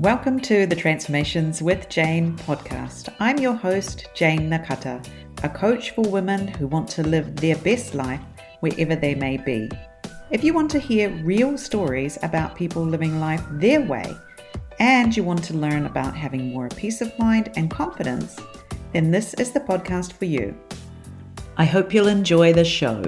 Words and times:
Welcome 0.00 0.40
to 0.40 0.66
the 0.66 0.76
Transformations 0.76 1.62
with 1.62 1.88
Jane 1.88 2.36
podcast. 2.36 3.14
I'm 3.18 3.38
your 3.38 3.54
host, 3.54 4.10
Jane 4.12 4.50
Nakata, 4.50 5.02
a 5.42 5.48
coach 5.48 5.92
for 5.92 6.02
women 6.02 6.48
who 6.48 6.66
want 6.66 6.86
to 6.90 7.02
live 7.02 7.34
their 7.34 7.56
best 7.56 7.94
life 7.94 8.20
wherever 8.60 8.94
they 8.94 9.14
may 9.14 9.38
be. 9.38 9.70
If 10.30 10.44
you 10.44 10.52
want 10.52 10.70
to 10.72 10.78
hear 10.78 11.08
real 11.24 11.56
stories 11.56 12.18
about 12.22 12.56
people 12.56 12.84
living 12.84 13.20
life 13.20 13.42
their 13.52 13.80
way, 13.80 14.14
and 14.80 15.16
you 15.16 15.24
want 15.24 15.42
to 15.44 15.56
learn 15.56 15.86
about 15.86 16.14
having 16.14 16.52
more 16.52 16.68
peace 16.68 17.00
of 17.00 17.18
mind 17.18 17.52
and 17.56 17.70
confidence, 17.70 18.38
then 18.92 19.10
this 19.10 19.32
is 19.32 19.52
the 19.52 19.60
podcast 19.60 20.12
for 20.12 20.26
you. 20.26 20.54
I 21.56 21.64
hope 21.64 21.94
you'll 21.94 22.08
enjoy 22.08 22.52
the 22.52 22.66
show. 22.66 23.02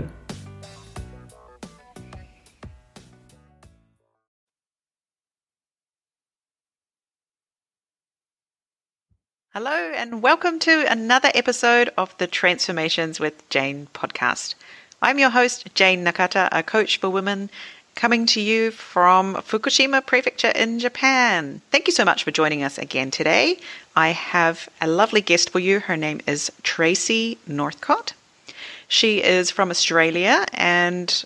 Hello, 9.61 9.93
and 9.97 10.23
welcome 10.23 10.61
to 10.61 10.85
another 10.89 11.33
episode 11.35 11.91
of 11.99 12.17
the 12.19 12.29
Transformations 12.29 13.19
with 13.19 13.43
Jane 13.51 13.89
podcast. 13.93 14.55
I'm 15.03 15.19
your 15.19 15.31
host, 15.31 15.75
Jane 15.75 16.05
Nakata, 16.05 16.49
a 16.53 16.63
coach 16.63 16.99
for 16.99 17.11
women, 17.11 17.51
coming 17.97 18.25
to 18.27 18.41
you 18.41 18.71
from 18.71 19.35
Fukushima 19.35 20.07
Prefecture 20.07 20.53
in 20.55 20.79
Japan. 20.79 21.61
Thank 21.73 21.89
you 21.89 21.93
so 21.93 22.05
much 22.05 22.23
for 22.23 22.31
joining 22.31 22.63
us 22.63 22.79
again 22.79 23.11
today. 23.11 23.59
I 23.97 24.11
have 24.11 24.69
a 24.81 24.87
lovely 24.87 25.23
guest 25.23 25.51
for 25.51 25.59
you. 25.59 25.81
Her 25.81 25.97
name 25.97 26.21
is 26.25 26.53
Tracy 26.63 27.37
Northcott. 27.49 28.13
She 28.87 29.25
is 29.25 29.51
from 29.51 29.71
Australia 29.71 30.47
and 30.53 31.25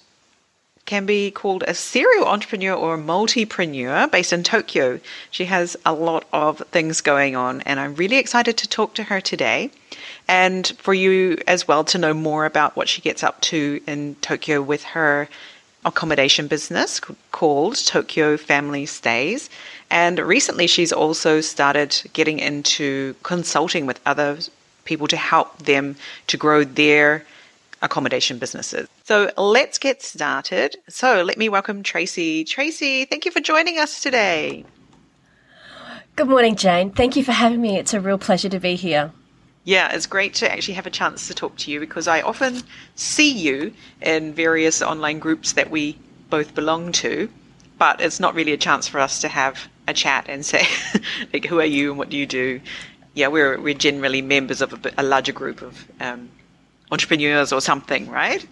can 0.92 1.06
be 1.06 1.30
called 1.30 1.64
a 1.66 1.72
serial 1.72 2.26
entrepreneur 2.26 2.74
or 2.74 2.96
a 2.96 2.98
multipreneur 2.98 4.10
based 4.10 4.30
in 4.30 4.42
Tokyo. 4.42 5.00
She 5.30 5.46
has 5.46 5.74
a 5.86 5.94
lot 5.94 6.26
of 6.34 6.58
things 6.70 7.00
going 7.00 7.34
on, 7.34 7.62
and 7.62 7.80
I'm 7.80 7.94
really 7.94 8.18
excited 8.18 8.58
to 8.58 8.68
talk 8.68 8.92
to 8.96 9.04
her 9.04 9.18
today 9.18 9.70
and 10.28 10.66
for 10.76 10.92
you 10.92 11.38
as 11.46 11.66
well 11.66 11.82
to 11.84 11.96
know 11.96 12.12
more 12.12 12.44
about 12.44 12.76
what 12.76 12.90
she 12.90 13.00
gets 13.00 13.22
up 13.22 13.40
to 13.52 13.80
in 13.86 14.16
Tokyo 14.20 14.60
with 14.60 14.82
her 14.82 15.30
accommodation 15.86 16.46
business 16.46 17.00
called 17.30 17.76
Tokyo 17.76 18.36
Family 18.36 18.84
Stays. 18.84 19.48
And 19.88 20.18
recently, 20.18 20.66
she's 20.66 20.92
also 20.92 21.40
started 21.40 22.02
getting 22.12 22.38
into 22.38 23.14
consulting 23.22 23.86
with 23.86 23.98
other 24.04 24.36
people 24.84 25.08
to 25.08 25.16
help 25.16 25.56
them 25.56 25.96
to 26.26 26.36
grow 26.36 26.64
their 26.64 27.24
accommodation 27.82 28.38
businesses. 28.38 28.88
So 29.04 29.30
let's 29.36 29.78
get 29.78 30.02
started. 30.02 30.76
So 30.88 31.22
let 31.22 31.36
me 31.36 31.48
welcome 31.48 31.82
Tracy. 31.82 32.44
Tracy, 32.44 33.04
thank 33.04 33.24
you 33.24 33.30
for 33.30 33.40
joining 33.40 33.78
us 33.78 34.00
today. 34.00 34.64
Good 36.14 36.28
morning, 36.28 36.56
Jane. 36.56 36.90
Thank 36.90 37.16
you 37.16 37.24
for 37.24 37.32
having 37.32 37.60
me. 37.60 37.78
It's 37.78 37.94
a 37.94 38.00
real 38.00 38.18
pleasure 38.18 38.48
to 38.48 38.60
be 38.60 38.74
here. 38.76 39.12
Yeah, 39.64 39.94
it's 39.94 40.06
great 40.06 40.34
to 40.34 40.52
actually 40.52 40.74
have 40.74 40.86
a 40.86 40.90
chance 40.90 41.28
to 41.28 41.34
talk 41.34 41.56
to 41.58 41.70
you 41.70 41.80
because 41.80 42.08
I 42.08 42.20
often 42.20 42.62
see 42.96 43.32
you 43.32 43.72
in 44.00 44.34
various 44.34 44.82
online 44.82 45.20
groups 45.20 45.52
that 45.52 45.70
we 45.70 45.98
both 46.30 46.54
belong 46.54 46.92
to, 46.92 47.30
but 47.78 48.00
it's 48.00 48.18
not 48.18 48.34
really 48.34 48.52
a 48.52 48.56
chance 48.56 48.88
for 48.88 48.98
us 48.98 49.20
to 49.20 49.28
have 49.28 49.68
a 49.86 49.94
chat 49.94 50.26
and 50.28 50.44
say, 50.44 50.66
like, 51.32 51.46
who 51.46 51.60
are 51.60 51.64
you 51.64 51.90
and 51.90 51.98
what 51.98 52.10
do 52.10 52.16
you 52.16 52.26
do? 52.26 52.60
Yeah, 53.14 53.28
we're 53.28 53.60
we're 53.60 53.74
generally 53.74 54.22
members 54.22 54.62
of 54.62 54.72
a, 54.72 54.92
a 54.98 55.02
larger 55.02 55.32
group 55.32 55.62
of 55.62 55.86
um, 56.00 56.28
entrepreneurs 56.92 57.52
or 57.52 57.60
something, 57.60 58.08
right? 58.08 58.46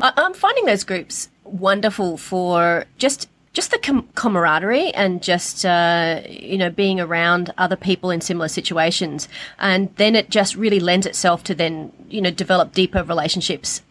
I'm 0.00 0.34
finding 0.34 0.66
those 0.66 0.84
groups 0.84 1.28
wonderful 1.44 2.16
for 2.16 2.84
just 2.98 3.28
just 3.52 3.72
the 3.72 3.78
com- 3.78 4.08
camaraderie 4.14 4.90
and 4.94 5.22
just 5.22 5.64
uh, 5.64 6.22
you 6.28 6.56
know 6.58 6.70
being 6.70 7.00
around 7.00 7.52
other 7.58 7.76
people 7.76 8.10
in 8.10 8.20
similar 8.20 8.48
situations, 8.48 9.28
and 9.58 9.94
then 9.96 10.14
it 10.14 10.30
just 10.30 10.56
really 10.56 10.80
lends 10.80 11.06
itself 11.06 11.44
to 11.44 11.54
then 11.54 11.92
you 12.08 12.20
know 12.20 12.30
develop 12.30 12.72
deeper 12.72 13.02
relationships 13.02 13.82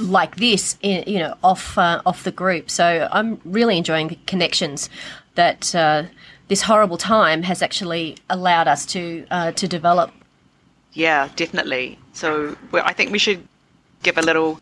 like 0.00 0.36
this, 0.36 0.78
in, 0.82 1.04
you 1.06 1.18
know, 1.18 1.36
off 1.42 1.76
uh, 1.76 2.00
off 2.06 2.24
the 2.24 2.32
group. 2.32 2.70
So 2.70 3.08
I'm 3.10 3.40
really 3.44 3.76
enjoying 3.76 4.08
the 4.08 4.18
connections 4.26 4.88
that 5.34 5.74
uh, 5.74 6.04
this 6.48 6.62
horrible 6.62 6.98
time 6.98 7.42
has 7.42 7.62
actually 7.62 8.16
allowed 8.30 8.68
us 8.68 8.86
to 8.86 9.26
uh, 9.30 9.52
to 9.52 9.68
develop. 9.68 10.12
Yeah, 10.94 11.28
definitely. 11.36 11.98
So 12.12 12.56
well, 12.70 12.84
I 12.86 12.92
think 12.92 13.10
we 13.10 13.18
should 13.18 13.46
give 14.02 14.16
a 14.16 14.22
little 14.22 14.60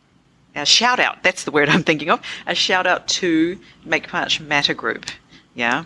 a 0.55 0.67
shout 0.67 1.01
out. 1.01 1.23
That's 1.23 1.45
the 1.45 1.51
word 1.51 1.69
I'm 1.69 1.83
thinking 1.83 2.11
of. 2.11 2.21
A 2.47 2.55
shout 2.55 2.87
out 2.87 3.09
to 3.09 3.59
Make 3.85 4.13
Much 4.13 4.41
Matter 4.41 4.75
group. 4.75 5.07
Yeah. 5.55 5.85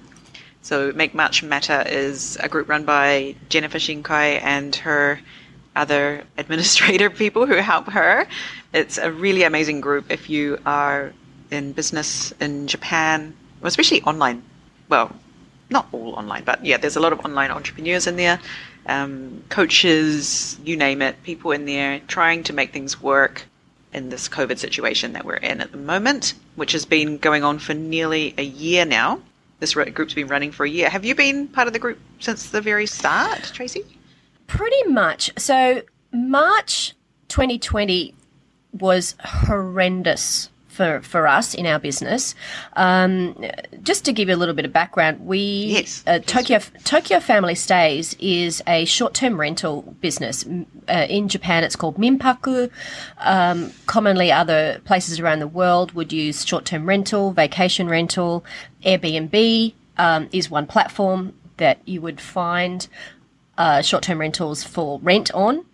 So 0.63 0.93
Make 0.93 1.15
Much 1.15 1.43
Matter 1.43 1.85
is 1.87 2.37
a 2.43 2.49
group 2.49 2.69
run 2.69 2.85
by 2.85 3.37
Jennifer 3.49 3.79
Shinkai 3.79 4.43
and 4.43 4.75
her 4.77 5.21
other 5.75 6.25
administrator 6.39 7.11
people 7.11 7.47
who 7.47 7.57
help 7.57 7.89
her. 7.89 8.27
It's 8.73 8.99
a 8.99 9.13
really 9.13 9.45
amazing 9.45 9.81
group 9.81 10.11
if 10.11 10.29
you 10.29 10.59
are 10.67 11.13
in 11.51 11.73
business 11.73 12.33
in 12.41 12.67
Japan, 12.67 13.35
especially 13.63 14.03
online. 14.03 14.43
Well, 14.89 15.15
not 15.71 15.89
all 15.93 16.15
online, 16.15 16.45
but 16.45 16.65
yeah, 16.65 16.77
there's 16.77 16.97
a 16.97 17.01
lot 17.01 17.13
of 17.13 17.25
online 17.25 17.51
entrepreneurs 17.51 18.07
in 18.07 18.17
there, 18.17 18.41
um, 18.87 19.43
coaches, 19.49 20.59
you 20.65 20.77
name 20.77 21.03
it, 21.03 21.23
people 21.23 21.51
in 21.53 21.67
there 21.67 22.01
trying 22.07 22.43
to 22.45 22.53
make 22.53 22.73
things 22.73 23.01
work 23.01 23.45
in 23.93 24.11
this 24.11 24.29
COVID 24.29 24.59
situation 24.59 25.13
that 25.15 25.25
we're 25.25 25.37
in 25.37 25.61
at 25.61 25.73
the 25.73 25.79
moment, 25.79 26.35
which 26.57 26.73
has 26.73 26.85
been 26.85 27.19
going 27.19 27.45
on 27.45 27.59
for 27.59 27.75
nearly 27.75 28.35
a 28.39 28.45
year 28.45 28.85
now. 28.85 29.21
This 29.59 29.75
group's 29.75 30.15
been 30.15 30.29
running 30.29 30.53
for 30.53 30.67
a 30.67 30.69
year. 30.69 30.91
Have 30.91 31.05
you 31.05 31.15
been 31.15 31.49
part 31.49 31.67
of 31.67 31.73
the 31.73 31.79
group 31.79 31.99
since 32.21 32.51
the 32.51 32.61
very 32.61 32.87
start, 32.87 33.51
Tracy? 33.55 33.85
Pretty 34.47 34.85
much. 34.89 35.31
So, 35.39 35.83
March 36.13 36.95
2020 37.29 38.15
was 38.73 39.15
horrendous 39.21 40.51
for, 40.77 41.01
for 41.01 41.27
us 41.27 41.55
in 41.55 41.67
our 41.67 41.79
business. 41.79 42.35
Um, 42.75 43.45
just 43.83 44.05
to 44.05 44.13
give 44.13 44.29
you 44.29 44.35
a 44.35 44.37
little 44.37 44.55
bit 44.55 44.65
of 44.65 44.73
background, 44.73 45.27
we 45.27 45.39
yes, 45.39 46.05
uh, 46.07 46.19
Tokyo 46.21 46.61
Tokyo 46.85 47.19
Family 47.19 47.55
Stays 47.55 48.15
is 48.21 48.63
a 48.67 48.85
short 48.85 49.15
term 49.15 49.41
rental 49.41 49.83
business 50.01 50.45
uh, 50.89 51.07
in 51.09 51.29
Japan. 51.29 51.65
It's 51.65 51.77
called 51.77 51.97
Minpaku. 51.97 52.71
Um, 53.19 53.73
commonly, 53.87 54.31
other 54.31 54.81
places 54.85 55.19
around 55.19 55.41
the 55.41 55.49
world 55.49 55.93
would 55.93 56.13
use 56.13 56.47
short 56.47 56.65
term 56.65 56.87
rental, 56.87 57.33
vacation 57.33 57.89
rental. 57.89 58.45
Airbnb 58.85 59.73
um, 59.99 60.29
is 60.33 60.51
one 60.51 60.67
platform 60.67 61.33
that 61.57 61.81
you 61.87 62.01
would 62.03 62.21
find 62.21 62.87
uh, 63.59 63.83
short 63.83 64.03
term 64.03 64.21
rentals 64.21 64.63
for 64.63 65.01
rent 65.01 65.33
on. 65.33 65.65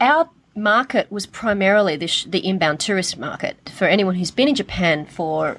Our 0.00 0.28
market 0.54 1.10
was 1.10 1.26
primarily 1.26 1.96
the, 1.96 2.10
the 2.26 2.46
inbound 2.46 2.80
tourist 2.80 3.18
market. 3.18 3.70
For 3.74 3.86
anyone 3.86 4.14
who's 4.14 4.30
been 4.30 4.48
in 4.48 4.54
Japan 4.54 5.06
for 5.06 5.58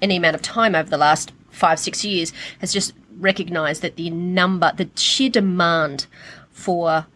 any 0.00 0.16
amount 0.16 0.34
of 0.34 0.42
time 0.42 0.74
over 0.74 0.88
the 0.88 0.98
last 0.98 1.32
five, 1.50 1.78
six 1.78 2.04
years, 2.04 2.32
has 2.60 2.72
just 2.72 2.92
recognized 3.18 3.82
that 3.82 3.96
the 3.96 4.10
number, 4.10 4.72
the 4.76 4.88
sheer 4.94 5.30
demand 5.30 6.06
for 6.50 7.06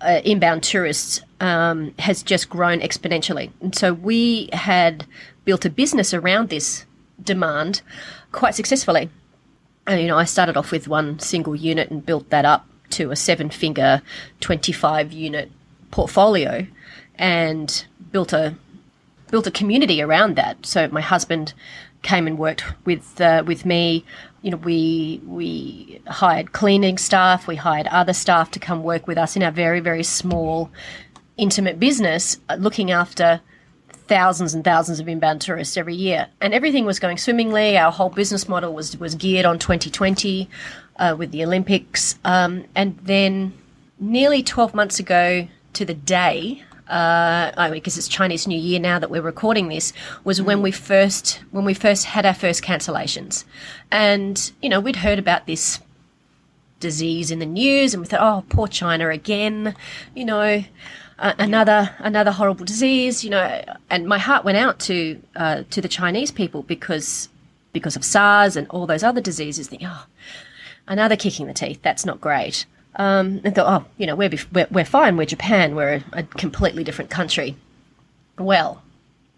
uh, 0.00 0.20
inbound 0.24 0.62
tourists 0.62 1.20
um, 1.40 1.94
has 1.98 2.22
just 2.22 2.48
grown 2.48 2.80
exponentially. 2.80 3.50
And 3.60 3.74
so 3.74 3.92
we 3.92 4.48
had 4.52 5.06
built 5.44 5.64
a 5.64 5.70
business 5.70 6.14
around 6.14 6.48
this 6.48 6.84
demand 7.22 7.82
quite 8.32 8.54
successfully. 8.54 9.10
And, 9.86 10.00
you 10.00 10.06
know, 10.06 10.18
I 10.18 10.24
started 10.24 10.56
off 10.56 10.70
with 10.70 10.88
one 10.88 11.18
single 11.18 11.56
unit 11.56 11.90
and 11.90 12.04
built 12.04 12.30
that 12.30 12.44
up 12.44 12.66
to 12.90 13.10
a 13.10 13.16
seven 13.16 13.50
figure, 13.50 14.02
25 14.40 15.12
unit 15.12 15.50
portfolio 15.92 16.66
and 17.16 17.86
built 18.10 18.32
a 18.32 18.56
built 19.30 19.46
a 19.46 19.50
community 19.50 20.02
around 20.02 20.36
that. 20.36 20.66
So 20.66 20.88
my 20.88 21.00
husband 21.00 21.54
came 22.02 22.26
and 22.26 22.36
worked 22.38 22.64
with 22.84 23.20
uh, 23.20 23.44
with 23.46 23.64
me. 23.64 24.04
You 24.42 24.50
know, 24.50 24.56
we 24.56 25.20
we 25.24 26.00
hired 26.08 26.52
cleaning 26.52 26.98
staff, 26.98 27.46
we 27.46 27.54
hired 27.56 27.86
other 27.86 28.12
staff 28.12 28.50
to 28.52 28.58
come 28.58 28.82
work 28.82 29.06
with 29.06 29.18
us 29.18 29.36
in 29.36 29.42
our 29.42 29.52
very 29.52 29.80
very 29.80 30.02
small, 30.02 30.70
intimate 31.36 31.78
business, 31.78 32.38
uh, 32.48 32.56
looking 32.56 32.90
after 32.90 33.40
thousands 34.08 34.52
and 34.52 34.64
thousands 34.64 34.98
of 35.00 35.08
inbound 35.08 35.40
tourists 35.40 35.76
every 35.76 35.94
year, 35.94 36.26
and 36.40 36.52
everything 36.52 36.84
was 36.84 36.98
going 36.98 37.18
swimmingly. 37.18 37.78
Our 37.78 37.92
whole 37.92 38.10
business 38.10 38.48
model 38.48 38.74
was 38.74 38.96
was 38.96 39.14
geared 39.14 39.46
on 39.46 39.58
2020 39.58 40.50
uh, 40.96 41.14
with 41.16 41.30
the 41.30 41.44
Olympics, 41.44 42.18
um, 42.24 42.64
and 42.74 42.98
then 43.02 43.52
nearly 44.00 44.42
12 44.42 44.74
months 44.74 44.98
ago 44.98 45.46
to 45.74 45.84
the 45.84 45.94
day, 45.94 46.62
uh, 46.88 47.52
I 47.56 47.68
mean, 47.68 47.74
because 47.74 47.96
it's 47.96 48.08
Chinese 48.08 48.46
New 48.46 48.58
Year 48.58 48.80
now 48.80 48.98
that 48.98 49.10
we're 49.10 49.22
recording 49.22 49.68
this, 49.68 49.92
was 50.24 50.40
mm. 50.40 50.44
when 50.44 50.62
we 50.62 50.70
first 50.70 51.42
when 51.50 51.64
we 51.64 51.74
first 51.74 52.04
had 52.06 52.26
our 52.26 52.34
first 52.34 52.62
cancellations, 52.62 53.44
and 53.90 54.52
you 54.60 54.68
know 54.68 54.80
we'd 54.80 54.96
heard 54.96 55.18
about 55.18 55.46
this 55.46 55.80
disease 56.80 57.30
in 57.30 57.38
the 57.38 57.46
news, 57.46 57.94
and 57.94 58.00
we 58.00 58.06
thought, 58.06 58.20
oh, 58.20 58.44
poor 58.48 58.68
China 58.68 59.08
again, 59.08 59.74
you 60.14 60.24
know. 60.24 60.64
Uh, 61.18 61.34
another 61.38 61.94
another 61.98 62.32
horrible 62.32 62.64
disease, 62.64 63.22
you 63.22 63.30
know, 63.30 63.64
and 63.90 64.08
my 64.08 64.18
heart 64.18 64.44
went 64.44 64.58
out 64.58 64.80
to 64.80 65.22
uh, 65.36 65.62
to 65.70 65.80
the 65.80 65.86
Chinese 65.86 66.32
people 66.32 66.62
because 66.62 67.28
because 67.72 67.94
of 67.94 68.04
SARS 68.04 68.56
and 68.56 68.66
all 68.70 68.86
those 68.86 69.04
other 69.04 69.20
diseases. 69.20 69.68
Thinking, 69.68 69.86
oh, 69.88 70.06
Another 70.86 71.16
kicking 71.16 71.46
the 71.46 71.54
teeth. 71.54 71.80
That's 71.82 72.04
not 72.04 72.20
great. 72.20 72.66
Um, 72.96 73.40
and 73.42 73.54
thought, 73.54 73.82
oh, 73.82 73.88
you 73.96 74.06
know, 74.06 74.14
we're, 74.14 74.30
we're, 74.52 74.66
we're 74.70 74.84
fine. 74.84 75.16
We're 75.16 75.24
Japan. 75.24 75.74
We're 75.74 75.94
a, 75.94 76.04
a 76.12 76.22
completely 76.24 76.84
different 76.84 77.10
country. 77.10 77.56
Well, 78.38 78.82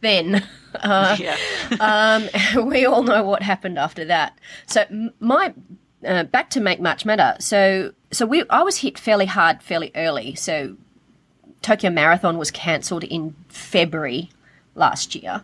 then 0.00 0.44
uh, 0.76 1.16
Yeah. 1.18 1.36
um, 1.80 2.66
we 2.68 2.86
all 2.86 3.02
know 3.02 3.24
what 3.24 3.42
happened 3.42 3.78
after 3.78 4.04
that. 4.04 4.38
So 4.66 4.84
my 5.18 5.52
uh, 6.06 6.24
back 6.24 6.50
to 6.50 6.60
make 6.60 6.80
much 6.80 7.04
matter. 7.04 7.34
So 7.40 7.92
so 8.12 8.26
we 8.26 8.44
I 8.50 8.62
was 8.62 8.78
hit 8.78 8.98
fairly 8.98 9.26
hard 9.26 9.62
fairly 9.62 9.90
early. 9.96 10.34
So 10.34 10.76
Tokyo 11.62 11.90
Marathon 11.90 12.38
was 12.38 12.50
cancelled 12.50 13.04
in 13.04 13.34
February 13.48 14.30
last 14.74 15.14
year, 15.14 15.42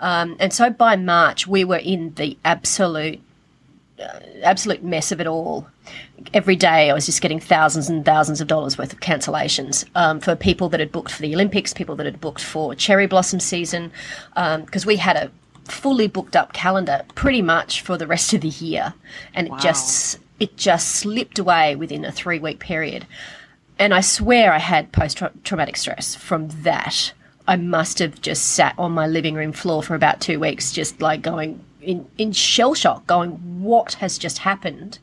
um, 0.00 0.36
and 0.40 0.52
so 0.52 0.68
by 0.68 0.96
March 0.96 1.46
we 1.46 1.64
were 1.64 1.76
in 1.76 2.12
the 2.14 2.36
absolute 2.44 3.20
absolute 4.42 4.82
mess 4.82 5.12
of 5.12 5.20
it 5.20 5.26
all. 5.26 5.66
Every 6.32 6.56
day 6.56 6.90
I 6.90 6.94
was 6.94 7.06
just 7.06 7.20
getting 7.20 7.40
thousands 7.40 7.88
and 7.88 8.04
thousands 8.04 8.40
of 8.40 8.48
dollars 8.48 8.76
worth 8.76 8.92
of 8.92 9.00
cancellations 9.00 9.84
um, 9.94 10.20
for 10.20 10.34
people 10.34 10.68
that 10.70 10.80
had 10.80 10.90
booked 10.92 11.12
for 11.12 11.22
the 11.22 11.34
Olympics, 11.34 11.72
people 11.72 11.94
that 11.96 12.06
had 12.06 12.20
booked 12.20 12.42
for 12.42 12.74
cherry 12.74 13.06
blossom 13.06 13.40
season, 13.40 13.92
because 14.34 14.84
we 14.86 14.96
had 14.96 15.16
a 15.16 15.30
fully 15.70 16.06
booked 16.08 16.36
up 16.36 16.52
calendar 16.52 17.02
pretty 17.14 17.40
much 17.42 17.80
for 17.80 17.96
the 17.96 18.06
rest 18.06 18.34
of 18.34 18.40
the 18.40 18.48
year, 18.48 18.94
and 19.34 19.48
Wow. 19.48 19.56
it 19.56 19.62
just 19.62 20.18
it 20.40 20.56
just 20.56 20.88
slipped 20.96 21.38
away 21.38 21.76
within 21.76 22.04
a 22.04 22.10
three 22.12 22.38
week 22.40 22.58
period. 22.58 23.06
And 23.78 23.94
I 23.94 24.00
swear 24.00 24.52
I 24.52 24.58
had 24.58 24.92
post 24.92 25.22
traumatic 25.44 25.76
stress 25.76 26.14
from 26.14 26.48
that. 26.62 27.12
I 27.46 27.56
must 27.56 27.98
have 27.98 28.20
just 28.22 28.52
sat 28.54 28.74
on 28.78 28.92
my 28.92 29.06
living 29.06 29.34
room 29.34 29.52
floor 29.52 29.82
for 29.82 29.94
about 29.94 30.20
two 30.20 30.40
weeks, 30.40 30.72
just 30.72 31.00
like 31.00 31.22
going 31.22 31.60
in, 31.84 32.08
in 32.18 32.32
shell 32.32 32.74
shock, 32.74 33.06
going, 33.06 33.62
what 33.62 33.94
has 33.94 34.18
just 34.18 34.38
happened? 34.38 34.98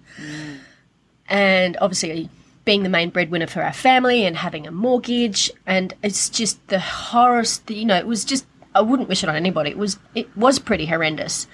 And 1.28 1.78
obviously, 1.80 2.30
being 2.66 2.84
the 2.84 2.90
main 2.90 3.10
breadwinner 3.10 3.48
for 3.48 3.62
our 3.62 3.74
family 3.74 4.26
and 4.26 4.36
having 4.36 4.68
a 4.68 4.72
mortgage, 4.72 5.52
and 5.66 5.94
it's 6.04 6.30
just 6.30 6.66
the 6.68 6.80
horror, 6.80 7.44
you 7.68 7.86
know, 7.86 7.98
it 7.98 8.08
was 8.08 8.26
just, 8.26 8.46
I 8.76 8.82
wouldn't 8.82 9.10
wish 9.10 9.24
it 9.24 9.30
on 9.30 9.36
anybody. 9.36 9.72
It 9.72 9.78
was, 9.78 9.98
it 10.16 10.36
was 10.38 10.60
pretty 10.60 10.86
horrendous. 10.86 11.48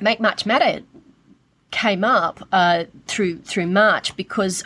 Make 0.00 0.20
Much 0.20 0.46
Matter 0.46 0.80
came 1.72 2.04
up 2.04 2.46
uh, 2.52 2.84
through 3.06 3.38
through 3.38 3.66
March 3.66 4.14
because 4.14 4.62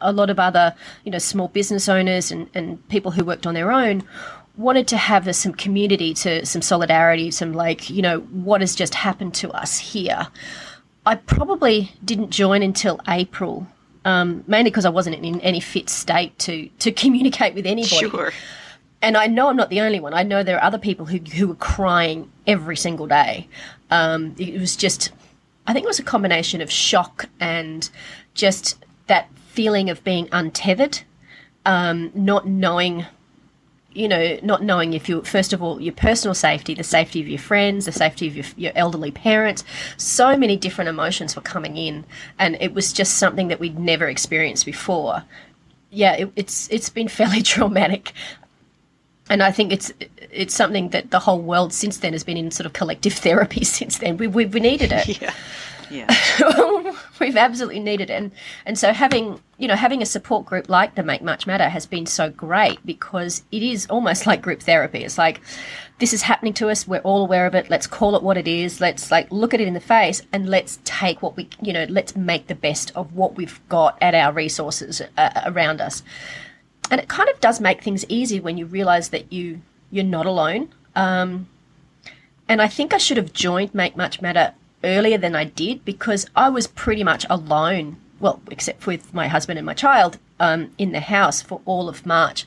a 0.00 0.12
lot 0.12 0.30
of 0.30 0.38
other 0.38 0.74
you 1.04 1.10
know 1.10 1.18
small 1.18 1.48
business 1.48 1.88
owners 1.88 2.30
and, 2.30 2.48
and 2.54 2.86
people 2.88 3.10
who 3.10 3.24
worked 3.24 3.46
on 3.46 3.54
their 3.54 3.72
own 3.72 4.04
wanted 4.56 4.86
to 4.88 4.96
have 4.96 5.34
some 5.34 5.52
community 5.52 6.14
to 6.14 6.44
some 6.46 6.62
solidarity 6.62 7.30
some 7.30 7.52
like 7.52 7.90
you 7.90 8.00
know 8.02 8.20
what 8.20 8.60
has 8.60 8.74
just 8.74 8.94
happened 8.94 9.34
to 9.34 9.50
us 9.50 9.78
here 9.78 10.26
I 11.06 11.16
probably 11.16 11.92
didn't 12.04 12.30
join 12.30 12.62
until 12.62 12.98
April 13.08 13.66
um, 14.06 14.44
mainly 14.46 14.70
because 14.70 14.84
I 14.84 14.90
wasn't 14.90 15.16
in 15.16 15.40
any 15.40 15.60
fit 15.60 15.88
state 15.88 16.38
to 16.40 16.68
to 16.78 16.92
communicate 17.02 17.54
with 17.54 17.66
anybody 17.66 18.08
Sure. 18.10 18.32
and 19.02 19.16
I 19.16 19.26
know 19.26 19.48
I'm 19.48 19.56
not 19.56 19.70
the 19.70 19.80
only 19.80 19.98
one. 20.00 20.14
I 20.14 20.22
know 20.22 20.42
there 20.42 20.56
are 20.56 20.62
other 20.64 20.78
people 20.78 21.06
who 21.06 21.18
who 21.18 21.48
were 21.48 21.54
crying 21.56 22.30
every 22.46 22.76
single 22.76 23.06
day. 23.06 23.48
Um, 23.90 24.34
it 24.38 24.58
was 24.58 24.76
just, 24.76 25.10
I 25.66 25.72
think 25.72 25.84
it 25.84 25.88
was 25.88 25.98
a 25.98 26.02
combination 26.04 26.60
of 26.60 26.70
shock 26.70 27.26
and 27.38 27.88
just 28.34 28.84
that 29.06 29.28
feeling 29.46 29.88
of 29.90 30.02
being 30.04 30.28
untethered, 30.32 31.00
um, 31.66 32.10
not 32.14 32.46
knowing. 32.46 33.04
You 33.94 34.08
know, 34.08 34.38
not 34.42 34.62
knowing 34.62 34.92
if 34.92 35.08
you, 35.08 35.22
first 35.22 35.52
of 35.52 35.62
all, 35.62 35.80
your 35.80 35.94
personal 35.94 36.34
safety, 36.34 36.74
the 36.74 36.84
safety 36.84 37.20
of 37.20 37.28
your 37.28 37.38
friends, 37.38 37.86
the 37.86 37.92
safety 37.92 38.26
of 38.26 38.36
your, 38.36 38.44
your 38.56 38.72
elderly 38.74 39.12
parents, 39.12 39.62
so 39.96 40.36
many 40.36 40.56
different 40.56 40.88
emotions 40.88 41.36
were 41.36 41.42
coming 41.42 41.76
in, 41.76 42.04
and 42.38 42.56
it 42.60 42.74
was 42.74 42.92
just 42.92 43.18
something 43.18 43.48
that 43.48 43.60
we'd 43.60 43.78
never 43.78 44.08
experienced 44.08 44.66
before. 44.66 45.24
Yeah, 45.90 46.14
it, 46.14 46.32
it's 46.36 46.68
it's 46.70 46.90
been 46.90 47.08
fairly 47.18 47.42
traumatic 47.42 48.12
and 49.30 49.42
I 49.42 49.50
think 49.50 49.72
it's 49.72 49.92
it's 50.30 50.54
something 50.54 50.90
that 50.90 51.10
the 51.10 51.18
whole 51.20 51.40
world 51.40 51.72
since 51.72 51.98
then 51.98 52.12
has 52.12 52.24
been 52.24 52.36
in 52.36 52.50
sort 52.50 52.66
of 52.66 52.72
collective 52.72 53.12
therapy 53.26 53.64
since 53.64 53.98
then. 53.98 54.16
We 54.16 54.26
we, 54.26 54.46
we 54.46 54.60
needed 54.60 54.92
it. 54.92 55.20
Yeah. 55.22 55.32
Yeah. 55.90 56.06
We've 57.20 57.36
absolutely 57.36 57.80
needed 57.80 58.10
it, 58.10 58.14
and 58.14 58.32
and 58.66 58.78
so 58.78 58.92
having 58.92 59.40
you 59.58 59.68
know 59.68 59.76
having 59.76 60.02
a 60.02 60.06
support 60.06 60.44
group 60.46 60.68
like 60.68 60.94
the 60.94 61.02
Make 61.02 61.22
Much 61.22 61.46
Matter 61.46 61.68
has 61.68 61.86
been 61.86 62.06
so 62.06 62.30
great 62.30 62.84
because 62.84 63.42
it 63.52 63.62
is 63.62 63.86
almost 63.86 64.26
like 64.26 64.42
group 64.42 64.62
therapy. 64.62 65.04
It's 65.04 65.18
like 65.18 65.40
this 65.98 66.12
is 66.12 66.22
happening 66.22 66.54
to 66.54 66.70
us. 66.70 66.88
We're 66.88 67.00
all 67.00 67.22
aware 67.22 67.46
of 67.46 67.54
it. 67.54 67.70
Let's 67.70 67.86
call 67.86 68.16
it 68.16 68.22
what 68.22 68.36
it 68.36 68.48
is. 68.48 68.80
Let's 68.80 69.10
like 69.10 69.30
look 69.30 69.54
at 69.54 69.60
it 69.60 69.68
in 69.68 69.74
the 69.74 69.80
face 69.80 70.22
and 70.32 70.48
let's 70.48 70.78
take 70.84 71.22
what 71.22 71.36
we 71.36 71.48
you 71.60 71.72
know 71.72 71.84
let's 71.88 72.16
make 72.16 72.46
the 72.46 72.54
best 72.54 72.92
of 72.94 73.14
what 73.14 73.36
we've 73.36 73.60
got 73.68 73.96
at 74.00 74.14
our 74.14 74.32
resources 74.32 75.02
uh, 75.16 75.42
around 75.46 75.80
us 75.80 76.02
and 76.90 77.00
it 77.00 77.08
kind 77.08 77.28
of 77.28 77.40
does 77.40 77.60
make 77.60 77.82
things 77.82 78.04
easy 78.08 78.40
when 78.40 78.58
you 78.58 78.66
realize 78.66 79.10
that 79.10 79.32
you 79.32 79.60
you're 79.90 80.04
not 80.04 80.26
alone 80.26 80.72
um, 80.94 81.48
and 82.48 82.60
i 82.60 82.68
think 82.68 82.92
i 82.92 82.98
should 82.98 83.16
have 83.16 83.32
joined 83.32 83.74
make 83.74 83.96
much 83.96 84.20
matter 84.20 84.52
earlier 84.84 85.18
than 85.18 85.34
i 85.34 85.44
did 85.44 85.84
because 85.84 86.26
i 86.36 86.48
was 86.48 86.66
pretty 86.66 87.02
much 87.02 87.26
alone 87.28 87.96
well 88.20 88.40
except 88.50 88.86
with 88.86 89.12
my 89.12 89.28
husband 89.28 89.58
and 89.58 89.66
my 89.66 89.74
child 89.74 90.18
um, 90.40 90.70
in 90.78 90.92
the 90.92 91.00
house 91.00 91.42
for 91.42 91.60
all 91.64 91.88
of 91.88 92.06
march 92.06 92.44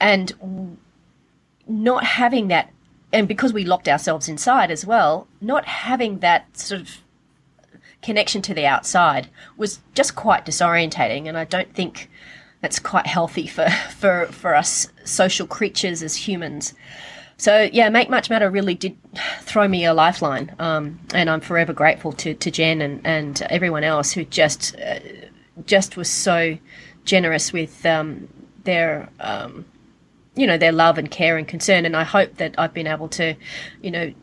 and 0.00 0.34
not 1.66 2.04
having 2.04 2.48
that 2.48 2.72
and 3.12 3.28
because 3.28 3.52
we 3.52 3.64
locked 3.64 3.88
ourselves 3.88 4.28
inside 4.28 4.70
as 4.70 4.86
well 4.86 5.26
not 5.40 5.64
having 5.66 6.18
that 6.20 6.56
sort 6.56 6.80
of 6.80 6.98
connection 8.02 8.42
to 8.42 8.54
the 8.54 8.66
outside 8.66 9.28
was 9.56 9.80
just 9.94 10.14
quite 10.14 10.44
disorientating 10.46 11.26
and 11.28 11.36
i 11.36 11.44
don't 11.44 11.74
think 11.74 12.08
that's 12.60 12.78
quite 12.78 13.06
healthy 13.06 13.46
for, 13.46 13.68
for, 13.96 14.26
for 14.26 14.54
us 14.54 14.88
social 15.04 15.46
creatures 15.46 16.02
as 16.02 16.16
humans. 16.16 16.74
So 17.38 17.68
yeah, 17.72 17.88
Make 17.90 18.08
Much 18.08 18.30
Matter 18.30 18.50
really 18.50 18.74
did 18.74 18.96
throw 19.40 19.68
me 19.68 19.84
a 19.84 19.92
lifeline, 19.92 20.54
um, 20.58 20.98
and 21.12 21.28
I'm 21.28 21.40
forever 21.40 21.72
grateful 21.72 22.12
to, 22.12 22.34
to 22.34 22.50
Jen 22.50 22.80
and, 22.80 23.06
and 23.06 23.42
everyone 23.50 23.84
else 23.84 24.12
who 24.12 24.24
just 24.24 24.74
uh, 24.78 25.00
just 25.66 25.96
was 25.96 26.08
so 26.08 26.56
generous 27.04 27.52
with 27.52 27.84
um, 27.84 28.28
their 28.64 29.08
um, 29.20 29.66
you 30.34 30.46
know 30.46 30.56
their 30.56 30.72
love 30.72 30.96
and 30.96 31.10
care 31.10 31.36
and 31.36 31.46
concern, 31.46 31.84
and 31.84 31.94
I 31.94 32.04
hope 32.04 32.36
that 32.36 32.54
I've 32.56 32.72
been 32.72 32.86
able 32.86 33.08
to 33.10 33.34
you 33.82 33.90
know 33.90 34.14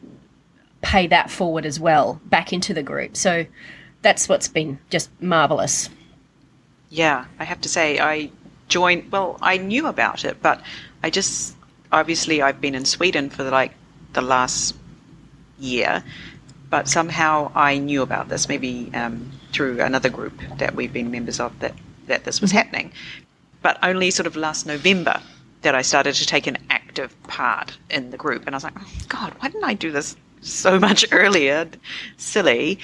pay 0.82 1.08
that 1.08 1.30
forward 1.30 1.66
as 1.66 1.80
well 1.80 2.20
back 2.26 2.52
into 2.52 2.74
the 2.74 2.84
group. 2.84 3.16
So 3.16 3.46
that's 4.02 4.28
what's 4.28 4.48
been 4.48 4.80
just 4.90 5.10
marvelous. 5.22 5.90
Yeah, 6.90 7.26
I 7.40 7.44
have 7.46 7.62
to 7.62 7.70
say, 7.70 8.00
I 8.00 8.32
joined. 8.70 9.12
Well, 9.12 9.38
I 9.42 9.58
knew 9.58 9.86
about 9.86 10.26
it, 10.26 10.42
but 10.42 10.62
I 11.04 11.12
just 11.12 11.56
obviously 11.94 12.42
I've 12.42 12.60
been 12.60 12.76
in 12.76 12.86
Sweden 12.86 13.30
for 13.30 13.44
like 13.50 13.74
the 14.14 14.22
last 14.22 14.76
year, 15.60 16.04
but 16.70 16.90
somehow 16.90 17.52
I 17.56 17.78
knew 17.78 18.02
about 18.02 18.30
this 18.30 18.50
maybe 18.50 18.92
um, 18.94 19.32
through 19.52 19.80
another 19.80 20.10
group 20.10 20.34
that 20.58 20.76
we've 20.76 20.92
been 20.92 21.12
members 21.12 21.40
of 21.40 21.58
that 21.60 21.74
that 22.08 22.26
this 22.26 22.42
was 22.42 22.52
happening, 22.52 22.92
but 23.62 23.78
only 23.82 24.12
sort 24.12 24.28
of 24.28 24.36
last 24.36 24.66
November 24.66 25.22
that 25.62 25.74
I 25.74 25.82
started 25.82 26.16
to 26.16 26.26
take 26.26 26.48
an 26.48 26.58
active 26.70 27.16
part 27.24 27.78
in 27.90 28.12
the 28.12 28.18
group, 28.18 28.46
and 28.46 28.54
I 28.54 28.58
was 28.58 28.66
like, 28.66 28.74
oh, 28.78 28.92
God, 29.08 29.34
why 29.40 29.48
didn't 29.48 29.64
I 29.64 29.74
do 29.74 29.92
this 29.92 30.18
so 30.42 30.78
much 30.78 31.06
earlier? 31.12 31.70
Silly. 32.18 32.80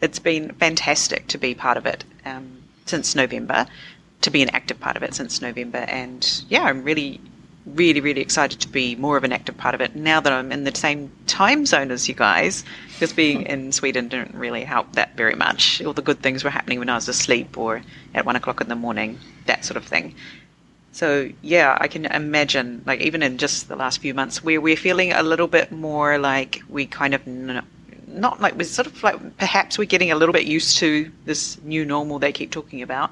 It's 0.00 0.18
been 0.18 0.52
fantastic 0.54 1.26
to 1.28 1.38
be 1.38 1.54
part 1.54 1.76
of 1.76 1.84
it. 1.86 2.04
Um, 2.24 2.64
since 2.86 3.14
November, 3.14 3.66
to 4.22 4.30
be 4.30 4.42
an 4.42 4.50
active 4.50 4.80
part 4.80 4.96
of 4.96 5.02
it 5.02 5.14
since 5.14 5.40
November. 5.40 5.78
And 5.78 6.42
yeah, 6.48 6.62
I'm 6.62 6.82
really, 6.84 7.20
really, 7.66 8.00
really 8.00 8.20
excited 8.20 8.60
to 8.60 8.68
be 8.68 8.94
more 8.96 9.16
of 9.16 9.24
an 9.24 9.32
active 9.32 9.56
part 9.56 9.74
of 9.74 9.80
it 9.80 9.96
now 9.96 10.20
that 10.20 10.32
I'm 10.32 10.52
in 10.52 10.64
the 10.64 10.74
same 10.74 11.10
time 11.26 11.64
zone 11.64 11.90
as 11.90 12.08
you 12.08 12.14
guys, 12.14 12.64
because 12.92 13.12
being 13.12 13.42
in 13.42 13.72
Sweden 13.72 14.08
didn't 14.08 14.34
really 14.34 14.64
help 14.64 14.92
that 14.92 15.16
very 15.16 15.34
much. 15.34 15.82
All 15.82 15.92
the 15.92 16.02
good 16.02 16.20
things 16.20 16.44
were 16.44 16.50
happening 16.50 16.78
when 16.78 16.90
I 16.90 16.94
was 16.94 17.08
asleep 17.08 17.56
or 17.56 17.82
at 18.14 18.26
one 18.26 18.36
o'clock 18.36 18.60
in 18.60 18.68
the 18.68 18.76
morning, 18.76 19.18
that 19.46 19.64
sort 19.64 19.76
of 19.76 19.84
thing. 19.84 20.14
So 20.92 21.30
yeah, 21.42 21.76
I 21.80 21.88
can 21.88 22.06
imagine, 22.06 22.82
like 22.86 23.00
even 23.00 23.22
in 23.22 23.38
just 23.38 23.68
the 23.68 23.76
last 23.76 24.00
few 24.00 24.14
months, 24.14 24.44
where 24.44 24.60
we're 24.60 24.76
feeling 24.76 25.12
a 25.12 25.22
little 25.22 25.48
bit 25.48 25.72
more 25.72 26.18
like 26.18 26.62
we 26.68 26.86
kind 26.86 27.14
of 27.14 27.26
n- 27.26 27.64
not 28.06 28.40
like 28.40 28.54
we're 28.54 28.64
sort 28.64 28.86
of 28.86 29.02
like 29.02 29.38
perhaps 29.38 29.76
we're 29.76 29.86
getting 29.86 30.12
a 30.12 30.14
little 30.14 30.32
bit 30.32 30.44
used 30.44 30.76
to 30.78 31.10
this 31.24 31.60
new 31.62 31.84
normal 31.84 32.18
they 32.18 32.30
keep 32.30 32.52
talking 32.52 32.82
about 32.82 33.10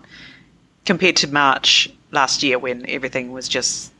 compared 0.84 1.16
to 1.16 1.26
March 1.26 1.88
last 2.12 2.42
year 2.42 2.58
when 2.58 2.88
everything 2.88 3.32
was 3.32 3.48
just 3.48 3.92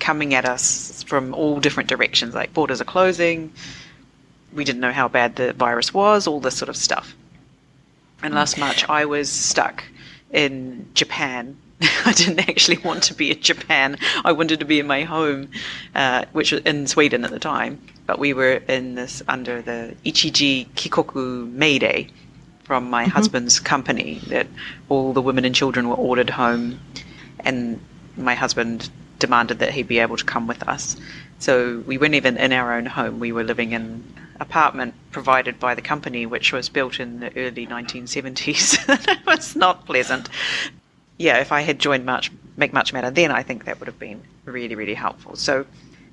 coming 0.00 0.34
at 0.34 0.44
us 0.44 1.02
from 1.04 1.34
all 1.34 1.60
different 1.60 1.88
directions 1.88 2.34
like 2.34 2.52
borders 2.52 2.80
are 2.80 2.84
closing 2.84 3.52
we 4.52 4.64
didn't 4.64 4.80
know 4.80 4.92
how 4.92 5.08
bad 5.08 5.36
the 5.36 5.52
virus 5.52 5.94
was 5.94 6.26
all 6.26 6.40
this 6.40 6.56
sort 6.56 6.68
of 6.68 6.76
stuff. 6.76 7.14
And 8.22 8.34
last 8.34 8.58
March 8.58 8.88
I 8.88 9.04
was 9.04 9.30
stuck 9.30 9.84
in 10.30 10.88
Japan. 10.94 11.56
I 12.04 12.12
didn't 12.12 12.48
actually 12.48 12.78
want 12.78 13.04
to 13.04 13.14
be 13.14 13.30
in 13.30 13.40
Japan. 13.40 13.96
I 14.24 14.32
wanted 14.32 14.60
to 14.60 14.66
be 14.66 14.80
in 14.80 14.86
my 14.86 15.04
home, 15.04 15.50
uh, 15.94 16.26
which 16.32 16.52
was 16.52 16.60
in 16.62 16.86
Sweden 16.86 17.24
at 17.24 17.30
the 17.30 17.38
time. 17.38 17.80
But 18.06 18.18
we 18.18 18.34
were 18.34 18.54
in 18.68 18.96
this 18.96 19.22
under 19.28 19.62
the 19.62 19.94
Ichiji 20.04 20.68
Kikoku 20.74 21.50
Meirei 21.54 22.10
from 22.64 22.90
my 22.90 23.04
husband's 23.04 23.58
company 23.58 24.20
that 24.28 24.46
all 24.88 25.12
the 25.12 25.22
women 25.22 25.44
and 25.44 25.54
children 25.54 25.88
were 25.88 25.96
ordered 25.96 26.30
home, 26.30 26.80
and 27.40 27.80
my 28.16 28.34
husband 28.34 28.90
demanded 29.20 29.60
that 29.60 29.72
he 29.72 29.84
be 29.84 30.00
able 30.00 30.16
to 30.16 30.24
come 30.24 30.48
with 30.48 30.66
us. 30.68 30.96
So 31.38 31.78
we 31.86 31.96
weren't 31.96 32.14
even 32.14 32.36
in 32.36 32.52
our 32.52 32.74
own 32.74 32.86
home. 32.86 33.20
We 33.20 33.32
were 33.32 33.44
living 33.44 33.72
in 33.72 33.82
an 33.82 34.14
apartment 34.40 34.94
provided 35.12 35.60
by 35.60 35.74
the 35.74 35.82
company, 35.82 36.26
which 36.26 36.52
was 36.52 36.68
built 36.68 36.98
in 36.98 37.20
the 37.20 37.28
early 37.36 37.66
1970s. 37.66 38.78
it 38.88 39.18
was 39.26 39.54
not 39.54 39.86
pleasant. 39.86 40.28
Yeah, 41.16 41.38
if 41.38 41.52
I 41.52 41.60
had 41.60 41.78
joined 41.78 42.04
March, 42.04 42.32
Make 42.56 42.72
Much 42.72 42.92
Matter 42.92 43.10
then, 43.10 43.30
I 43.30 43.42
think 43.42 43.64
that 43.64 43.78
would 43.78 43.86
have 43.86 43.98
been 43.98 44.22
really, 44.44 44.74
really 44.74 44.94
helpful. 44.94 45.36
So 45.36 45.66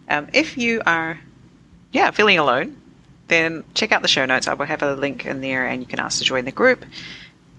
um, 0.09 0.27
if 0.33 0.57
you 0.57 0.81
are, 0.85 1.19
yeah, 1.91 2.11
feeling 2.11 2.37
alone, 2.37 2.77
then 3.27 3.63
check 3.73 3.91
out 3.91 4.01
the 4.01 4.07
show 4.07 4.25
notes. 4.25 4.47
I 4.47 4.53
will 4.53 4.65
have 4.65 4.83
a 4.83 4.95
link 4.95 5.25
in 5.25 5.41
there 5.41 5.65
and 5.65 5.81
you 5.81 5.87
can 5.87 5.99
ask 5.99 6.19
to 6.19 6.23
join 6.23 6.45
the 6.45 6.51
group. 6.51 6.85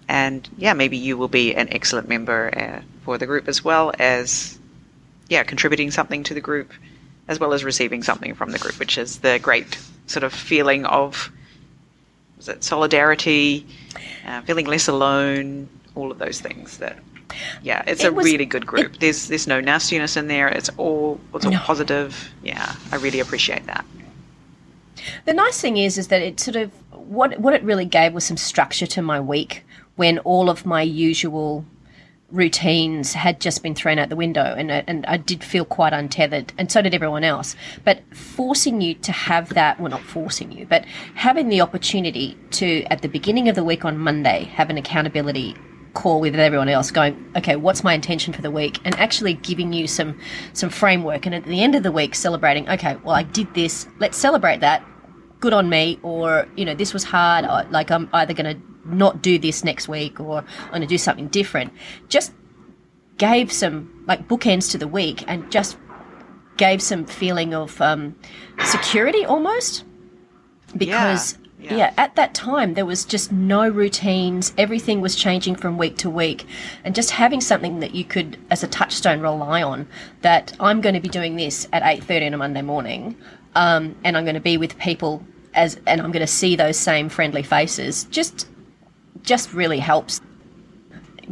And 0.08 0.48
yeah, 0.56 0.72
maybe 0.72 0.96
you 0.96 1.18
will 1.18 1.28
be 1.28 1.54
an 1.54 1.68
excellent 1.70 2.08
member 2.08 2.50
uh, 2.56 2.80
for 3.04 3.18
the 3.18 3.26
group 3.26 3.48
as 3.48 3.62
well 3.62 3.92
as, 3.98 4.58
yeah, 5.28 5.42
contributing 5.42 5.90
something 5.90 6.22
to 6.24 6.34
the 6.34 6.40
group 6.40 6.72
as 7.28 7.38
well 7.38 7.52
as 7.52 7.62
receiving 7.62 8.02
something 8.02 8.34
from 8.34 8.50
the 8.50 8.58
group, 8.58 8.78
which 8.78 8.96
is 8.96 9.18
the 9.18 9.38
great 9.38 9.78
sort 10.06 10.24
of 10.24 10.32
feeling 10.32 10.86
of 10.86 11.30
was 12.38 12.48
it 12.48 12.64
solidarity, 12.64 13.66
uh, 14.26 14.40
feeling 14.42 14.66
less 14.66 14.88
alone, 14.88 15.68
all 15.94 16.10
of 16.10 16.18
those 16.18 16.40
things 16.40 16.78
that 16.78 16.98
yeah, 17.62 17.82
it's 17.86 18.04
it 18.04 18.08
a 18.08 18.12
was, 18.12 18.24
really 18.24 18.46
good 18.46 18.66
group. 18.66 18.94
It, 18.94 19.00
there's 19.00 19.28
there's 19.28 19.46
no 19.46 19.60
nastiness 19.60 20.16
in 20.16 20.28
there. 20.28 20.48
It's 20.48 20.70
all 20.76 21.20
it's 21.34 21.44
all 21.44 21.52
no. 21.52 21.58
positive. 21.58 22.32
Yeah, 22.42 22.74
I 22.90 22.96
really 22.96 23.20
appreciate 23.20 23.66
that. 23.66 23.84
The 25.24 25.34
nice 25.34 25.60
thing 25.60 25.76
is, 25.76 25.98
is 25.98 26.08
that 26.08 26.22
it 26.22 26.40
sort 26.40 26.56
of 26.56 26.70
what 26.92 27.38
what 27.38 27.54
it 27.54 27.62
really 27.62 27.84
gave 27.84 28.12
was 28.14 28.24
some 28.24 28.36
structure 28.36 28.86
to 28.86 29.02
my 29.02 29.20
week 29.20 29.64
when 29.96 30.18
all 30.20 30.48
of 30.48 30.64
my 30.64 30.82
usual 30.82 31.64
routines 32.30 33.14
had 33.14 33.40
just 33.40 33.62
been 33.62 33.74
thrown 33.74 33.98
out 33.98 34.10
the 34.10 34.16
window 34.16 34.54
and, 34.56 34.70
uh, 34.70 34.82
and 34.86 35.06
I 35.06 35.16
did 35.16 35.42
feel 35.42 35.64
quite 35.64 35.94
untethered 35.94 36.52
and 36.58 36.70
so 36.70 36.82
did 36.82 36.92
everyone 36.92 37.24
else. 37.24 37.56
But 37.84 38.02
forcing 38.14 38.82
you 38.82 38.94
to 38.94 39.12
have 39.12 39.50
that 39.50 39.80
well 39.80 39.90
not 39.90 40.02
forcing 40.02 40.52
you 40.52 40.66
but 40.66 40.84
having 41.14 41.48
the 41.48 41.62
opportunity 41.62 42.36
to 42.50 42.82
at 42.84 43.00
the 43.00 43.08
beginning 43.08 43.48
of 43.48 43.54
the 43.54 43.64
week 43.64 43.84
on 43.84 43.96
Monday 43.96 44.44
have 44.44 44.68
an 44.68 44.76
accountability 44.76 45.56
call 45.94 46.20
with 46.20 46.34
everyone 46.34 46.68
else 46.68 46.90
going 46.90 47.32
okay 47.34 47.56
what's 47.56 47.82
my 47.82 47.94
intention 47.94 48.32
for 48.32 48.42
the 48.42 48.50
week? 48.50 48.78
and 48.84 48.94
actually 48.98 49.34
giving 49.34 49.72
you 49.72 49.86
some 49.86 50.18
some 50.52 50.68
framework. 50.68 51.24
And 51.24 51.34
at 51.34 51.44
the 51.44 51.62
end 51.62 51.74
of 51.74 51.82
the 51.82 51.92
week 51.92 52.14
celebrating 52.14 52.68
okay 52.68 52.96
well 53.04 53.14
i 53.14 53.22
did 53.22 53.52
this. 53.54 53.88
Let's 54.00 54.18
celebrate 54.18 54.60
that. 54.60 54.84
Good 55.40 55.54
on 55.54 55.70
me 55.70 55.98
or 56.02 56.46
you 56.56 56.66
know 56.66 56.74
this 56.74 56.92
was 56.92 57.04
hard. 57.04 57.46
Like 57.70 57.90
i'm 57.90 58.10
either 58.12 58.34
going 58.34 58.54
to 58.54 58.62
not 58.88 59.22
do 59.22 59.38
this 59.38 59.64
next 59.64 59.88
week 59.88 60.18
or 60.20 60.38
i'm 60.38 60.68
going 60.70 60.80
to 60.80 60.86
do 60.86 60.98
something 60.98 61.28
different 61.28 61.72
just 62.08 62.32
gave 63.18 63.52
some 63.52 64.04
like 64.06 64.26
bookends 64.28 64.70
to 64.70 64.78
the 64.78 64.88
week 64.88 65.24
and 65.26 65.50
just 65.50 65.76
gave 66.56 66.82
some 66.82 67.04
feeling 67.06 67.54
of 67.54 67.80
um, 67.80 68.14
security 68.64 69.24
almost 69.24 69.84
because 70.76 71.32
yeah. 71.32 71.70
Yeah. 71.70 71.76
yeah. 71.76 71.94
at 71.96 72.14
that 72.16 72.34
time 72.34 72.74
there 72.74 72.86
was 72.86 73.04
just 73.04 73.32
no 73.32 73.68
routines. 73.68 74.52
Everything 74.58 75.00
was 75.00 75.16
changing 75.16 75.56
from 75.56 75.78
week 75.78 75.96
to 75.98 76.10
week, 76.10 76.46
and 76.84 76.94
just 76.94 77.10
having 77.10 77.40
something 77.40 77.80
that 77.80 77.94
you 77.94 78.04
could, 78.04 78.38
as 78.50 78.62
a 78.62 78.68
touchstone, 78.68 79.20
rely 79.20 79.62
on. 79.62 79.88
That 80.22 80.54
I'm 80.60 80.80
going 80.80 80.94
to 80.94 81.00
be 81.00 81.08
doing 81.08 81.36
this 81.36 81.66
at 81.72 81.82
eight 81.84 82.04
thirty 82.04 82.26
on 82.26 82.34
a 82.34 82.36
Monday 82.36 82.62
morning, 82.62 83.16
um, 83.54 83.96
and 84.04 84.16
I'm 84.16 84.24
going 84.24 84.34
to 84.34 84.40
be 84.40 84.56
with 84.56 84.78
people 84.78 85.24
as, 85.54 85.80
and 85.86 86.00
I'm 86.00 86.12
going 86.12 86.20
to 86.20 86.32
see 86.32 86.54
those 86.54 86.76
same 86.76 87.08
friendly 87.08 87.42
faces. 87.42 88.04
Just, 88.04 88.46
just 89.22 89.52
really 89.52 89.78
helps 89.78 90.20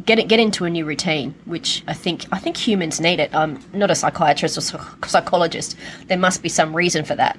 get 0.04 0.18
it, 0.18 0.28
get 0.28 0.40
into 0.40 0.64
a 0.64 0.70
new 0.70 0.84
routine, 0.84 1.34
which 1.44 1.82
I 1.86 1.94
think 1.94 2.26
I 2.32 2.38
think 2.38 2.56
humans 2.56 3.00
need 3.00 3.20
it. 3.20 3.34
I'm 3.34 3.58
not 3.72 3.90
a 3.90 3.94
psychiatrist 3.94 4.58
or 4.58 4.80
psychologist. 5.06 5.76
There 6.08 6.18
must 6.18 6.42
be 6.42 6.48
some 6.48 6.76
reason 6.76 7.04
for 7.04 7.14
that, 7.14 7.38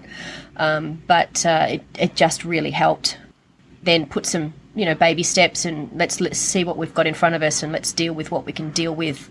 um, 0.57 1.01
but 1.07 1.45
uh, 1.45 1.67
it 1.69 1.83
it 1.99 2.15
just 2.15 2.43
really 2.43 2.71
helped. 2.71 3.17
Then 3.83 4.05
put 4.05 4.25
some 4.25 4.53
you 4.75 4.85
know 4.85 4.95
baby 4.95 5.23
steps 5.23 5.65
and 5.65 5.89
let's 5.93 6.19
let's 6.19 6.39
see 6.39 6.63
what 6.63 6.77
we've 6.77 6.93
got 6.93 7.07
in 7.07 7.13
front 7.13 7.35
of 7.35 7.43
us 7.43 7.61
and 7.63 7.71
let's 7.71 7.91
deal 7.91 8.13
with 8.13 8.31
what 8.31 8.45
we 8.45 8.53
can 8.53 8.71
deal 8.71 8.95
with, 8.95 9.29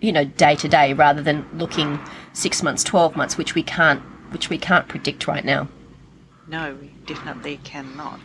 you 0.00 0.12
know, 0.12 0.24
day 0.24 0.56
to 0.56 0.68
day 0.68 0.92
rather 0.92 1.22
than 1.22 1.46
looking 1.54 2.00
six 2.32 2.62
months, 2.62 2.82
twelve 2.82 3.16
months, 3.16 3.38
which 3.38 3.54
we 3.54 3.62
can't 3.62 4.02
which 4.32 4.50
we 4.50 4.58
can't 4.58 4.88
predict 4.88 5.26
right 5.26 5.44
now. 5.44 5.68
No, 6.48 6.74
we 6.80 6.88
definitely 7.06 7.58
cannot 7.62 8.20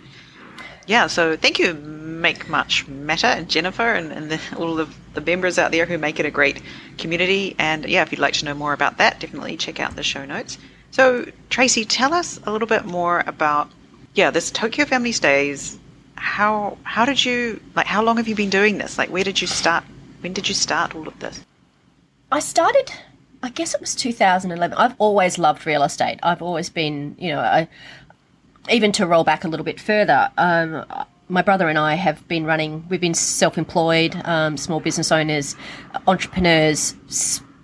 yeah, 0.88 1.08
so 1.08 1.36
thank 1.38 1.60
you, 1.60 1.74
Make 1.74 2.50
Much 2.50 2.88
Matter, 2.88 3.28
and 3.28 3.50
Jennifer, 3.50 3.94
and, 3.94 4.12
and 4.12 4.32
the, 4.32 4.40
all 4.58 4.80
of 4.80 4.96
the 5.14 5.22
members 5.22 5.58
out 5.58 5.72
there 5.72 5.86
who 5.86 5.98
make 5.98 6.20
it 6.20 6.26
a 6.26 6.32
great 6.32 6.62
community. 6.98 7.56
And 7.58 7.86
yeah, 7.86 8.02
if 8.02 8.12
you'd 8.12 8.20
like 8.20 8.34
to 8.36 8.46
know 8.46 8.54
more 8.54 8.74
about 8.74 8.98
that, 8.98 9.20
definitely 9.20 9.58
check 9.58 9.80
out 9.80 9.96
the 9.96 10.04
show 10.04 10.26
notes. 10.26 10.58
So, 10.92 11.26
Tracy, 11.50 11.86
tell 11.86 12.14
us 12.14 12.40
a 12.46 12.52
little 12.52 12.68
bit 12.68 12.86
more 12.86 13.24
about 13.26 13.70
yeah 14.14 14.30
this 14.30 14.52
Tokyo 14.52 14.86
Family 14.86 15.12
Stays. 15.12 15.80
How 16.16 16.78
how 16.84 17.06
did 17.06 17.24
you 17.26 17.60
like? 17.76 17.88
How 17.88 18.04
long 18.04 18.18
have 18.18 18.28
you 18.28 18.36
been 18.36 18.52
doing 18.52 18.78
this? 18.78 18.98
Like, 18.98 19.10
where 19.10 19.24
did 19.24 19.42
you 19.42 19.48
start? 19.48 19.84
When 20.22 20.34
did 20.34 20.48
you 20.48 20.54
start 20.54 20.96
all 20.96 21.08
of 21.08 21.20
this? 21.20 21.44
I 22.32 22.40
started 22.40 22.92
I 23.44 23.50
guess 23.50 23.76
it 23.76 23.82
was 23.82 23.94
2011. 23.94 24.78
I've 24.78 24.96
always 25.00 25.38
loved 25.38 25.68
real 25.68 25.84
estate. 25.84 26.18
I've 26.24 26.42
always 26.42 26.70
been, 26.70 27.18
you 27.20 27.34
know, 27.34 27.42
I, 27.42 27.68
even 28.70 28.92
to 28.94 29.06
roll 29.06 29.24
back 29.24 29.44
a 29.44 29.48
little 29.48 29.64
bit 29.64 29.80
further, 29.80 30.30
um, 30.38 30.86
my 31.30 31.42
brother 31.42 31.68
and 31.70 31.78
I 31.78 31.96
have 31.96 32.28
been 32.28 32.46
running, 32.46 32.86
we've 32.90 33.02
been 33.02 33.14
self 33.14 33.58
employed, 33.58 34.16
um, 34.26 34.58
small 34.58 34.80
business 34.80 35.12
owners, 35.12 35.56
entrepreneurs 36.08 36.96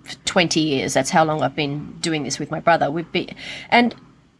for 0.03 0.15
20 0.25 0.59
years. 0.59 0.93
That's 0.93 1.09
how 1.09 1.23
long 1.23 1.41
I've 1.41 1.55
been 1.55 1.91
doing 1.99 2.23
this 2.23 2.39
with 2.39 2.51
my 2.51 2.59
brother. 2.59 2.89
We've 2.89 3.11
been, 3.11 3.29
and 3.69 3.95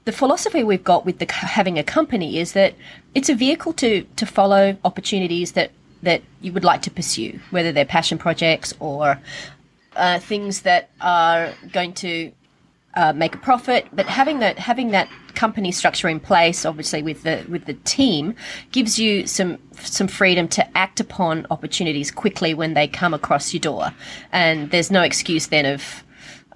the 0.06 0.12
philosophy 0.12 0.64
we've 0.64 0.84
got 0.84 1.06
with 1.06 1.20
the, 1.20 1.32
having 1.32 1.78
a 1.78 1.84
company 1.84 2.40
is 2.40 2.54
that 2.54 2.74
it's 3.14 3.30
a 3.30 3.36
vehicle 3.36 3.74
to, 3.74 4.04
to 4.16 4.26
follow 4.26 4.78
opportunities 4.84 5.52
that, 5.54 5.72
that 6.02 6.22
you 6.42 6.52
would 6.54 6.64
like 6.64 6.82
to 6.84 6.92
pursue, 6.92 7.40
whether 7.52 7.72
they're 7.72 7.86
passion 7.86 8.18
projects 8.18 8.74
or 8.80 9.20
uh, 9.96 10.20
things 10.20 10.62
that 10.62 10.90
are 11.02 11.54
going 11.72 11.94
to 11.94 12.32
uh, 12.96 13.14
make 13.14 13.36
a 13.36 13.38
profit. 13.38 13.88
But 13.94 14.08
having 14.08 14.40
that 14.40 14.58
having 14.60 14.92
that 14.92 15.10
company 15.36 15.72
structure 15.72 16.10
in 16.10 16.20
place, 16.20 16.66
obviously 16.66 17.02
with 17.02 17.24
the 17.24 17.46
with 17.50 17.66
the 17.66 17.76
team, 17.86 18.36
gives 18.72 19.00
you 19.00 19.28
some 19.28 19.58
some 19.74 20.08
freedom 20.08 20.48
to 20.50 20.78
act 20.78 21.00
upon 21.00 21.46
opportunities 21.52 22.12
quickly 22.12 22.54
when 22.54 22.74
they 22.74 22.88
come 22.88 23.14
across 23.14 23.54
your 23.54 23.62
door, 23.62 23.92
and 24.32 24.72
there's 24.72 24.92
no 24.92 25.02
excuse 25.02 25.48
then 25.48 25.66
of 25.66 26.04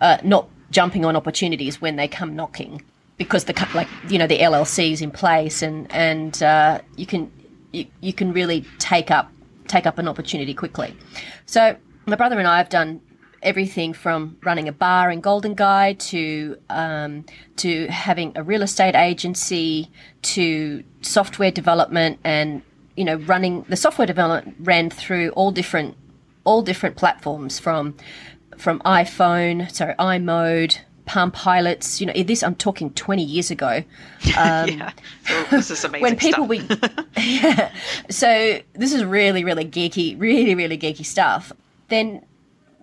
uh, 0.02 0.18
not 0.24 0.48
jumping 0.72 1.06
on 1.06 1.16
opportunities 1.16 1.80
when 1.80 1.96
they 1.96 2.08
come 2.08 2.36
knocking 2.36 2.82
because 3.18 3.46
the 3.46 3.68
like 3.76 3.88
you 4.10 4.18
know 4.18 4.28
the 4.28 4.40
LLC 4.40 4.92
is 4.92 5.02
in 5.02 5.12
place 5.12 5.62
and 5.62 5.92
and 5.92 6.42
uh, 6.44 6.80
you 6.98 7.06
can 7.06 7.32
you, 7.72 7.86
you 8.02 8.14
can 8.14 8.34
really 8.34 8.66
take 8.80 9.12
up 9.12 9.32
take 9.68 9.86
up 9.86 9.98
an 9.98 10.08
opportunity 10.08 10.54
quickly. 10.54 10.96
So 11.46 11.76
my 12.06 12.16
brother 12.16 12.40
and 12.40 12.48
I 12.48 12.58
have 12.58 12.70
done 12.70 13.02
everything 13.44 13.94
from 13.94 14.38
running 14.44 14.68
a 14.68 14.72
bar 14.72 15.12
in 15.12 15.22
Golden 15.22 15.54
Gai 15.54 15.94
to 15.94 16.58
um, 16.70 17.26
to 17.58 17.88
having 17.88 18.32
a 18.36 18.44
real 18.44 18.62
estate 18.62 18.96
agency 18.96 19.90
to 20.24 20.84
software 21.02 21.52
development 21.52 22.20
and 22.24 22.62
you 22.96 23.06
know 23.06 23.16
running 23.16 23.64
the 23.70 23.76
software 23.76 24.08
development 24.08 24.56
ran 24.60 24.90
through 24.90 25.30
all 25.30 25.52
different 25.52 25.96
all 26.44 26.62
different 26.62 26.96
platforms 26.96 27.60
from 27.60 27.96
from 28.58 28.80
iPhone, 28.82 29.72
sorry, 29.72 29.94
iMode, 29.96 30.80
Palm 31.06 31.32
Pilots. 31.32 32.00
You 32.00 32.08
know, 32.08 32.14
this 32.24 32.44
I'm 32.44 32.56
talking 32.56 32.92
20 32.92 33.24
years 33.24 33.52
ago. 33.52 33.84
Um, 34.38 34.70
yeah, 34.70 34.94
this 35.52 35.70
is 35.70 35.84
amazing. 35.84 36.02
when 36.02 36.16
people 36.16 36.46
we, 36.46 36.62
yeah, 37.18 37.72
so 38.10 38.60
this 38.74 38.94
is 38.94 39.04
really, 39.04 39.44
really 39.44 39.66
geeky, 39.66 40.20
really, 40.20 40.56
really 40.56 40.78
geeky 40.78 41.06
stuff. 41.06 41.52
Then 41.90 42.26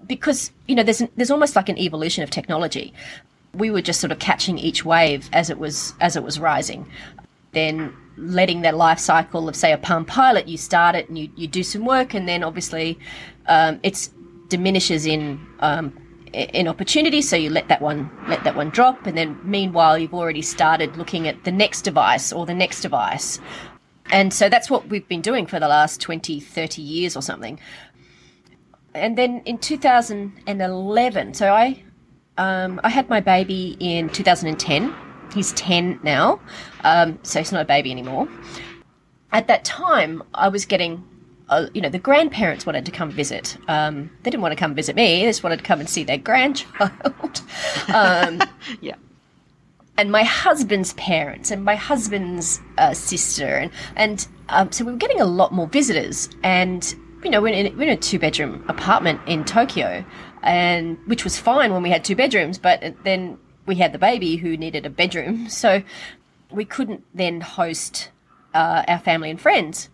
because 0.06 0.50
you 0.66 0.74
know 0.74 0.82
there's 0.82 1.02
there's 1.16 1.30
almost 1.30 1.56
like 1.56 1.68
an 1.68 1.78
evolution 1.78 2.22
of 2.22 2.30
technology. 2.30 2.92
We 3.54 3.70
were 3.70 3.82
just 3.82 4.00
sort 4.00 4.12
of 4.12 4.18
catching 4.18 4.58
each 4.58 4.84
wave 4.84 5.28
as 5.32 5.50
it 5.50 5.58
was 5.58 5.94
as 6.00 6.16
it 6.16 6.22
was 6.22 6.38
rising. 6.38 6.86
Then 7.52 7.94
letting 8.16 8.60
that 8.62 8.76
life 8.76 8.98
cycle 8.98 9.48
of 9.48 9.56
say 9.56 9.72
a 9.72 9.78
Palm 9.78 10.04
Pilot, 10.04 10.46
you 10.46 10.56
start 10.56 10.94
it 10.94 11.08
and 11.08 11.18
you, 11.18 11.30
you 11.36 11.48
do 11.48 11.62
some 11.62 11.84
work, 11.84 12.14
and 12.14 12.28
then 12.28 12.44
obviously 12.44 12.98
um, 13.46 13.80
it's 13.82 14.10
diminishes 14.48 15.06
in 15.06 15.40
um, 15.60 15.96
in 16.32 16.68
opportunity. 16.68 17.22
So 17.22 17.36
you 17.36 17.50
let 17.50 17.68
that 17.68 17.82
one 17.82 18.10
let 18.28 18.44
that 18.44 18.56
one 18.56 18.70
drop, 18.70 19.06
and 19.06 19.16
then 19.16 19.38
meanwhile 19.42 19.98
you've 19.98 20.14
already 20.14 20.42
started 20.42 20.96
looking 20.96 21.26
at 21.26 21.44
the 21.44 21.52
next 21.52 21.82
device 21.82 22.32
or 22.32 22.46
the 22.46 22.54
next 22.54 22.82
device. 22.82 23.40
And 24.12 24.34
so 24.34 24.48
that's 24.48 24.68
what 24.68 24.88
we've 24.88 25.06
been 25.06 25.20
doing 25.20 25.46
for 25.46 25.60
the 25.60 25.68
last 25.68 26.00
20, 26.00 26.40
30 26.40 26.82
years 26.82 27.16
or 27.16 27.22
something 27.22 27.60
and 28.94 29.16
then 29.16 29.42
in 29.44 29.58
2011, 29.58 31.34
so 31.34 31.52
I 31.52 31.82
um, 32.38 32.80
I 32.84 32.88
had 32.88 33.08
my 33.08 33.20
baby 33.20 33.76
in 33.80 34.08
2010. 34.08 34.94
He's 35.34 35.52
10 35.52 36.00
now, 36.02 36.40
um, 36.84 37.18
so 37.22 37.38
he's 37.38 37.52
not 37.52 37.62
a 37.62 37.64
baby 37.64 37.90
anymore. 37.90 38.28
at 39.32 39.46
that 39.46 39.64
time, 39.64 40.22
I 40.34 40.48
was 40.48 40.64
getting, 40.66 41.04
uh, 41.50 41.66
you 41.72 41.80
know, 41.80 41.88
the 41.88 41.98
grandparents 42.00 42.66
wanted 42.66 42.84
to 42.86 42.90
come 42.90 43.10
visit. 43.12 43.56
Um, 43.68 44.10
they 44.22 44.30
didn't 44.30 44.42
want 44.42 44.52
to 44.52 44.56
come 44.56 44.74
visit 44.74 44.96
me; 44.96 45.20
they 45.20 45.26
just 45.28 45.42
wanted 45.44 45.58
to 45.58 45.64
come 45.64 45.80
and 45.80 45.88
see 45.88 46.02
their 46.04 46.18
grandchild. 46.18 47.42
um, 47.94 48.40
Yeah. 48.80 48.96
and 49.98 50.10
my 50.10 50.24
husband's 50.24 50.94
parents 50.94 51.50
and 51.50 51.62
my 51.64 51.74
husband's 51.76 52.60
uh, 52.78 52.94
sister 52.94 53.46
and 53.56 53.70
and 53.96 54.26
um, 54.48 54.72
so 54.72 54.84
we 54.84 54.92
were 54.92 54.98
getting 54.98 55.20
a 55.20 55.26
lot 55.26 55.52
more 55.52 55.66
visitors 55.68 56.28
and 56.42 56.94
you 57.22 57.30
know 57.30 57.40
we're 57.40 57.52
in, 57.54 57.76
we're 57.76 57.84
in 57.84 57.90
a 57.90 57.96
two 57.96 58.18
bedroom 58.18 58.64
apartment 58.68 59.20
in 59.26 59.44
Tokyo 59.44 60.04
and 60.42 60.98
which 61.06 61.24
was 61.24 61.38
fine 61.38 61.72
when 61.72 61.82
we 61.82 61.90
had 61.90 62.04
two 62.04 62.16
bedrooms 62.16 62.58
but 62.58 62.94
then 63.04 63.38
we 63.66 63.74
had 63.76 63.92
the 63.92 63.98
baby 63.98 64.36
who 64.36 64.56
needed 64.56 64.86
a 64.86 64.90
bedroom 64.90 65.48
so 65.62 65.82
we 66.50 66.64
couldn't 66.64 67.04
then 67.14 67.40
host 67.40 68.10
uh, 68.54 68.82
our 68.88 68.98
family 68.98 69.30
and 69.30 69.40
friends. 69.40 69.88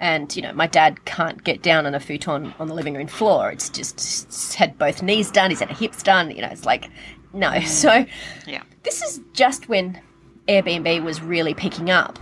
And 0.00 0.34
you 0.34 0.42
know 0.42 0.52
my 0.52 0.66
dad 0.66 1.04
can't 1.04 1.44
get 1.44 1.62
down 1.62 1.86
on 1.86 1.94
a 1.94 2.00
futon 2.00 2.52
on 2.58 2.66
the 2.66 2.74
living 2.74 2.94
room 2.94 3.06
floor. 3.06 3.52
It's 3.52 3.68
just 3.68 3.94
it's 3.94 4.54
had 4.54 4.76
both 4.76 5.00
knees 5.00 5.30
done 5.30 5.50
he's 5.50 5.60
had 5.60 5.70
hips 5.70 6.02
done 6.02 6.32
you 6.32 6.42
know 6.42 6.48
it's 6.48 6.64
like 6.66 6.90
no. 7.32 7.60
So 7.66 8.04
Yeah. 8.44 8.62
this 8.82 9.00
is 9.02 9.20
just 9.32 9.68
when 9.68 10.00
Airbnb 10.48 11.04
was 11.04 11.22
really 11.22 11.54
picking 11.54 11.88
up. 11.90 12.18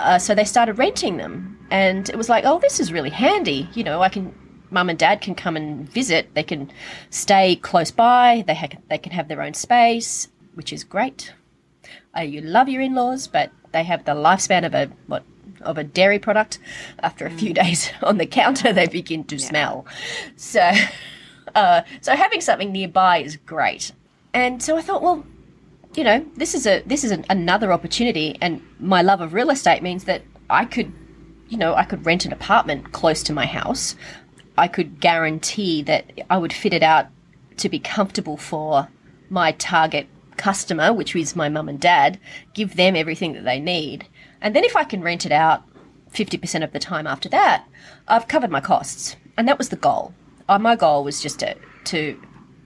Uh, 0.00 0.18
so 0.18 0.34
they 0.34 0.44
started 0.44 0.78
renting 0.78 1.16
them, 1.16 1.55
and 1.70 2.08
it 2.08 2.16
was 2.16 2.28
like, 2.28 2.44
oh, 2.44 2.58
this 2.58 2.80
is 2.80 2.92
really 2.92 3.10
handy. 3.10 3.68
You 3.74 3.84
know, 3.84 4.02
I 4.02 4.08
can, 4.08 4.34
mum 4.70 4.88
and 4.88 4.98
dad 4.98 5.20
can 5.20 5.34
come 5.34 5.56
and 5.56 5.88
visit. 5.88 6.34
They 6.34 6.42
can 6.42 6.70
stay 7.10 7.56
close 7.56 7.90
by. 7.90 8.44
They 8.46 8.54
ha- 8.54 8.78
they 8.88 8.98
can 8.98 9.12
have 9.12 9.28
their 9.28 9.42
own 9.42 9.54
space, 9.54 10.28
which 10.54 10.72
is 10.72 10.84
great. 10.84 11.32
Uh, 12.16 12.22
you 12.22 12.40
love 12.40 12.68
your 12.68 12.82
in-laws, 12.82 13.28
but 13.28 13.50
they 13.72 13.84
have 13.84 14.04
the 14.04 14.12
lifespan 14.12 14.64
of 14.64 14.74
a 14.74 14.90
what 15.06 15.22
of 15.62 15.78
a 15.78 15.84
dairy 15.84 16.18
product. 16.18 16.58
After 17.00 17.26
a 17.26 17.30
few 17.30 17.52
days 17.52 17.90
on 18.02 18.18
the 18.18 18.26
counter, 18.26 18.72
they 18.72 18.86
begin 18.86 19.24
to 19.24 19.38
smell. 19.38 19.86
So, 20.36 20.70
uh, 21.54 21.82
so 22.00 22.14
having 22.14 22.40
something 22.40 22.72
nearby 22.72 23.18
is 23.18 23.36
great. 23.36 23.92
And 24.32 24.62
so 24.62 24.76
I 24.76 24.82
thought, 24.82 25.02
well, 25.02 25.24
you 25.94 26.04
know, 26.04 26.24
this 26.36 26.54
is 26.54 26.66
a 26.66 26.82
this 26.86 27.04
is 27.04 27.10
an, 27.10 27.24
another 27.30 27.72
opportunity, 27.72 28.36
and 28.40 28.60
my 28.78 29.02
love 29.02 29.20
of 29.20 29.32
real 29.32 29.50
estate 29.50 29.82
means 29.82 30.04
that 30.04 30.22
I 30.50 30.64
could, 30.64 30.92
you 31.48 31.56
know, 31.56 31.74
I 31.74 31.84
could 31.84 32.04
rent 32.04 32.24
an 32.24 32.32
apartment 32.32 32.92
close 32.92 33.22
to 33.24 33.32
my 33.32 33.46
house. 33.46 33.96
I 34.58 34.68
could 34.68 35.00
guarantee 35.00 35.82
that 35.82 36.10
I 36.30 36.38
would 36.38 36.52
fit 36.52 36.72
it 36.72 36.82
out 36.82 37.06
to 37.58 37.68
be 37.68 37.78
comfortable 37.78 38.36
for 38.36 38.88
my 39.30 39.52
target 39.52 40.06
customer, 40.36 40.92
which 40.92 41.14
is 41.16 41.36
my 41.36 41.48
mum 41.48 41.68
and 41.68 41.80
dad, 41.80 42.18
give 42.54 42.76
them 42.76 42.96
everything 42.96 43.32
that 43.34 43.44
they 43.44 43.58
need. 43.58 44.06
And 44.40 44.54
then 44.54 44.64
if 44.64 44.76
I 44.76 44.84
can 44.84 45.02
rent 45.02 45.26
it 45.26 45.32
out 45.32 45.62
50% 46.12 46.62
of 46.62 46.72
the 46.72 46.78
time 46.78 47.06
after 47.06 47.28
that, 47.30 47.66
I've 48.08 48.28
covered 48.28 48.50
my 48.50 48.60
costs. 48.60 49.16
And 49.36 49.48
that 49.48 49.58
was 49.58 49.68
the 49.70 49.76
goal. 49.76 50.14
Uh, 50.48 50.58
my 50.58 50.76
goal 50.76 51.04
was 51.04 51.20
just 51.20 51.40
to, 51.40 51.56
to 51.84 52.20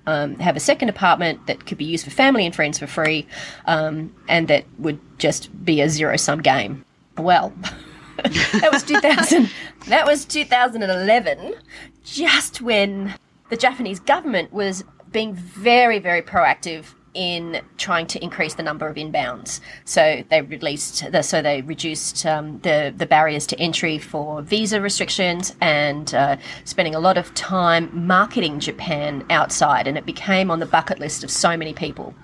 um, 0.07 0.39
have 0.39 0.57
a 0.57 0.61
second 0.61 0.89
apartment 0.89 1.47
that 1.47 1.67
could 1.67 1.79
be 1.79 1.85
used 1.85 2.05
for 2.05 2.11
family 2.11 2.45
and 2.45 2.55
friends 2.55 2.79
for 2.79 2.87
free 2.87 3.27
um, 3.67 4.15
and 4.29 4.49
that 4.49 4.65
would 4.79 5.01
just 5.19 5.65
be 5.65 5.81
a 5.81 5.89
zero 5.89 6.17
sum 6.17 6.41
game. 6.41 6.85
Well, 7.17 7.53
that 8.23 8.71
was 8.73 8.83
2000 8.83 9.51
that 9.89 10.07
was 10.07 10.25
2011 10.25 11.55
just 12.05 12.61
when 12.61 13.15
the 13.49 13.57
Japanese 13.57 14.01
government 14.01 14.53
was 14.53 14.85
being 15.13 15.35
very 15.35 15.99
very 15.99 16.23
proactive 16.23 16.95
in 17.15 17.61
trying 17.77 18.07
to 18.07 18.23
increase 18.23 18.55
the 18.55 18.63
number 18.63 18.87
of 18.87 18.97
inbounds. 18.97 19.61
So 19.85 20.23
they 20.31 20.43
released 20.43 21.11
the, 21.11 21.23
so 21.23 21.43
they 21.43 21.63
reduced 21.63 22.25
um, 22.25 22.61
the 22.61 22.95
the 22.97 23.07
barriers 23.07 23.47
to 23.49 23.59
entry 23.59 23.99
for 23.99 24.43
visa 24.43 24.81
restrictions 24.81 25.55
and 25.61 26.15
uh, 26.15 26.37
spending 26.65 26.95
a 26.95 27.01
lot 27.01 27.19
of 27.19 27.35
time 27.35 27.91
marketing 28.07 28.61
Japan 28.61 29.25
outside, 29.31 29.87
and 29.87 29.99
it 29.99 30.07
became 30.07 30.51
on 30.51 30.61
the 30.61 30.67
bucket 30.67 30.99
list 30.99 31.25
of 31.25 31.31
so 31.31 31.57
many 31.57 31.73
people. 31.73 32.15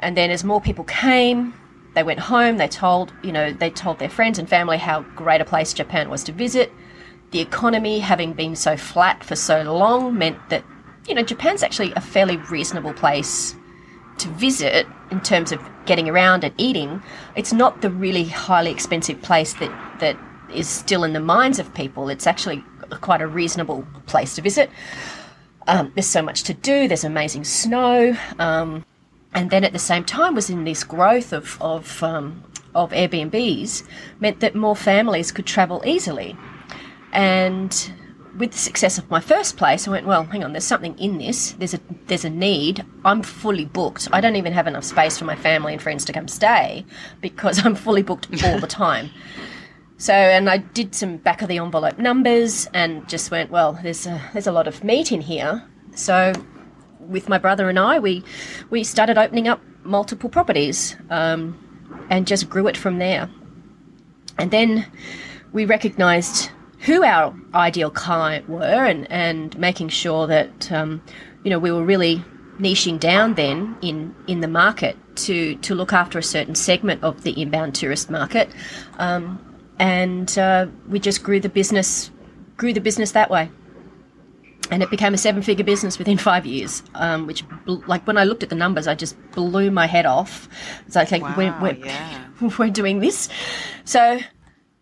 And 0.00 0.16
then 0.16 0.30
as 0.30 0.44
more 0.44 0.60
people 0.60 0.84
came, 0.84 1.54
they 1.94 2.02
went 2.02 2.20
home. 2.20 2.58
They 2.58 2.68
told 2.68 3.12
you 3.22 3.32
know 3.32 3.52
they 3.52 3.70
told 3.70 3.98
their 3.98 4.10
friends 4.10 4.38
and 4.38 4.48
family 4.48 4.78
how 4.78 5.02
great 5.16 5.40
a 5.40 5.44
place 5.44 5.72
Japan 5.72 6.10
was 6.10 6.24
to 6.24 6.32
visit. 6.32 6.72
The 7.30 7.40
economy, 7.40 7.98
having 7.98 8.32
been 8.32 8.54
so 8.54 8.76
flat 8.76 9.24
for 9.24 9.36
so 9.36 9.62
long, 9.62 10.16
meant 10.16 10.38
that 10.50 10.64
you 11.08 11.14
know 11.14 11.22
Japan's 11.22 11.62
actually 11.62 11.92
a 11.92 12.00
fairly 12.00 12.36
reasonable 12.36 12.92
place 12.92 13.54
to 14.18 14.28
visit 14.28 14.86
in 15.10 15.20
terms 15.20 15.52
of 15.52 15.60
getting 15.86 16.08
around 16.08 16.44
and 16.44 16.54
eating. 16.58 17.02
It's 17.36 17.52
not 17.52 17.82
the 17.82 17.90
really 17.90 18.24
highly 18.24 18.70
expensive 18.70 19.20
place 19.22 19.54
that 19.54 19.98
that 20.00 20.16
is 20.52 20.68
still 20.68 21.04
in 21.04 21.12
the 21.12 21.20
minds 21.20 21.58
of 21.58 21.72
people. 21.74 22.08
It's 22.08 22.26
actually 22.26 22.62
quite 23.00 23.20
a 23.20 23.26
reasonable 23.26 23.86
place 24.06 24.34
to 24.36 24.42
visit. 24.42 24.70
Um, 25.66 25.92
there's 25.94 26.06
so 26.06 26.22
much 26.22 26.42
to 26.44 26.54
do. 26.54 26.88
There's 26.88 27.04
amazing 27.04 27.44
snow. 27.44 28.16
Um, 28.38 28.84
and 29.34 29.50
then 29.50 29.64
at 29.64 29.72
the 29.72 29.78
same 29.78 30.04
time 30.04 30.34
was 30.34 30.48
in 30.50 30.64
this 30.64 30.84
growth 30.84 31.32
of 31.32 31.60
of 31.60 32.02
um, 32.02 32.42
of 32.74 32.90
Airbnbs 32.90 33.86
meant 34.20 34.40
that 34.40 34.54
more 34.54 34.76
families 34.76 35.32
could 35.32 35.46
travel 35.46 35.82
easily. 35.86 36.36
And 37.12 37.92
with 38.36 38.50
the 38.50 38.58
success 38.58 38.98
of 38.98 39.08
my 39.10 39.20
first 39.20 39.56
place, 39.56 39.86
I 39.86 39.92
went, 39.92 40.06
well, 40.06 40.24
hang 40.24 40.42
on, 40.42 40.52
there's 40.52 40.64
something 40.64 40.98
in 40.98 41.18
this. 41.18 41.52
There's 41.52 41.74
a 41.74 41.80
there's 42.06 42.24
a 42.24 42.30
need. 42.30 42.84
I'm 43.04 43.22
fully 43.22 43.64
booked. 43.64 44.08
I 44.12 44.20
don't 44.20 44.36
even 44.36 44.52
have 44.52 44.66
enough 44.66 44.84
space 44.84 45.18
for 45.18 45.24
my 45.24 45.36
family 45.36 45.72
and 45.72 45.82
friends 45.82 46.04
to 46.06 46.12
come 46.12 46.28
stay 46.28 46.84
because 47.20 47.58
I'm 47.64 47.74
fully 47.74 48.02
booked 48.02 48.28
all 48.44 48.58
the 48.58 48.66
time. 48.66 49.10
So, 49.96 50.12
and 50.12 50.50
I 50.50 50.58
did 50.58 50.94
some 50.94 51.18
back 51.18 51.40
of 51.40 51.48
the 51.48 51.58
envelope 51.58 51.98
numbers 51.98 52.66
and 52.74 53.08
just 53.08 53.30
went, 53.30 53.50
well, 53.50 53.78
there's 53.82 54.06
a, 54.06 54.20
there's 54.32 54.48
a 54.48 54.52
lot 54.52 54.66
of 54.66 54.82
meat 54.82 55.12
in 55.12 55.20
here. 55.20 55.64
So, 55.94 56.32
with 57.08 57.28
my 57.28 57.38
brother 57.38 57.68
and 57.68 57.78
I, 57.78 57.98
we 57.98 58.24
we 58.70 58.84
started 58.84 59.18
opening 59.18 59.48
up 59.48 59.60
multiple 59.82 60.30
properties 60.30 60.96
um, 61.10 61.58
and 62.10 62.26
just 62.26 62.48
grew 62.48 62.66
it 62.66 62.76
from 62.76 62.98
there. 62.98 63.30
And 64.38 64.50
then 64.50 64.86
we 65.52 65.64
recognised 65.64 66.50
who 66.80 67.04
our 67.04 67.34
ideal 67.54 67.90
client 67.90 68.48
were 68.48 68.84
and, 68.84 69.10
and 69.10 69.56
making 69.58 69.88
sure 69.88 70.26
that 70.26 70.70
um, 70.72 71.02
you 71.44 71.50
know 71.50 71.58
we 71.58 71.70
were 71.70 71.84
really 71.84 72.24
niching 72.58 72.98
down 73.00 73.34
then 73.34 73.76
in, 73.82 74.14
in 74.26 74.40
the 74.40 74.48
market 74.48 74.96
to, 75.16 75.56
to 75.56 75.74
look 75.74 75.92
after 75.92 76.18
a 76.18 76.22
certain 76.22 76.54
segment 76.54 77.02
of 77.02 77.22
the 77.22 77.40
inbound 77.40 77.74
tourist 77.74 78.10
market. 78.10 78.48
Um, 78.98 79.40
and 79.78 80.38
uh, 80.38 80.66
we 80.88 81.00
just 81.00 81.22
grew 81.22 81.40
the 81.40 81.48
business 81.48 82.10
grew 82.56 82.72
the 82.72 82.80
business 82.80 83.10
that 83.12 83.30
way 83.30 83.50
and 84.70 84.82
it 84.82 84.90
became 84.90 85.14
a 85.14 85.18
seven 85.18 85.42
figure 85.42 85.64
business 85.64 85.98
within 85.98 86.18
five 86.30 86.46
years 86.46 86.82
um, 86.94 87.26
which 87.26 87.44
like 87.66 88.06
when 88.06 88.16
i 88.16 88.24
looked 88.24 88.42
at 88.42 88.48
the 88.48 88.56
numbers 88.56 88.86
i 88.86 88.94
just 88.94 89.16
blew 89.34 89.70
my 89.70 89.86
head 89.86 90.06
off. 90.06 90.48
It's 90.86 90.96
like, 90.96 91.10
like 91.10 91.22
Wow, 91.22 91.34
we're, 91.36 91.60
we're, 91.60 91.84
yeah. 91.84 92.24
we're 92.58 92.70
doing 92.70 93.00
this. 93.00 93.28
So 93.84 94.20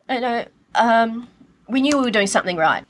you 0.09 0.21
know 0.21 0.45
um, 0.75 1.29
we 1.69 1.81
knew 1.81 1.97
we 1.99 2.05
were 2.05 2.11
doing 2.11 2.27
something 2.27 2.57
right. 2.57 2.85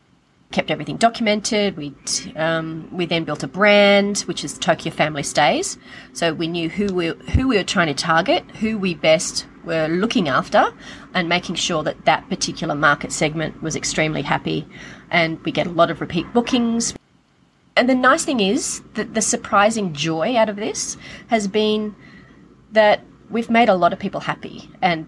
Kept 0.50 0.70
everything 0.70 0.96
documented. 0.96 1.76
We 1.76 1.94
um, 2.36 2.88
we 2.92 3.06
then 3.06 3.24
built 3.24 3.42
a 3.42 3.48
brand 3.48 4.20
which 4.20 4.44
is 4.44 4.58
tokyo 4.58 4.92
family 4.92 5.22
stays. 5.22 5.78
So 6.12 6.34
we 6.34 6.46
knew 6.46 6.68
who 6.68 6.92
we 6.92 7.06
who 7.32 7.48
we 7.48 7.56
were 7.56 7.64
trying 7.64 7.88
to 7.88 7.94
target 7.94 8.44
who 8.56 8.76
we 8.76 8.94
best 8.94 9.46
were 9.64 9.86
looking 9.88 10.28
after 10.28 10.74
and 11.14 11.28
making 11.28 11.54
sure 11.54 11.82
that 11.84 12.04
that 12.04 12.28
particular 12.28 12.74
market 12.74 13.12
segment 13.12 13.62
was 13.62 13.76
extremely 13.76 14.20
happy 14.20 14.66
and 15.12 15.40
we 15.44 15.52
get 15.52 15.68
a 15.68 15.70
lot 15.70 15.90
of 15.90 16.00
repeat 16.00 16.26
bookings 16.32 16.94
and 17.76 17.88
the 17.88 17.94
nice 17.94 18.24
thing 18.24 18.40
is 18.40 18.82
that 18.94 19.14
the 19.14 19.22
surprising 19.22 19.92
joy 19.94 20.36
out 20.36 20.48
of 20.48 20.56
this 20.56 20.96
has 21.28 21.48
been 21.48 21.94
that 22.72 23.00
we've 23.30 23.50
made 23.50 23.68
a 23.68 23.74
lot 23.74 23.92
of 23.92 23.98
people 23.98 24.20
happy 24.20 24.68
and 24.82 25.06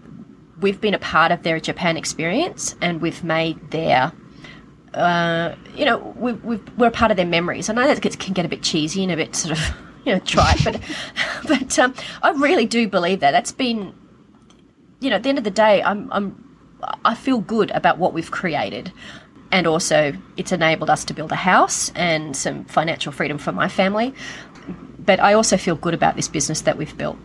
we've 0.61 0.81
been 0.81 0.93
a 0.93 0.99
part 0.99 1.31
of 1.31 1.43
their 1.43 1.59
Japan 1.59 1.97
experience 1.97 2.75
and 2.81 3.01
we've 3.01 3.23
made 3.23 3.71
their 3.71 4.11
uh, 4.95 5.55
you 5.75 5.83
know, 5.83 5.97
we, 6.17 6.31
we, 6.33 6.55
we're 6.77 6.87
a 6.87 6.91
part 6.91 7.11
of 7.11 7.17
their 7.17 7.25
memories. 7.25 7.69
I 7.69 7.73
know 7.73 7.85
that 7.85 7.99
gets, 7.99 8.15
can 8.15 8.33
get 8.33 8.45
a 8.45 8.47
bit 8.47 8.63
cheesy 8.63 9.03
and 9.03 9.11
a 9.11 9.17
bit 9.17 9.35
sort 9.35 9.51
of, 9.51 9.75
you 10.05 10.13
know, 10.13 10.19
trite, 10.19 10.63
but, 10.63 10.79
but 11.49 11.77
um, 11.77 11.93
I 12.23 12.31
really 12.31 12.65
do 12.65 12.87
believe 12.87 13.19
that. 13.19 13.31
That's 13.31 13.51
been, 13.51 13.93
you 15.01 15.09
know, 15.09 15.17
at 15.17 15.23
the 15.23 15.29
end 15.29 15.37
of 15.37 15.43
the 15.43 15.51
day, 15.51 15.83
I'm, 15.83 16.09
I'm, 16.13 16.57
I 17.03 17.13
feel 17.13 17.39
good 17.39 17.71
about 17.71 17.97
what 17.97 18.13
we've 18.13 18.31
created. 18.31 18.93
And 19.51 19.67
also, 19.67 20.13
it's 20.37 20.51
enabled 20.51 20.89
us 20.89 21.05
to 21.05 21.13
build 21.13 21.31
a 21.31 21.35
house 21.35 21.91
and 21.95 22.35
some 22.35 22.65
financial 22.65 23.11
freedom 23.11 23.37
for 23.37 23.51
my 23.51 23.67
family. 23.69 24.13
But 24.99 25.19
I 25.19 25.33
also 25.33 25.55
feel 25.57 25.75
good 25.75 25.93
about 25.93 26.15
this 26.15 26.27
business 26.27 26.61
that 26.61 26.77
we've 26.77 26.97
built. 26.97 27.17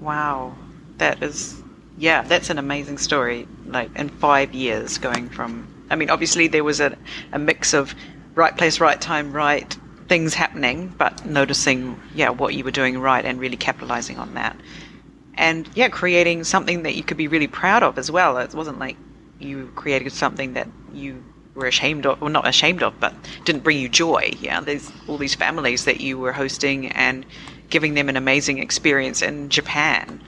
Wow, 0.00 0.54
that 0.98 1.22
is, 1.22 1.60
yeah, 1.98 2.22
that's 2.22 2.48
an 2.50 2.58
amazing 2.58 2.98
story. 2.98 3.46
Like 3.66 3.90
in 3.96 4.08
five 4.08 4.54
years, 4.54 4.98
going 4.98 5.28
from, 5.28 5.66
I 5.90 5.96
mean, 5.96 6.10
obviously 6.10 6.48
there 6.48 6.64
was 6.64 6.80
a, 6.80 6.96
a 7.32 7.38
mix 7.38 7.74
of 7.74 7.94
right 8.34 8.56
place, 8.56 8.80
right 8.80 9.00
time, 9.00 9.32
right 9.32 9.76
things 10.08 10.34
happening, 10.34 10.94
but 10.96 11.24
noticing, 11.26 12.00
yeah, 12.14 12.30
what 12.30 12.54
you 12.54 12.64
were 12.64 12.70
doing 12.70 12.98
right 12.98 13.24
and 13.24 13.38
really 13.40 13.56
capitalizing 13.56 14.18
on 14.18 14.34
that. 14.34 14.56
and 15.34 15.68
yeah, 15.74 15.88
creating 15.88 16.44
something 16.44 16.82
that 16.82 16.94
you 16.94 17.02
could 17.02 17.16
be 17.16 17.28
really 17.28 17.46
proud 17.46 17.82
of 17.82 17.98
as 17.98 18.10
well. 18.10 18.38
It 18.38 18.54
wasn't 18.54 18.78
like 18.78 18.96
you 19.42 19.70
created 19.74 20.12
something 20.12 20.54
that 20.54 20.68
you 20.92 21.22
were 21.54 21.66
ashamed 21.66 22.06
of, 22.06 22.22
or 22.22 22.30
not 22.30 22.46
ashamed 22.48 22.82
of, 22.82 22.98
but 23.00 23.14
didn't 23.44 23.62
bring 23.62 23.78
you 23.78 23.88
joy. 23.88 24.30
Yeah, 24.40 24.60
there's 24.60 24.90
all 25.06 25.18
these 25.18 25.34
families 25.34 25.84
that 25.84 26.00
you 26.00 26.18
were 26.18 26.32
hosting 26.32 26.88
and 26.88 27.26
giving 27.68 27.94
them 27.94 28.08
an 28.08 28.16
amazing 28.16 28.58
experience 28.58 29.22
in 29.22 29.48
Japan 29.48 30.20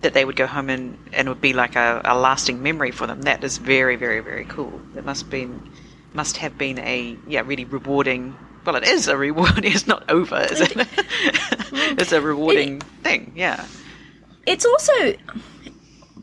that 0.00 0.14
they 0.14 0.24
would 0.24 0.36
go 0.36 0.46
home 0.46 0.70
and, 0.70 0.96
and 1.12 1.26
it 1.26 1.30
would 1.30 1.40
be 1.40 1.52
like 1.52 1.74
a, 1.74 2.00
a 2.04 2.16
lasting 2.16 2.62
memory 2.62 2.92
for 2.92 3.06
them. 3.08 3.22
That 3.22 3.42
is 3.42 3.58
very, 3.58 3.96
very, 3.96 4.20
very 4.20 4.44
cool. 4.44 4.80
It 4.96 5.04
must 5.04 5.28
been 5.30 5.68
must 6.14 6.38
have 6.38 6.56
been 6.56 6.78
a 6.78 7.16
yeah 7.26 7.42
really 7.44 7.64
rewarding. 7.64 8.36
Well, 8.64 8.76
it 8.76 8.84
is 8.84 9.08
a 9.08 9.16
reward. 9.16 9.64
It's 9.64 9.86
not 9.86 10.08
over, 10.10 10.40
is 10.50 10.60
it? 10.60 10.72
it's 11.72 12.12
a 12.12 12.20
rewarding 12.20 12.76
It- 12.76 12.82
thing. 13.02 13.32
Yeah. 13.34 13.64
it's 14.46 14.64
also 14.64 15.14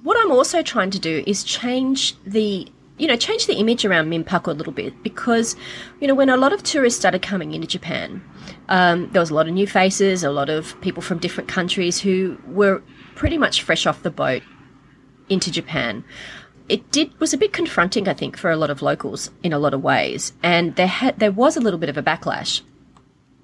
what 0.06 0.15
I'm 0.20 0.32
also 0.32 0.62
trying 0.62 0.91
to 0.91 1.00
do 1.00 1.24
is 1.26 1.44
change 1.44 2.15
the 2.26 2.68
you 2.98 3.08
know 3.08 3.18
change 3.18 3.48
the 3.48 3.56
image 3.56 3.84
around 3.84 4.10
Minpaku 4.10 4.48
a 4.48 4.54
little 4.54 4.72
bit 4.72 4.94
because 5.04 5.56
you 6.00 6.08
know 6.08 6.13
when 6.13 6.30
a 6.30 6.38
lot 6.38 6.54
of 6.54 6.62
tourists 6.62 7.00
started 7.00 7.24
coming 7.24 7.54
into 7.54 7.68
Japan, 7.68 8.24
um, 8.70 9.10
there 9.12 9.20
was 9.20 9.32
a 9.32 9.34
lot 9.34 9.48
of 9.48 9.54
new 9.54 9.68
faces, 9.68 10.24
a 10.24 10.30
lot 10.30 10.50
of 10.50 10.80
people 10.82 11.02
from 11.02 11.18
different 11.18 11.50
countries 11.50 12.00
who 12.00 12.38
were 12.48 12.84
pretty 13.15 13.38
much 13.38 13.63
fresh 13.63 13.88
off 13.88 14.04
the 14.04 14.12
boat 14.12 14.44
into 15.28 15.52
Japan. 15.52 16.04
It 16.70 16.91
did 16.91 17.20
was 17.20 17.34
a 17.34 17.38
bit 17.38 17.52
confronting, 17.52 18.08
I 18.08 18.13
think, 18.13 18.38
for 18.38 18.52
a 18.52 18.58
lot 18.58 18.70
of 18.70 18.84
locals 18.84 19.32
in 19.41 19.54
a 19.54 19.60
lot 19.60 19.74
of 19.74 19.84
ways, 19.84 20.34
and 20.44 20.76
there 20.76 20.88
had 20.88 21.18
there 21.18 21.32
was 21.32 21.58
a 21.58 21.62
little 21.62 21.80
bit 21.80 21.89
of 21.89 21.98
a 21.98 22.04
backlash 22.04 22.62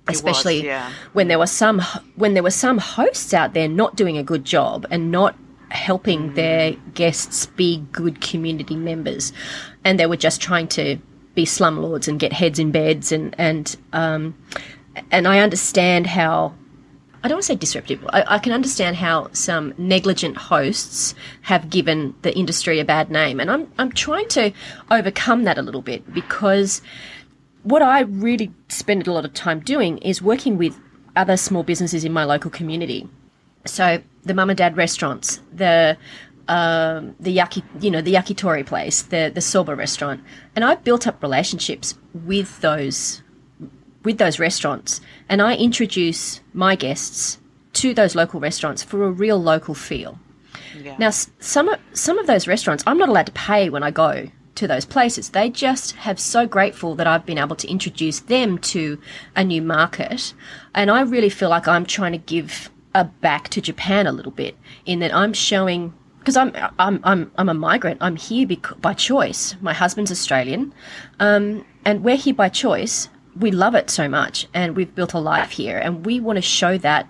was, 0.07 0.15
especially 0.15 0.65
yeah. 0.65 0.91
when 1.13 1.27
there 1.27 1.39
were 1.39 1.47
some 1.47 1.81
when 2.15 2.35
there 2.35 2.43
were 2.43 2.51
some 2.51 2.77
hosts 2.77 3.33
out 3.33 3.55
there 3.55 3.67
not 3.67 3.95
doing 3.95 4.15
a 4.15 4.23
good 4.23 4.45
job 4.45 4.85
and 4.91 5.09
not 5.11 5.35
helping 5.71 6.33
their 6.33 6.73
guests 6.93 7.45
be 7.45 7.85
good 7.91 8.21
community 8.21 8.75
members, 8.75 9.33
and 9.83 9.99
they 9.99 10.05
were 10.05 10.17
just 10.17 10.41
trying 10.41 10.67
to 10.69 10.97
be 11.33 11.45
slumlords 11.45 12.07
and 12.07 12.19
get 12.19 12.33
heads 12.33 12.59
in 12.59 12.71
beds 12.71 13.11
and 13.11 13.35
and 13.37 13.75
um, 13.93 14.35
and 15.11 15.27
I 15.27 15.39
understand 15.39 16.07
how. 16.07 16.53
I 17.23 17.27
don't 17.27 17.35
want 17.35 17.43
to 17.43 17.47
say 17.49 17.55
disruptive. 17.55 18.03
I, 18.09 18.23
I 18.27 18.39
can 18.39 18.51
understand 18.51 18.95
how 18.95 19.29
some 19.31 19.75
negligent 19.77 20.37
hosts 20.37 21.13
have 21.41 21.69
given 21.69 22.15
the 22.23 22.35
industry 22.35 22.79
a 22.79 22.85
bad 22.85 23.11
name, 23.11 23.39
and 23.39 23.51
I'm 23.51 23.71
I'm 23.77 23.91
trying 23.91 24.27
to 24.29 24.51
overcome 24.89 25.43
that 25.43 25.59
a 25.59 25.61
little 25.61 25.83
bit 25.83 26.11
because 26.13 26.81
what 27.63 27.83
I 27.83 28.01
really 28.01 28.51
spend 28.69 29.07
a 29.07 29.13
lot 29.13 29.23
of 29.23 29.35
time 29.35 29.59
doing 29.59 29.99
is 29.99 30.19
working 30.21 30.57
with 30.57 30.79
other 31.15 31.37
small 31.37 31.63
businesses 31.63 32.03
in 32.03 32.11
my 32.11 32.23
local 32.23 32.49
community. 32.49 33.07
So 33.65 34.01
the 34.23 34.33
mum 34.33 34.49
and 34.49 34.57
dad 34.57 34.77
restaurants, 34.77 35.41
the 35.53 35.97
um, 36.47 37.15
the 37.19 37.37
yaki, 37.37 37.63
you 37.79 37.89
know, 37.89 38.01
the 38.01 38.13
yakitori 38.13 38.65
place, 38.65 39.03
the 39.03 39.31
the 39.33 39.41
soba 39.41 39.75
restaurant, 39.75 40.21
and 40.55 40.65
I've 40.65 40.83
built 40.83 41.07
up 41.07 41.21
relationships 41.21 41.97
with 42.13 42.59
those 42.61 43.21
with 44.03 44.17
those 44.17 44.39
restaurants, 44.39 45.01
and 45.29 45.41
I 45.41 45.55
introduce 45.55 46.41
my 46.53 46.75
guests 46.75 47.39
to 47.73 47.93
those 47.93 48.15
local 48.15 48.39
restaurants 48.39 48.83
for 48.83 49.05
a 49.05 49.11
real 49.11 49.37
local 49.37 49.73
feel. 49.73 50.19
Yeah. 50.77 50.95
Now, 50.97 51.09
some 51.11 51.69
of, 51.69 51.79
some 51.93 52.17
of 52.17 52.27
those 52.27 52.47
restaurants, 52.47 52.83
I'm 52.87 52.97
not 52.97 53.09
allowed 53.09 53.27
to 53.27 53.31
pay 53.31 53.69
when 53.69 53.83
I 53.83 53.91
go 53.91 54.29
to 54.55 54.67
those 54.67 54.85
places. 54.85 55.29
They 55.29 55.49
just 55.49 55.95
have 55.97 56.19
so 56.19 56.47
grateful 56.47 56.95
that 56.95 57.07
I've 57.07 57.25
been 57.25 57.37
able 57.37 57.55
to 57.57 57.67
introduce 57.69 58.19
them 58.19 58.57
to 58.59 58.99
a 59.35 59.43
new 59.43 59.61
market, 59.61 60.33
and 60.75 60.91
I 60.91 61.01
really 61.01 61.29
feel 61.29 61.49
like 61.49 61.67
I'm 61.67 61.85
trying 61.85 62.11
to 62.13 62.17
give 62.17 62.69
back 63.21 63.49
to 63.49 63.61
Japan 63.61 64.07
a 64.07 64.11
little 64.11 64.31
bit 64.31 64.57
in 64.85 64.99
that 64.99 65.13
I'm 65.13 65.33
showing 65.33 65.93
because 66.19 66.37
I'm 66.37 66.51
I'm 66.77 66.99
I'm 67.03 67.31
I'm 67.37 67.49
a 67.49 67.53
migrant. 67.53 67.97
I'm 68.01 68.15
here 68.15 68.47
by 68.79 68.93
choice. 68.93 69.55
My 69.61 69.73
husband's 69.73 70.11
Australian, 70.11 70.73
um, 71.19 71.65
and 71.85 72.03
we're 72.03 72.17
here 72.17 72.33
by 72.33 72.49
choice. 72.49 73.09
We 73.35 73.51
love 73.51 73.75
it 73.75 73.89
so 73.89 74.07
much, 74.09 74.47
and 74.53 74.75
we've 74.75 74.93
built 74.93 75.13
a 75.13 75.19
life 75.19 75.51
here, 75.51 75.77
and 75.77 76.05
we 76.05 76.19
want 76.19 76.37
to 76.37 76.41
show 76.41 76.77
that 76.79 77.07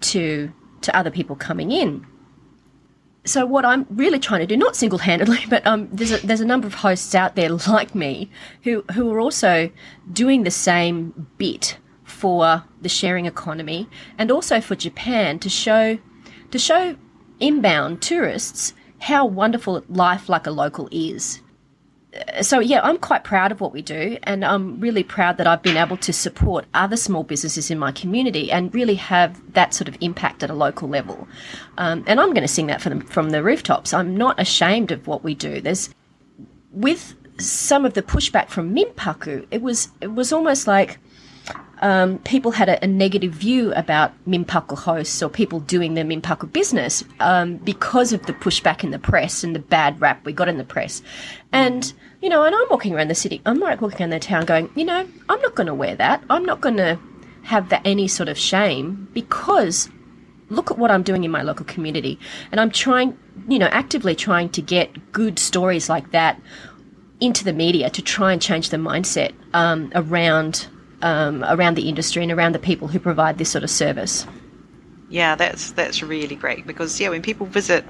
to 0.00 0.52
to 0.82 0.96
other 0.96 1.10
people 1.10 1.36
coming 1.36 1.70
in 1.70 2.06
so 3.24 3.44
what 3.44 3.64
I'm 3.64 3.86
really 3.90 4.18
trying 4.18 4.40
to 4.40 4.46
do, 4.46 4.56
not 4.56 4.76
single-handedly, 4.76 5.44
but 5.48 5.66
um, 5.66 5.88
there's 5.92 6.12
a, 6.12 6.26
there's 6.26 6.40
a 6.40 6.46
number 6.46 6.66
of 6.66 6.74
hosts 6.74 7.14
out 7.14 7.36
there 7.36 7.50
like 7.50 7.94
me 7.94 8.30
who 8.64 8.84
who 8.94 9.12
are 9.12 9.20
also 9.20 9.70
doing 10.12 10.44
the 10.44 10.50
same 10.50 11.28
bit 11.38 11.78
for 12.20 12.64
the 12.82 12.88
sharing 12.88 13.26
economy 13.26 13.88
and 14.18 14.30
also 14.30 14.60
for 14.60 14.76
Japan 14.76 15.38
to 15.38 15.48
show 15.48 15.98
to 16.50 16.58
show 16.58 16.96
inbound 17.38 18.02
tourists 18.02 18.74
how 18.98 19.24
wonderful 19.24 19.82
life 19.88 20.28
like 20.28 20.46
a 20.46 20.50
local 20.50 20.88
is. 20.92 21.40
Uh, 22.14 22.42
So 22.42 22.60
yeah, 22.60 22.80
I'm 22.82 22.98
quite 22.98 23.24
proud 23.24 23.50
of 23.52 23.60
what 23.62 23.72
we 23.72 23.82
do, 23.82 24.18
and 24.24 24.44
I'm 24.44 24.80
really 24.80 25.04
proud 25.16 25.36
that 25.38 25.46
I've 25.46 25.62
been 25.62 25.82
able 25.84 25.96
to 25.98 26.12
support 26.12 26.64
other 26.74 26.96
small 26.96 27.24
businesses 27.24 27.70
in 27.70 27.78
my 27.78 27.92
community 27.92 28.52
and 28.52 28.74
really 28.74 28.96
have 28.96 29.30
that 29.54 29.72
sort 29.72 29.88
of 29.88 29.96
impact 30.00 30.42
at 30.42 30.50
a 30.50 30.54
local 30.66 30.88
level. 30.88 31.26
Um, 31.78 32.04
and 32.08 32.20
I'm 32.20 32.32
going 32.36 32.48
to 32.48 32.54
sing 32.56 32.66
that 32.66 32.82
for 32.82 32.90
them 32.90 33.00
from 33.00 33.30
the 33.30 33.42
rooftops. 33.42 33.94
I'm 33.94 34.16
not 34.16 34.38
ashamed 34.38 34.90
of 34.92 35.06
what 35.06 35.24
we 35.24 35.34
do. 35.34 35.60
There's 35.60 35.88
with 36.72 37.14
some 37.38 37.86
of 37.86 37.94
the 37.94 38.02
pushback 38.02 38.48
from 38.48 38.74
Minpaku, 38.74 39.46
it 39.50 39.62
was 39.62 39.88
it 40.00 40.12
was 40.12 40.32
almost 40.32 40.66
like 40.66 40.98
um, 41.80 42.18
people 42.20 42.52
had 42.52 42.68
a, 42.68 42.82
a 42.84 42.86
negative 42.86 43.32
view 43.32 43.72
about 43.74 44.12
Minpaku 44.26 44.76
hosts 44.76 45.22
or 45.22 45.28
people 45.28 45.60
doing 45.60 45.94
the 45.94 46.02
Minpaku 46.02 46.52
business 46.52 47.02
um, 47.20 47.56
because 47.56 48.12
of 48.12 48.24
the 48.26 48.32
pushback 48.34 48.84
in 48.84 48.90
the 48.90 48.98
press 48.98 49.42
and 49.42 49.54
the 49.54 49.60
bad 49.60 50.00
rap 50.00 50.24
we 50.24 50.32
got 50.32 50.48
in 50.48 50.58
the 50.58 50.64
press. 50.64 51.02
And, 51.52 51.92
you 52.20 52.28
know, 52.28 52.44
and 52.44 52.54
I'm 52.54 52.68
walking 52.70 52.94
around 52.94 53.08
the 53.08 53.14
city, 53.14 53.40
I'm 53.46 53.58
like 53.58 53.80
walking 53.80 54.02
around 54.02 54.10
the 54.10 54.20
town 54.20 54.44
going, 54.44 54.70
you 54.74 54.84
know, 54.84 55.08
I'm 55.28 55.40
not 55.40 55.54
going 55.54 55.66
to 55.66 55.74
wear 55.74 55.96
that. 55.96 56.22
I'm 56.28 56.44
not 56.44 56.60
going 56.60 56.76
to 56.76 56.98
have 57.42 57.70
that 57.70 57.82
any 57.84 58.06
sort 58.08 58.28
of 58.28 58.38
shame 58.38 59.08
because 59.14 59.88
look 60.50 60.70
at 60.70 60.78
what 60.78 60.90
I'm 60.90 61.02
doing 61.02 61.24
in 61.24 61.30
my 61.30 61.42
local 61.42 61.64
community. 61.64 62.18
And 62.52 62.60
I'm 62.60 62.70
trying, 62.70 63.16
you 63.48 63.58
know, 63.58 63.68
actively 63.68 64.14
trying 64.14 64.50
to 64.50 64.60
get 64.62 65.12
good 65.12 65.38
stories 65.38 65.88
like 65.88 66.10
that 66.10 66.40
into 67.20 67.44
the 67.44 67.52
media 67.52 67.88
to 67.90 68.02
try 68.02 68.32
and 68.32 68.42
change 68.42 68.70
the 68.70 68.76
mindset 68.76 69.32
um, 69.54 69.92
around 69.94 70.66
um, 71.02 71.44
around 71.44 71.76
the 71.76 71.88
industry 71.88 72.22
and 72.22 72.32
around 72.32 72.54
the 72.54 72.58
people 72.58 72.88
who 72.88 72.98
provide 72.98 73.38
this 73.38 73.50
sort 73.50 73.64
of 73.64 73.70
service. 73.70 74.26
Yeah, 75.08 75.34
that's 75.34 75.72
that's 75.72 76.02
really 76.02 76.36
great 76.36 76.66
because 76.66 77.00
yeah, 77.00 77.08
when 77.08 77.22
people 77.22 77.46
visit, 77.46 77.84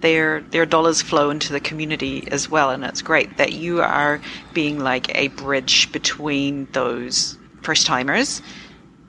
their 0.00 0.40
their 0.40 0.64
dollars 0.64 1.02
flow 1.02 1.30
into 1.30 1.52
the 1.52 1.60
community 1.60 2.26
as 2.30 2.48
well, 2.48 2.70
and 2.70 2.84
it's 2.84 3.02
great 3.02 3.36
that 3.36 3.52
you 3.52 3.82
are 3.82 4.20
being 4.54 4.78
like 4.78 5.14
a 5.16 5.28
bridge 5.28 5.92
between 5.92 6.66
those 6.72 7.36
first 7.62 7.86
timers, 7.86 8.40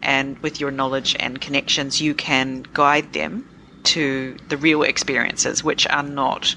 and 0.02 0.38
with 0.40 0.60
your 0.60 0.72
knowledge 0.72 1.16
and 1.20 1.40
connections, 1.40 2.02
you 2.02 2.14
can 2.14 2.66
guide 2.74 3.14
them 3.14 3.48
to 3.84 4.38
the 4.50 4.58
real 4.58 4.84
experiences, 4.84 5.64
which 5.64 5.88
are 5.88 6.04
not 6.04 6.56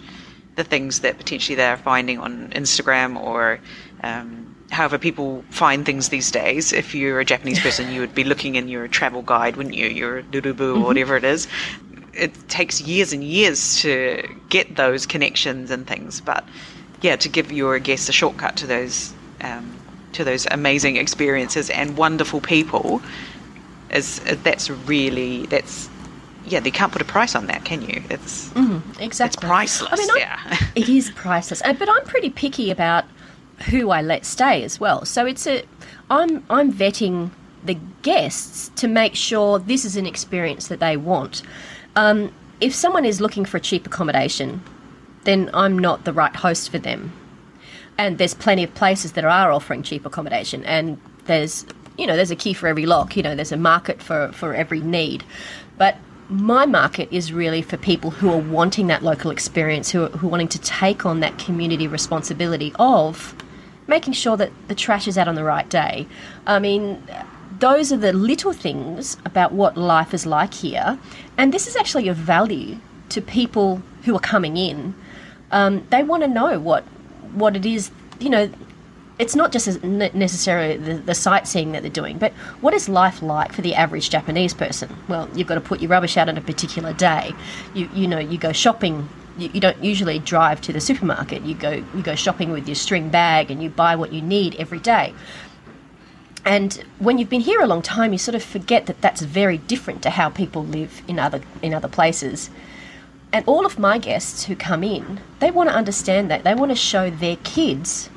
the 0.57 0.65
things 0.65 1.01
that 1.01 1.17
potentially 1.17 1.55
they're 1.55 1.77
finding 1.77 2.19
on 2.19 2.51
Instagram 2.51 3.21
or. 3.21 3.61
Um, 4.03 4.42
however 4.73 4.99
people 4.99 5.45
find 5.51 5.85
things 5.87 6.09
these 6.09 6.31
days. 6.31 6.73
If 6.73 6.95
you're 6.95 7.21
a 7.21 7.25
Japanese 7.25 7.61
person, 7.67 7.93
you 7.93 8.01
would 8.01 8.15
be 8.15 8.25
looking 8.25 8.57
in 8.57 8.69
your 8.69 8.89
travel 8.89 9.23
guide, 9.23 9.57
wouldn't 9.57 9.75
you? 9.75 9.87
Your 9.87 10.23
Rurubu 10.25 10.77
or 10.79 10.81
whatever 10.87 11.17
it 11.17 11.25
is. 11.25 11.47
It 12.15 12.33
takes 12.49 12.81
years 12.81 13.13
and 13.13 13.23
years 13.23 13.81
to 13.83 14.27
get 14.49 14.77
those 14.77 15.07
connections 15.07 15.71
and 15.71 15.87
things, 15.87 16.21
but 16.21 16.45
yeah, 17.01 17.17
to 17.17 17.29
give 17.29 17.53
your 17.53 17.79
guests 17.79 18.09
a 18.09 18.13
shortcut 18.13 18.57
to 18.57 18.67
those 18.67 19.13
um, 19.43 19.75
to 20.13 20.25
those 20.25 20.47
amazing 20.51 20.97
experiences 20.97 21.71
and 21.71 21.97
wonderful 21.97 22.41
people 22.41 23.01
is 23.91 24.21
that's 24.45 24.69
really 24.71 25.47
that's 25.47 25.89
yeah, 26.45 26.61
they 26.61 26.71
can't 26.71 26.93
put 26.93 27.01
a 27.01 27.05
price 27.05 27.35
on 27.35 27.47
that, 27.47 27.65
can 27.65 27.83
you? 27.83 28.03
It's 28.11 28.51
Exactly. 29.01 29.27
it's 29.27 29.37
priceless. 29.37 29.91
I 29.93 29.97
mean, 29.97 30.11
I'm- 30.11 30.19
yeah. 30.19 30.67
it 30.75 30.89
is 30.89 31.11
priceless. 31.13 31.63
Uh, 31.65 31.73
But 31.73 31.89
I'm 31.89 32.05
pretty 32.05 32.31
picky 32.31 32.71
about 32.71 33.05
who 33.71 33.91
I 33.91 34.03
let 34.03 34.25
stay 34.25 34.63
as 34.63 34.79
well. 34.81 35.05
So 35.05 35.27
it's 35.27 35.47
a, 35.47 35.65
I'm 36.11 36.45
I'm 36.51 36.73
vetting 36.73 37.31
the 37.65 37.79
guests 38.03 38.71
to 38.77 38.89
make 38.89 39.15
sure 39.15 39.59
this 39.59 39.85
is 39.85 39.97
an 39.97 40.07
experience 40.07 40.69
that 40.69 40.81
they 40.81 40.97
want. 40.97 41.43
Um, 41.97 42.33
if 42.61 42.75
someone 42.75 43.05
is 43.05 43.21
looking 43.21 43.45
for 43.45 43.57
a 43.57 43.61
cheap 43.61 43.87
accommodation, 43.87 44.63
then 45.25 45.51
I'm 45.55 45.79
not 45.79 46.05
the 46.05 46.13
right 46.13 46.35
host 46.35 46.71
for 46.71 46.79
them. 46.79 47.13
And 47.99 48.19
there's 48.19 48.35
plenty 48.35 48.65
of 48.65 48.75
places 48.75 49.13
that 49.13 49.25
are 49.25 49.53
offering 49.53 49.83
cheap 49.83 50.07
accommodation, 50.07 50.65
and 50.65 51.01
there's 51.27 51.67
you 51.99 52.07
know 52.07 52.17
there's 52.17 52.31
a 52.31 52.37
key 52.37 52.55
for 52.55 52.67
every 52.67 52.87
lock. 52.87 53.17
You 53.17 53.23
know 53.23 53.35
there's 53.35 53.53
a 53.53 53.57
market 53.57 54.03
for 54.03 54.33
for 54.33 54.55
every 54.55 54.81
need, 54.81 55.25
but 55.77 55.97
my 56.29 56.65
market 56.65 57.09
is 57.13 57.33
really 57.33 57.61
for 57.61 57.77
people 57.77 58.11
who 58.11 58.31
are 58.31 58.39
wanting 58.39 58.87
that 58.87 59.03
local 59.03 59.31
experience, 59.31 59.91
who 59.91 60.05
are, 60.05 60.09
who 60.09 60.27
are 60.27 60.31
wanting 60.31 60.49
to 60.49 60.59
take 60.61 61.05
on 61.05 61.21
that 61.21 61.39
community 61.39 61.87
responsibility 61.87 62.73
of 62.79 63.37
making 63.97 64.15
sure 64.15 64.37
that 64.37 64.51
the 64.69 64.75
trash 64.75 65.07
is 65.07 65.17
out 65.19 65.29
on 65.29 65.37
the 65.41 65.45
right 65.45 65.69
day. 65.69 66.07
I 66.47 66.59
mean, 66.59 67.03
those 67.59 67.93
are 67.93 68.01
the 68.09 68.13
little 68.13 68.55
things 68.67 69.17
about 69.25 69.53
what 69.53 69.77
life 69.77 70.13
is 70.15 70.25
like 70.27 70.55
here, 70.55 70.99
and 71.39 71.53
this 71.53 71.67
is 71.67 71.77
actually 71.77 72.09
a 72.09 72.15
value 72.15 72.79
to 73.13 73.21
people 73.21 73.83
who 74.05 74.17
are 74.17 74.21
coming 74.35 74.57
in, 74.57 74.95
um, 75.51 75.87
they 75.91 76.03
want 76.03 76.23
to 76.23 76.29
know 76.29 76.59
what 76.59 76.85
what 77.35 77.57
it 77.57 77.67
is. 77.67 77.91
You 78.21 78.31
know, 78.31 78.51
it's 79.19 79.37
not 79.37 79.53
just 79.53 79.83
necessarily 79.85 80.77
the, 80.77 80.95
the 80.95 81.15
sightseeing 81.15 81.73
that 81.73 81.83
they're 81.83 81.91
doing, 81.91 82.19
but 82.19 82.33
what 82.61 82.75
is 82.75 82.89
life 82.89 83.23
like 83.23 83.53
for 83.53 83.63
the 83.63 83.75
average 83.75 84.11
Japanese 84.11 84.55
person? 84.55 84.89
Well, 85.09 85.29
you've 85.35 85.47
got 85.47 85.57
to 85.57 85.61
put 85.61 85.81
your 85.81 85.91
rubbish 85.91 86.17
out 86.17 86.29
on 86.29 86.37
a 86.37 86.41
particular 86.41 86.93
day. 86.93 87.33
You 87.75 87.89
you 87.95 88.09
know 88.09 88.19
you 88.19 88.39
go 88.39 88.53
shopping. 88.53 89.09
You, 89.39 89.51
you 89.55 89.61
don't 89.61 89.83
usually 89.83 90.19
drive 90.19 90.61
to 90.63 90.73
the 90.73 90.81
supermarket. 90.81 91.43
You 91.43 91.55
go 91.55 91.71
you 91.71 92.03
go 92.03 92.15
shopping 92.15 92.51
with 92.51 92.69
your 92.69 92.75
string 92.75 93.09
bag 93.09 93.51
and 93.51 93.63
you 93.63 93.71
buy 93.71 93.97
what 93.97 94.13
you 94.13 94.23
need 94.23 94.57
every 94.57 94.79
day. 94.79 95.15
And 96.45 96.83
when 96.99 97.19
you've 97.19 97.31
been 97.31 97.41
here 97.41 97.61
a 97.61 97.67
long 97.67 97.83
time, 97.83 98.13
you 98.13 98.19
sort 98.19 98.35
of 98.35 98.43
forget 98.43 98.87
that 98.87 99.01
that's 99.01 99.23
very 99.23 99.59
different 99.59 100.03
to 100.03 100.11
how 100.11 100.29
people 100.31 100.65
live 100.65 101.03
in 101.07 101.19
other 101.19 101.41
in 101.63 101.73
other 101.73 101.89
places. 101.89 102.51
And 103.33 103.45
all 103.47 103.65
of 103.65 103.79
my 103.79 103.99
guests 103.99 104.45
who 104.45 104.55
come 104.55 104.85
in, 104.85 105.21
they 105.39 105.51
want 105.51 105.71
to 105.71 105.75
understand 105.75 106.31
that. 106.31 106.45
They 106.45 106.55
want 106.55 106.71
to 106.71 106.77
show 106.77 107.09
their 107.09 107.37
kids 107.37 108.09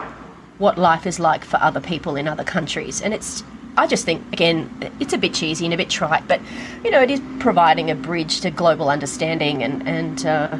what 0.57 0.77
life 0.77 1.05
is 1.05 1.19
like 1.19 1.45
for 1.45 1.57
other 1.57 1.79
people 1.79 2.15
in 2.15 2.27
other 2.27 2.43
countries. 2.43 3.01
And 3.01 3.13
it's 3.13 3.43
I 3.77 3.87
just 3.87 4.05
think 4.05 4.21
again, 4.33 4.69
it's 4.99 5.13
a 5.13 5.17
bit 5.17 5.33
cheesy 5.33 5.65
and 5.65 5.73
a 5.73 5.77
bit 5.77 5.89
trite, 5.89 6.27
but 6.27 6.41
you 6.83 6.91
know, 6.91 7.01
it 7.01 7.11
is 7.11 7.21
providing 7.39 7.91
a 7.91 7.95
bridge 7.95 8.41
to 8.41 8.51
global 8.51 8.89
understanding 8.89 9.63
and 9.63 9.87
and 9.87 10.25
uh, 10.25 10.57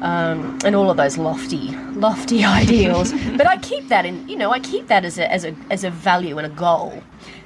um, 0.00 0.58
and 0.64 0.74
all 0.74 0.90
of 0.90 0.96
those 0.96 1.18
lofty, 1.18 1.76
lofty 1.92 2.44
ideals. 2.60 3.12
but 3.36 3.46
I 3.46 3.58
keep 3.58 3.88
that 3.88 4.06
in, 4.06 4.28
you 4.28 4.36
know, 4.36 4.50
I 4.50 4.60
keep 4.60 4.88
that 4.88 5.04
as 5.04 5.18
a 5.18 5.30
as 5.30 5.44
a 5.44 5.54
as 5.70 5.84
a 5.84 5.90
value 5.90 6.38
and 6.38 6.46
a 6.46 6.50
goal, 6.50 7.02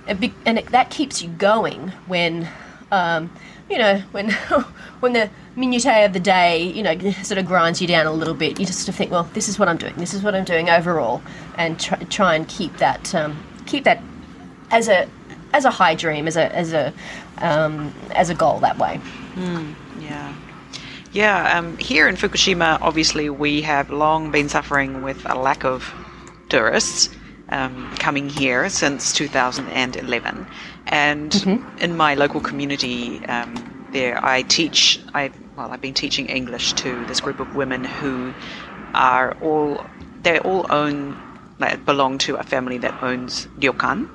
and, 0.07 0.21
be, 0.21 0.33
and 0.47 0.59
it, 0.59 0.67
that 0.67 0.91
keeps 0.91 1.23
you 1.23 1.29
going 1.31 1.89
when, 2.07 2.49
um, 2.91 3.31
you 3.69 3.79
know, 3.79 3.99
when 4.13 4.31
when 5.01 5.13
the 5.13 5.31
minutiae 5.57 6.05
of 6.05 6.13
the 6.13 6.21
day, 6.21 6.63
you 6.63 6.83
know, 6.83 6.99
sort 7.23 7.39
of 7.39 7.47
grinds 7.47 7.81
you 7.81 7.87
down 7.87 8.07
a 8.07 8.13
little 8.13 8.35
bit. 8.35 8.59
You 8.59 8.67
just 8.67 8.81
sort 8.81 8.89
of 8.89 8.95
think, 8.97 9.11
well, 9.11 9.29
this 9.35 9.49
is 9.49 9.59
what 9.59 9.69
I'm 9.69 9.77
doing. 9.77 9.95
This 9.97 10.15
is 10.15 10.23
what 10.23 10.35
I'm 10.35 10.45
doing 10.45 10.71
overall, 10.71 11.23
and 11.57 11.79
try, 11.79 11.99
try 12.05 12.35
and 12.35 12.49
keep 12.49 12.77
that 12.79 13.15
um, 13.15 13.43
keep 13.67 13.85
that 13.85 14.03
as 14.71 14.89
a 14.89 15.09
as 15.53 15.65
a 15.65 15.71
high 15.71 15.95
dream, 15.95 16.27
as 16.27 16.37
a 16.37 16.55
as 16.55 16.73
a 16.73 16.93
um, 17.39 17.95
as 18.13 18.31
a 18.31 18.35
goal 18.35 18.59
that 18.61 18.79
way. 18.79 19.01
Mm, 19.35 19.75
yeah. 20.01 20.35
Yeah, 21.15 21.57
um, 21.57 21.79
here 21.79 22.09
in 22.09 22.17
Fukushima, 22.17 22.79
obviously, 22.83 23.31
we 23.31 23.63
have 23.63 23.89
long 23.89 24.33
been 24.33 24.49
suffering 24.49 25.03
with 25.05 25.25
a 25.31 25.39
lack 25.39 25.65
of 25.65 25.95
tourists 26.49 27.09
um, 27.51 27.95
coming 28.01 28.29
here 28.29 28.69
since 28.69 29.13
2011. 29.13 30.45
And 30.89 31.31
mm-hmm. 31.31 31.79
in 31.79 31.97
my 31.97 32.17
local 32.17 32.41
community, 32.41 33.25
um, 33.27 33.55
there 33.93 34.19
I 34.25 34.43
teach. 34.43 34.99
I 35.15 35.31
well, 35.57 35.71
I've 35.71 35.81
been 35.81 35.95
teaching 35.95 36.27
English 36.27 36.73
to 36.73 37.07
this 37.07 37.21
group 37.21 37.39
of 37.39 37.55
women 37.55 37.85
who 37.85 38.35
are 38.93 39.37
all 39.41 39.87
they 40.25 40.41
all 40.41 40.67
own 40.69 41.17
like, 41.61 41.85
belong 41.85 42.19
to 42.19 42.35
a 42.35 42.43
family 42.43 42.79
that 42.79 43.05
owns 43.05 43.47
ryokan, 43.61 44.09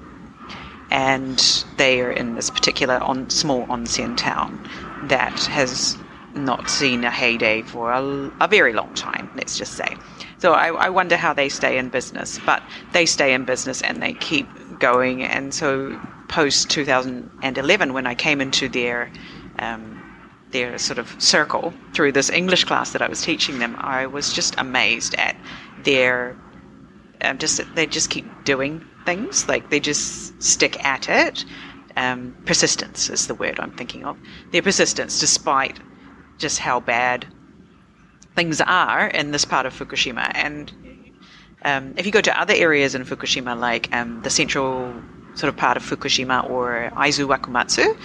and 0.91 1.63
they 1.77 2.01
are 2.01 2.11
in 2.11 2.35
this 2.35 2.49
particular 2.49 2.95
on 2.95 3.29
small 3.29 3.65
onsen 3.67 4.17
town 4.17 4.67
that 5.03 5.39
has 5.45 5.97
not 6.35 6.69
seen 6.69 7.03
a 7.03 7.11
heyday 7.11 7.61
for 7.61 7.91
a, 7.91 8.31
a 8.41 8.47
very 8.47 8.73
long 8.73 8.93
time, 8.93 9.29
let's 9.35 9.57
just 9.57 9.73
say. 9.73 9.95
So 10.37 10.53
I, 10.53 10.67
I, 10.69 10.89
wonder 10.89 11.17
how 11.17 11.33
they 11.33 11.49
stay 11.49 11.77
in 11.77 11.89
business, 11.89 12.39
but 12.45 12.63
they 12.93 13.05
stay 13.05 13.33
in 13.33 13.45
business 13.45 13.81
and 13.81 14.01
they 14.01 14.13
keep 14.13 14.47
going. 14.79 15.23
And 15.23 15.53
so 15.53 15.99
post 16.29 16.69
2011, 16.69 17.93
when 17.93 18.07
I 18.07 18.15
came 18.15 18.39
into 18.39 18.69
their 18.69 19.11
um, 19.59 19.97
their 20.51 20.77
sort 20.79 20.97
of 20.97 21.15
circle 21.21 21.73
through 21.93 22.11
this 22.11 22.29
English 22.29 22.63
class 22.63 22.91
that 22.93 23.01
I 23.01 23.07
was 23.07 23.21
teaching 23.21 23.59
them, 23.59 23.75
I 23.77 24.07
was 24.07 24.33
just 24.33 24.55
amazed 24.57 25.13
at 25.15 25.35
their 25.83 26.35
um, 27.21 27.37
just 27.37 27.61
they 27.75 27.85
just 27.85 28.09
keep 28.09 28.25
doing 28.45 28.83
things 29.05 29.47
like 29.47 29.69
they 29.69 29.79
just 29.79 30.41
stick 30.41 30.83
at 30.85 31.09
it. 31.09 31.45
Um, 31.97 32.35
persistence 32.45 33.09
is 33.09 33.27
the 33.27 33.35
word 33.35 33.59
I'm 33.59 33.71
thinking 33.71 34.05
of. 34.05 34.17
Their 34.51 34.61
persistence, 34.61 35.19
despite 35.19 35.79
just 36.39 36.59
how 36.59 36.79
bad 36.79 37.27
things 38.35 38.61
are 38.61 39.07
in 39.07 39.31
this 39.31 39.45
part 39.45 39.65
of 39.65 39.73
Fukushima. 39.77 40.31
And 40.33 40.71
um, 41.63 41.93
if 41.97 42.05
you 42.05 42.11
go 42.11 42.21
to 42.21 42.41
other 42.41 42.53
areas 42.55 42.95
in 42.95 43.03
Fukushima, 43.03 43.59
like 43.59 43.93
um, 43.93 44.21
the 44.23 44.29
central 44.29 44.93
sort 45.35 45.49
of 45.49 45.57
part 45.57 45.77
of 45.77 45.83
Fukushima 45.83 46.49
or 46.49 46.91
Aizu 46.95 47.27
Wakamatsu, 47.27 47.97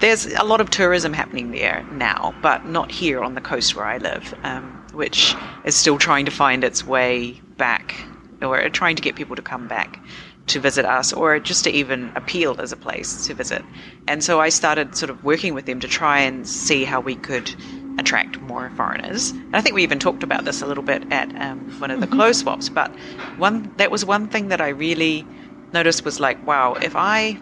there's 0.00 0.26
a 0.26 0.44
lot 0.44 0.60
of 0.60 0.70
tourism 0.70 1.12
happening 1.12 1.52
there 1.52 1.86
now, 1.92 2.34
but 2.42 2.66
not 2.66 2.90
here 2.90 3.22
on 3.22 3.34
the 3.34 3.40
coast 3.40 3.76
where 3.76 3.86
I 3.86 3.98
live, 3.98 4.34
um, 4.42 4.64
which 4.92 5.34
is 5.64 5.74
still 5.74 5.98
trying 5.98 6.26
to 6.26 6.30
find 6.30 6.64
its 6.64 6.84
way 6.84 7.40
back 7.56 7.94
or 8.42 8.68
trying 8.68 8.96
to 8.96 9.02
get 9.02 9.16
people 9.16 9.36
to 9.36 9.42
come 9.42 9.68
back 9.68 9.98
to 10.46 10.60
visit 10.60 10.84
us 10.84 11.12
or 11.12 11.38
just 11.40 11.64
to 11.64 11.70
even 11.70 12.12
appeal 12.14 12.60
as 12.60 12.72
a 12.72 12.76
place 12.76 13.26
to 13.26 13.34
visit. 13.34 13.64
And 14.06 14.22
so 14.22 14.40
I 14.40 14.48
started 14.48 14.96
sort 14.96 15.10
of 15.10 15.24
working 15.24 15.54
with 15.54 15.66
them 15.66 15.80
to 15.80 15.88
try 15.88 16.20
and 16.20 16.46
see 16.46 16.84
how 16.84 17.00
we 17.00 17.16
could 17.16 17.54
attract 17.98 18.40
more 18.42 18.70
foreigners. 18.70 19.30
And 19.30 19.56
I 19.56 19.60
think 19.60 19.74
we 19.74 19.82
even 19.82 19.98
talked 19.98 20.22
about 20.22 20.44
this 20.44 20.62
a 20.62 20.66
little 20.66 20.84
bit 20.84 21.10
at 21.10 21.34
um, 21.40 21.58
one 21.80 21.90
of 21.90 22.00
the 22.00 22.06
mm-hmm. 22.06 22.16
clothes 22.16 22.38
swaps. 22.38 22.68
But 22.68 22.94
one 23.38 23.72
that 23.76 23.90
was 23.90 24.04
one 24.04 24.28
thing 24.28 24.48
that 24.48 24.60
I 24.60 24.68
really 24.68 25.26
noticed 25.72 26.04
was 26.04 26.20
like, 26.20 26.44
wow, 26.46 26.74
if 26.74 26.94
I 26.94 27.38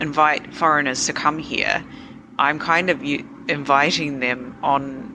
invite 0.00 0.54
foreigners 0.54 1.06
to 1.06 1.12
come 1.12 1.38
here, 1.38 1.84
I'm 2.38 2.58
kind 2.58 2.90
of 2.90 3.02
inviting 3.48 4.20
them 4.20 4.56
on 4.62 5.13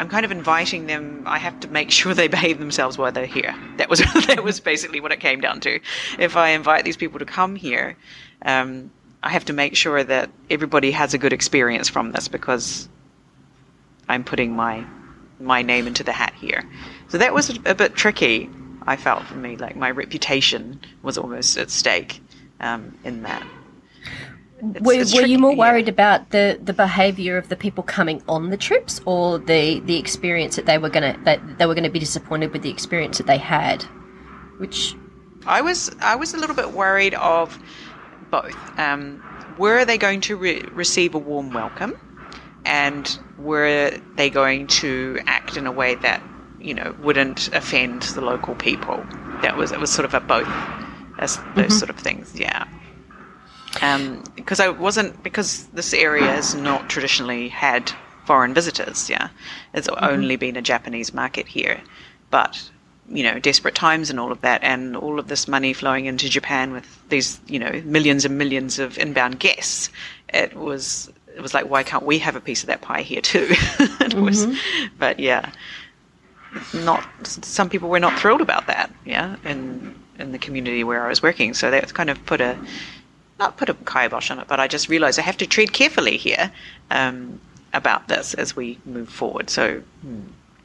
I'm 0.00 0.08
kind 0.08 0.24
of 0.24 0.30
inviting 0.30 0.86
them. 0.86 1.24
I 1.26 1.38
have 1.38 1.60
to 1.60 1.68
make 1.68 1.90
sure 1.98 2.14
they 2.14 2.26
behave 2.28 2.58
themselves 2.58 2.96
while 2.96 3.12
they're 3.12 3.26
here. 3.26 3.54
That 3.76 3.90
was 3.90 3.98
that 4.26 4.42
was 4.42 4.58
basically 4.58 5.00
what 5.00 5.12
it 5.12 5.20
came 5.20 5.40
down 5.40 5.60
to. 5.60 5.78
If 6.18 6.36
I 6.36 6.50
invite 6.50 6.84
these 6.84 6.96
people 6.96 7.18
to 7.18 7.26
come 7.26 7.54
here, 7.54 7.96
um, 8.42 8.90
I 9.22 9.28
have 9.28 9.44
to 9.44 9.52
make 9.52 9.76
sure 9.76 10.02
that 10.02 10.30
everybody 10.48 10.90
has 10.92 11.12
a 11.12 11.18
good 11.18 11.34
experience 11.34 11.88
from 11.90 12.12
this 12.12 12.28
because 12.28 12.88
I'm 14.08 14.24
putting 14.24 14.56
my 14.56 14.86
my 15.38 15.60
name 15.62 15.86
into 15.86 16.02
the 16.02 16.12
hat 16.12 16.32
here. 16.34 16.64
So 17.08 17.18
that 17.18 17.34
was 17.34 17.50
a, 17.50 17.56
a 17.66 17.74
bit 17.74 17.94
tricky. 17.94 18.48
I 18.86 18.96
felt 18.96 19.24
for 19.24 19.36
me, 19.36 19.56
like 19.56 19.76
my 19.76 19.90
reputation 19.90 20.80
was 21.02 21.18
almost 21.18 21.58
at 21.58 21.70
stake 21.70 22.22
um, 22.60 22.96
in 23.04 23.22
that. 23.24 23.46
Were, 24.62 25.04
were 25.14 25.26
you 25.26 25.38
more 25.38 25.56
worried 25.56 25.86
yeah. 25.86 25.92
about 25.92 26.30
the, 26.30 26.58
the 26.62 26.72
behaviour 26.72 27.36
of 27.36 27.48
the 27.48 27.56
people 27.56 27.82
coming 27.82 28.22
on 28.28 28.50
the 28.50 28.56
trips, 28.56 29.00
or 29.04 29.38
the, 29.38 29.80
the 29.80 29.98
experience 29.98 30.56
that 30.56 30.66
they 30.66 30.78
were 30.78 30.90
gonna 30.90 31.18
that 31.24 31.58
they 31.58 31.66
were 31.66 31.74
gonna 31.74 31.90
be 31.90 31.98
disappointed 31.98 32.52
with 32.52 32.62
the 32.62 32.70
experience 32.70 33.18
that 33.18 33.26
they 33.26 33.38
had? 33.38 33.82
Which 34.58 34.94
I 35.46 35.62
was 35.62 35.90
I 36.00 36.16
was 36.16 36.34
a 36.34 36.36
little 36.36 36.56
bit 36.56 36.72
worried 36.72 37.14
of 37.14 37.58
both. 38.30 38.56
Um, 38.78 39.22
were 39.58 39.84
they 39.84 39.98
going 39.98 40.20
to 40.22 40.36
re- 40.36 40.64
receive 40.72 41.14
a 41.14 41.18
warm 41.18 41.50
welcome, 41.52 41.98
and 42.64 43.18
were 43.38 43.98
they 44.16 44.30
going 44.30 44.66
to 44.66 45.18
act 45.26 45.56
in 45.56 45.66
a 45.66 45.72
way 45.72 45.94
that 45.96 46.22
you 46.58 46.74
know 46.74 46.94
wouldn't 47.02 47.48
offend 47.54 48.02
the 48.02 48.20
local 48.20 48.54
people? 48.54 49.04
That 49.42 49.56
was 49.56 49.72
it 49.72 49.80
was 49.80 49.90
sort 49.90 50.04
of 50.04 50.12
a 50.12 50.20
both, 50.20 50.46
as 51.18 51.36
those 51.36 51.44
mm-hmm. 51.44 51.68
sort 51.70 51.90
of 51.90 51.98
things. 51.98 52.38
Yeah 52.38 52.66
because 53.72 54.60
um, 54.60 54.66
I 54.66 54.68
wasn't 54.68 55.22
because 55.22 55.66
this 55.68 55.94
area 55.94 56.26
has 56.26 56.54
not 56.54 56.90
traditionally 56.90 57.48
had 57.48 57.92
foreign 58.24 58.54
visitors. 58.54 59.08
Yeah, 59.08 59.28
it's 59.74 59.88
mm-hmm. 59.88 60.04
only 60.04 60.36
been 60.36 60.56
a 60.56 60.62
Japanese 60.62 61.14
market 61.14 61.46
here, 61.46 61.80
but 62.30 62.70
you 63.08 63.24
know, 63.24 63.40
desperate 63.40 63.74
times 63.74 64.08
and 64.08 64.20
all 64.20 64.30
of 64.30 64.40
that, 64.42 64.62
and 64.62 64.96
all 64.96 65.18
of 65.18 65.26
this 65.26 65.48
money 65.48 65.72
flowing 65.72 66.06
into 66.06 66.28
Japan 66.28 66.72
with 66.72 67.08
these 67.08 67.40
you 67.46 67.58
know 67.58 67.82
millions 67.84 68.24
and 68.24 68.38
millions 68.38 68.78
of 68.78 68.98
inbound 68.98 69.38
guests. 69.40 69.90
It 70.32 70.54
was 70.54 71.10
it 71.36 71.40
was 71.40 71.54
like, 71.54 71.68
why 71.68 71.82
can't 71.82 72.04
we 72.04 72.18
have 72.18 72.36
a 72.36 72.40
piece 72.40 72.62
of 72.62 72.66
that 72.68 72.80
pie 72.80 73.02
here 73.02 73.20
too? 73.20 73.48
it 73.50 74.12
mm-hmm. 74.12 74.24
was, 74.24 74.46
but 74.98 75.18
yeah, 75.18 75.50
not 76.74 77.04
some 77.26 77.68
people 77.68 77.88
were 77.88 78.00
not 78.00 78.18
thrilled 78.18 78.40
about 78.40 78.66
that. 78.66 78.92
Yeah, 79.04 79.36
in 79.44 79.94
in 80.18 80.32
the 80.32 80.38
community 80.38 80.84
where 80.84 81.04
I 81.04 81.08
was 81.08 81.22
working, 81.22 81.54
so 81.54 81.70
that 81.70 81.94
kind 81.94 82.10
of 82.10 82.24
put 82.26 82.40
a 82.40 82.56
not 83.40 83.56
put 83.56 83.68
a 83.68 83.74
kibosh 83.74 84.30
on 84.30 84.38
it, 84.38 84.46
but 84.46 84.60
I 84.60 84.68
just 84.68 84.88
realised 84.88 85.18
I 85.18 85.22
have 85.22 85.38
to 85.38 85.46
tread 85.46 85.72
carefully 85.72 86.16
here 86.16 86.52
um, 86.90 87.40
about 87.72 88.06
this 88.06 88.34
as 88.34 88.54
we 88.54 88.78
move 88.84 89.08
forward. 89.08 89.50
So, 89.50 89.82
hmm. 90.02 90.20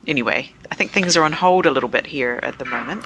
anyway, 0.06 0.52
I 0.72 0.76
think 0.76 0.92
things 0.92 1.18
are 1.18 1.24
on 1.24 1.32
hold 1.32 1.66
a 1.66 1.72
little 1.72 1.90
bit 1.90 2.06
here 2.06 2.40
at 2.44 2.60
the 2.60 2.66
moment, 2.66 3.06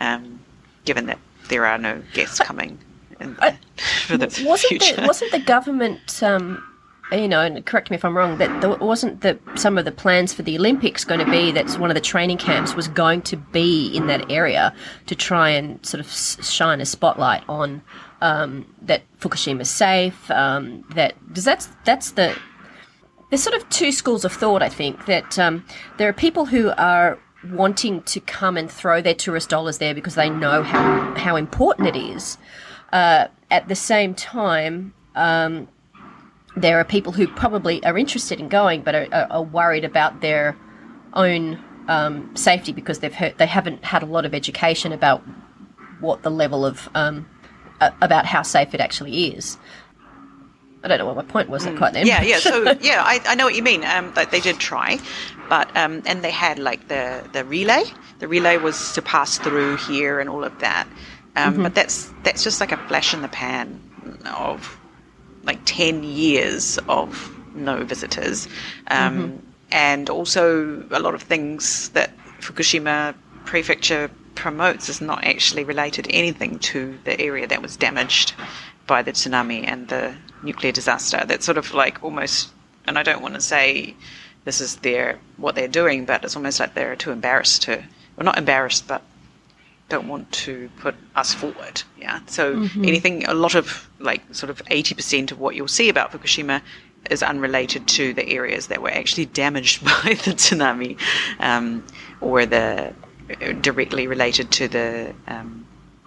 um, 0.00 0.40
given 0.84 1.06
that 1.06 1.18
there 1.48 1.66
are 1.66 1.78
no 1.78 2.02
guests 2.14 2.40
coming 2.40 2.78
in, 3.20 3.36
I, 3.40 3.58
for 4.06 4.16
the 4.16 4.26
wasn't 4.44 4.60
future. 4.68 4.96
The, 4.96 5.06
wasn't 5.06 5.30
the 5.30 5.40
government? 5.40 6.22
Um, 6.22 6.64
you 7.12 7.28
know, 7.28 7.40
and 7.42 7.64
correct 7.66 7.90
me 7.90 7.96
if 7.96 8.04
I'm 8.04 8.16
wrong, 8.16 8.38
but 8.38 8.60
there 8.60 8.70
wasn't 8.70 9.20
the 9.20 9.38
some 9.54 9.76
of 9.76 9.84
the 9.84 9.92
plans 9.92 10.32
for 10.32 10.42
the 10.42 10.56
Olympics 10.58 11.04
going 11.04 11.20
to 11.20 11.30
be 11.30 11.52
that 11.52 11.70
one 11.78 11.90
of 11.90 11.94
the 11.94 12.00
training 12.00 12.38
camps 12.38 12.74
was 12.74 12.88
going 12.88 13.20
to 13.22 13.36
be 13.36 13.94
in 13.94 14.06
that 14.06 14.30
area 14.30 14.74
to 15.06 15.14
try 15.14 15.50
and 15.50 15.84
sort 15.84 16.00
of 16.00 16.10
shine 16.10 16.80
a 16.80 16.86
spotlight 16.86 17.42
on 17.46 17.82
um, 18.20 18.74
that 18.82 19.02
Fukushima 19.20 19.62
is 19.62 19.70
safe. 19.70 20.30
Um, 20.30 20.84
that 20.94 21.14
does 21.32 21.44
that's 21.44 21.68
that's 21.84 22.12
the 22.12 22.36
there's 23.30 23.42
sort 23.42 23.56
of 23.56 23.68
two 23.68 23.92
schools 23.92 24.24
of 24.24 24.32
thought. 24.32 24.62
I 24.62 24.68
think 24.68 25.06
that 25.06 25.38
um, 25.38 25.64
there 25.98 26.08
are 26.08 26.12
people 26.12 26.46
who 26.46 26.70
are 26.76 27.18
wanting 27.50 28.02
to 28.02 28.20
come 28.20 28.56
and 28.56 28.70
throw 28.70 29.02
their 29.02 29.14
tourist 29.14 29.50
dollars 29.50 29.78
there 29.78 29.94
because 29.94 30.14
they 30.14 30.30
know 30.30 30.62
how 30.62 31.14
how 31.16 31.36
important 31.36 31.88
it 31.88 31.96
is. 31.96 32.38
Uh, 32.92 33.28
at 33.50 33.68
the 33.68 33.74
same 33.74 34.14
time, 34.14 34.94
um, 35.16 35.68
there 36.56 36.78
are 36.78 36.84
people 36.84 37.12
who 37.12 37.26
probably 37.26 37.84
are 37.84 37.98
interested 37.98 38.38
in 38.38 38.48
going 38.48 38.82
but 38.82 38.94
are, 38.94 39.26
are 39.30 39.42
worried 39.42 39.84
about 39.84 40.20
their 40.20 40.56
own 41.14 41.62
um, 41.88 42.34
safety 42.36 42.72
because 42.72 43.00
they've 43.00 43.14
heard, 43.14 43.36
they 43.38 43.46
haven't 43.46 43.84
had 43.84 44.02
a 44.02 44.06
lot 44.06 44.24
of 44.24 44.34
education 44.34 44.92
about 44.92 45.22
what 46.00 46.22
the 46.22 46.30
level 46.30 46.64
of 46.64 46.88
um, 46.94 47.28
about 48.00 48.26
how 48.26 48.42
safe 48.42 48.74
it 48.74 48.80
actually 48.80 49.28
is. 49.28 49.58
I 50.82 50.88
don't 50.88 50.98
know 50.98 51.06
what 51.06 51.16
my 51.16 51.22
point 51.22 51.48
was 51.48 51.64
mm. 51.64 51.78
quite 51.78 51.94
then. 51.94 52.06
Yeah, 52.06 52.22
yeah. 52.22 52.38
So 52.38 52.62
yeah, 52.82 53.02
I, 53.02 53.20
I 53.26 53.34
know 53.34 53.44
what 53.44 53.54
you 53.54 53.62
mean. 53.62 53.84
Um, 53.84 54.12
like 54.14 54.30
they 54.30 54.40
did 54.40 54.58
try, 54.58 54.98
but 55.48 55.74
um, 55.76 56.02
and 56.04 56.22
they 56.22 56.30
had 56.30 56.58
like 56.58 56.88
the 56.88 57.24
the 57.32 57.44
relay. 57.44 57.84
The 58.18 58.28
relay 58.28 58.58
was 58.58 58.92
to 58.92 59.02
pass 59.02 59.38
through 59.38 59.78
here 59.78 60.20
and 60.20 60.28
all 60.28 60.44
of 60.44 60.58
that. 60.60 60.86
Um, 61.36 61.54
mm-hmm. 61.54 61.62
But 61.62 61.74
that's 61.74 62.12
that's 62.22 62.44
just 62.44 62.60
like 62.60 62.70
a 62.70 62.76
flash 62.76 63.14
in 63.14 63.22
the 63.22 63.28
pan 63.28 63.80
of 64.26 64.78
like 65.44 65.60
ten 65.64 66.04
years 66.04 66.78
of 66.88 67.30
no 67.54 67.82
visitors, 67.84 68.46
um, 68.88 69.16
mm-hmm. 69.16 69.36
and 69.72 70.10
also 70.10 70.84
a 70.90 71.00
lot 71.00 71.14
of 71.14 71.22
things 71.22 71.88
that 71.90 72.10
Fukushima 72.40 73.14
Prefecture 73.46 74.10
promotes 74.34 74.88
is 74.88 75.00
not 75.00 75.24
actually 75.24 75.64
related 75.64 76.06
anything 76.10 76.58
to 76.58 76.98
the 77.04 77.20
area 77.20 77.46
that 77.46 77.62
was 77.62 77.76
damaged 77.76 78.34
by 78.86 79.02
the 79.02 79.12
tsunami 79.12 79.66
and 79.66 79.88
the 79.88 80.14
nuclear 80.42 80.72
disaster. 80.72 81.22
That's 81.26 81.44
sort 81.44 81.58
of 81.58 81.72
like 81.74 82.02
almost, 82.02 82.50
and 82.86 82.98
I 82.98 83.02
don't 83.02 83.22
want 83.22 83.34
to 83.34 83.40
say 83.40 83.94
this 84.44 84.60
is 84.60 84.76
their 84.76 85.18
what 85.36 85.54
they're 85.54 85.68
doing, 85.68 86.04
but 86.04 86.24
it's 86.24 86.36
almost 86.36 86.60
like 86.60 86.74
they're 86.74 86.96
too 86.96 87.10
embarrassed 87.10 87.62
to, 87.62 87.82
well, 88.16 88.24
not 88.24 88.38
embarrassed, 88.38 88.86
but 88.86 89.02
don't 89.88 90.08
want 90.08 90.30
to 90.32 90.70
put 90.78 90.94
us 91.14 91.34
forward. 91.34 91.82
Yeah. 91.98 92.20
So 92.26 92.56
mm-hmm. 92.56 92.84
anything, 92.84 93.24
a 93.26 93.34
lot 93.34 93.54
of 93.54 93.88
like 93.98 94.22
sort 94.34 94.50
of 94.50 94.62
eighty 94.70 94.94
percent 94.94 95.32
of 95.32 95.38
what 95.40 95.54
you'll 95.54 95.68
see 95.68 95.88
about 95.88 96.12
Fukushima 96.12 96.60
is 97.10 97.22
unrelated 97.22 97.86
to 97.86 98.14
the 98.14 98.26
areas 98.28 98.68
that 98.68 98.80
were 98.80 98.90
actually 98.90 99.26
damaged 99.26 99.84
by 99.84 100.14
the 100.24 100.32
tsunami, 100.32 100.98
um, 101.38 101.84
or 102.20 102.46
the 102.46 102.94
directly 103.60 104.06
related 104.06 104.50
to 104.52 104.68
the 104.68 105.14
um, 105.26 105.66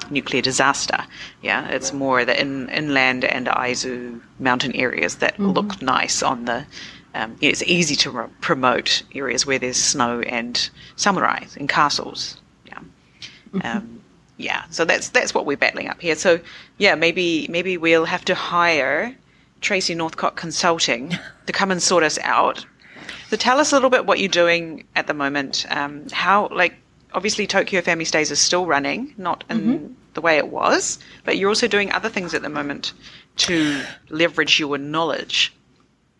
nuclear 0.09 0.41
disaster. 0.41 1.03
Yeah, 1.41 1.67
it's 1.69 1.93
more 1.93 2.25
the 2.25 2.39
in, 2.39 2.69
inland 2.69 3.25
and 3.25 3.47
Aizu 3.47 4.21
mountain 4.39 4.75
areas 4.75 5.15
that 5.15 5.33
mm-hmm. 5.33 5.51
look 5.51 5.81
nice 5.81 6.23
on 6.23 6.45
the. 6.45 6.65
Um, 7.15 7.35
it's 7.41 7.63
easy 7.63 7.95
to 7.95 8.11
re- 8.11 8.27
promote 8.41 9.01
areas 9.15 9.45
where 9.45 9.57
there's 9.57 9.77
snow 9.77 10.21
and 10.21 10.69
samurai 10.97 11.45
and 11.57 11.67
castles. 11.67 12.39
Yeah, 12.67 12.79
mm-hmm. 13.51 13.65
um, 13.65 14.01
yeah. 14.37 14.63
So 14.69 14.85
that's 14.85 15.09
that's 15.09 15.33
what 15.33 15.45
we're 15.45 15.57
battling 15.57 15.87
up 15.87 16.01
here. 16.01 16.15
So 16.15 16.39
yeah, 16.77 16.95
maybe 16.95 17.47
maybe 17.49 17.77
we'll 17.77 18.05
have 18.05 18.25
to 18.25 18.35
hire 18.35 19.15
Tracy 19.61 19.95
Northcott 19.95 20.35
Consulting 20.35 21.17
to 21.47 21.53
come 21.53 21.71
and 21.71 21.81
sort 21.81 22.03
us 22.03 22.19
out. 22.23 22.65
So 23.29 23.37
tell 23.37 23.59
us 23.59 23.71
a 23.71 23.75
little 23.75 23.89
bit 23.89 24.05
what 24.05 24.19
you're 24.19 24.29
doing 24.29 24.85
at 24.95 25.07
the 25.07 25.13
moment. 25.13 25.65
Um, 25.69 26.07
how 26.11 26.49
like 26.49 26.75
obviously 27.17 27.47
Tokyo 27.47 27.81
Family 27.81 28.05
Stays 28.05 28.29
is 28.29 28.39
still 28.39 28.67
running, 28.67 29.11
not 29.17 29.43
in 29.49 29.59
mm-hmm. 29.59 29.93
the 30.13 30.21
way 30.21 30.37
it 30.37 30.49
was, 30.49 30.99
but 31.25 31.35
you're 31.35 31.49
also 31.49 31.67
doing 31.67 31.91
other 31.91 32.09
things 32.09 32.35
at 32.35 32.43
the 32.43 32.49
moment 32.49 32.93
to 33.37 33.81
leverage 34.09 34.59
your 34.59 34.77
knowledge. 34.77 35.51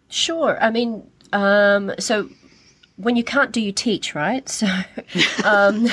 Sure. 0.10 0.58
I 0.60 0.72
mean, 0.72 1.08
um, 1.34 1.94
so 2.00 2.28
when 2.96 3.16
you 3.16 3.24
can't 3.24 3.52
do, 3.52 3.62
you 3.62 3.72
teach, 3.72 4.16
right? 4.16 4.50
So, 4.58 4.68
um, 5.46 5.88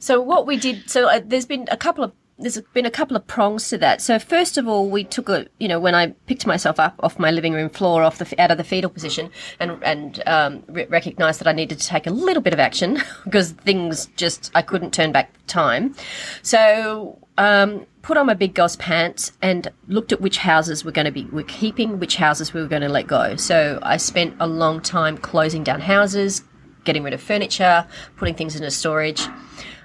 so 0.00 0.20
what 0.20 0.44
we 0.44 0.56
did, 0.56 0.90
so 0.90 1.08
uh, 1.08 1.20
there's 1.24 1.46
been 1.46 1.68
a 1.70 1.76
couple 1.76 2.02
of 2.02 2.12
there's 2.38 2.60
been 2.72 2.86
a 2.86 2.90
couple 2.90 3.16
of 3.16 3.26
prongs 3.26 3.68
to 3.68 3.78
that. 3.78 4.00
So 4.00 4.18
first 4.18 4.58
of 4.58 4.66
all, 4.66 4.88
we 4.88 5.04
took 5.04 5.28
a, 5.28 5.46
you 5.58 5.68
know, 5.68 5.78
when 5.78 5.94
I 5.94 6.08
picked 6.26 6.46
myself 6.46 6.80
up 6.80 6.94
off 7.00 7.18
my 7.18 7.30
living 7.30 7.52
room 7.52 7.68
floor, 7.68 8.02
off 8.02 8.18
the 8.18 8.40
out 8.40 8.50
of 8.50 8.58
the 8.58 8.64
fetal 8.64 8.90
position, 8.90 9.30
and 9.60 9.82
and 9.82 10.22
um, 10.26 10.64
re- 10.68 10.86
recognized 10.86 11.40
that 11.40 11.46
I 11.46 11.52
needed 11.52 11.78
to 11.78 11.86
take 11.86 12.06
a 12.06 12.10
little 12.10 12.42
bit 12.42 12.52
of 12.52 12.60
action 12.60 13.00
because 13.24 13.52
things 13.52 14.06
just 14.16 14.50
I 14.54 14.62
couldn't 14.62 14.92
turn 14.92 15.12
back 15.12 15.32
time. 15.46 15.94
So 16.42 17.18
um, 17.38 17.86
put 18.02 18.16
on 18.16 18.26
my 18.26 18.34
big 18.34 18.54
girl's 18.54 18.76
pants 18.76 19.32
and 19.42 19.70
looked 19.86 20.12
at 20.12 20.20
which 20.20 20.38
houses 20.38 20.84
we're 20.84 20.90
going 20.92 21.06
to 21.06 21.12
be 21.12 21.24
we're 21.26 21.44
keeping, 21.44 22.00
which 22.00 22.16
houses 22.16 22.52
we 22.52 22.60
were 22.60 22.68
going 22.68 22.82
to 22.82 22.88
let 22.88 23.06
go. 23.06 23.36
So 23.36 23.78
I 23.82 23.98
spent 23.98 24.34
a 24.40 24.46
long 24.46 24.80
time 24.80 25.16
closing 25.18 25.62
down 25.62 25.80
houses, 25.80 26.42
getting 26.84 27.02
rid 27.02 27.12
of 27.12 27.20
furniture, 27.20 27.86
putting 28.16 28.34
things 28.34 28.56
into 28.56 28.70
storage, 28.70 29.22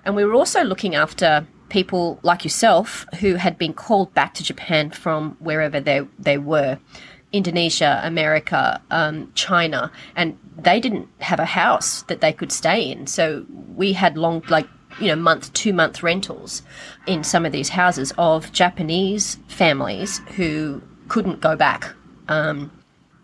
and 0.05 0.15
we 0.15 0.23
were 0.23 0.33
also 0.33 0.63
looking 0.63 0.95
after 0.95 1.45
people 1.69 2.19
like 2.23 2.43
yourself 2.43 3.05
who 3.19 3.35
had 3.35 3.57
been 3.57 3.73
called 3.73 4.13
back 4.13 4.33
to 4.35 4.43
Japan 4.43 4.91
from 4.91 5.35
wherever 5.39 5.79
they, 5.79 6.01
they 6.19 6.37
were. 6.37 6.79
Indonesia, 7.33 7.99
America, 8.03 8.81
um, 8.89 9.31
China, 9.35 9.91
and 10.15 10.37
they 10.57 10.79
didn't 10.79 11.09
have 11.19 11.39
a 11.39 11.45
house 11.45 12.03
that 12.03 12.21
they 12.21 12.31
could 12.31 12.51
stay 12.51 12.89
in. 12.89 13.05
So 13.05 13.45
we 13.75 13.93
had 13.93 14.17
long, 14.17 14.43
like, 14.49 14.67
you 14.99 15.07
know, 15.07 15.15
month, 15.15 15.51
two 15.53 15.73
month 15.73 16.01
rentals 16.01 16.61
in 17.05 17.23
some 17.23 17.45
of 17.45 17.51
these 17.51 17.69
houses 17.69 18.13
of 18.17 18.51
Japanese 18.53 19.37
families 19.47 20.19
who 20.35 20.81
couldn't 21.09 21.41
go 21.41 21.55
back. 21.55 21.93
Um, 22.29 22.71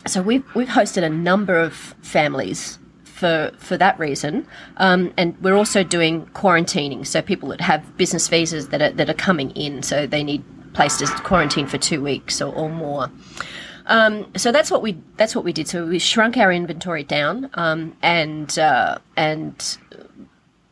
so 0.06 0.20
we've, 0.20 0.44
we've 0.54 0.68
hosted 0.68 1.02
a 1.02 1.08
number 1.08 1.58
of 1.58 1.74
families 2.02 2.78
for 3.14 3.52
for 3.58 3.76
that 3.76 3.98
reason. 3.98 4.46
Um, 4.78 5.14
and 5.16 5.40
we're 5.40 5.54
also 5.54 5.84
doing 5.84 6.26
quarantining, 6.34 7.06
so 7.06 7.22
people 7.22 7.48
that 7.50 7.60
have 7.60 7.96
business 7.96 8.28
visas 8.28 8.68
that 8.68 8.82
are 8.82 8.90
that 8.90 9.08
are 9.08 9.14
coming 9.14 9.50
in, 9.52 9.82
so 9.82 10.06
they 10.06 10.24
need 10.24 10.42
places 10.74 11.10
to 11.10 11.22
quarantine 11.22 11.68
for 11.68 11.78
two 11.78 12.02
weeks 12.02 12.42
or, 12.42 12.52
or 12.52 12.68
more. 12.68 13.10
Um, 13.86 14.26
so 14.36 14.50
that's 14.50 14.70
what 14.70 14.82
we 14.82 14.98
that's 15.16 15.36
what 15.36 15.44
we 15.44 15.52
did. 15.52 15.68
So 15.68 15.86
we 15.86 16.00
shrunk 16.00 16.36
our 16.36 16.50
inventory 16.50 17.04
down, 17.04 17.50
um, 17.54 17.96
and 18.02 18.58
uh, 18.58 18.98
and 19.16 19.78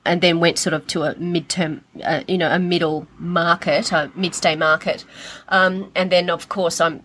and 0.05 0.21
then 0.21 0.41
went 0.41 0.59
sort 0.59 0.75
of 0.75 0.85
to 0.89 1.05
a 1.05 1.15
midterm, 1.15 1.83
uh, 2.03 2.25
you 2.27 2.39
know, 2.39 2.51
a 2.51 2.59
middle 2.59 3.07
market, 3.19 3.93
a 3.93 4.11
mid-stay 4.17 4.57
market, 4.57 5.05
um, 5.49 5.93
and 5.95 6.11
then 6.11 6.29
of 6.29 6.49
course 6.49 6.81
I'm 6.81 7.05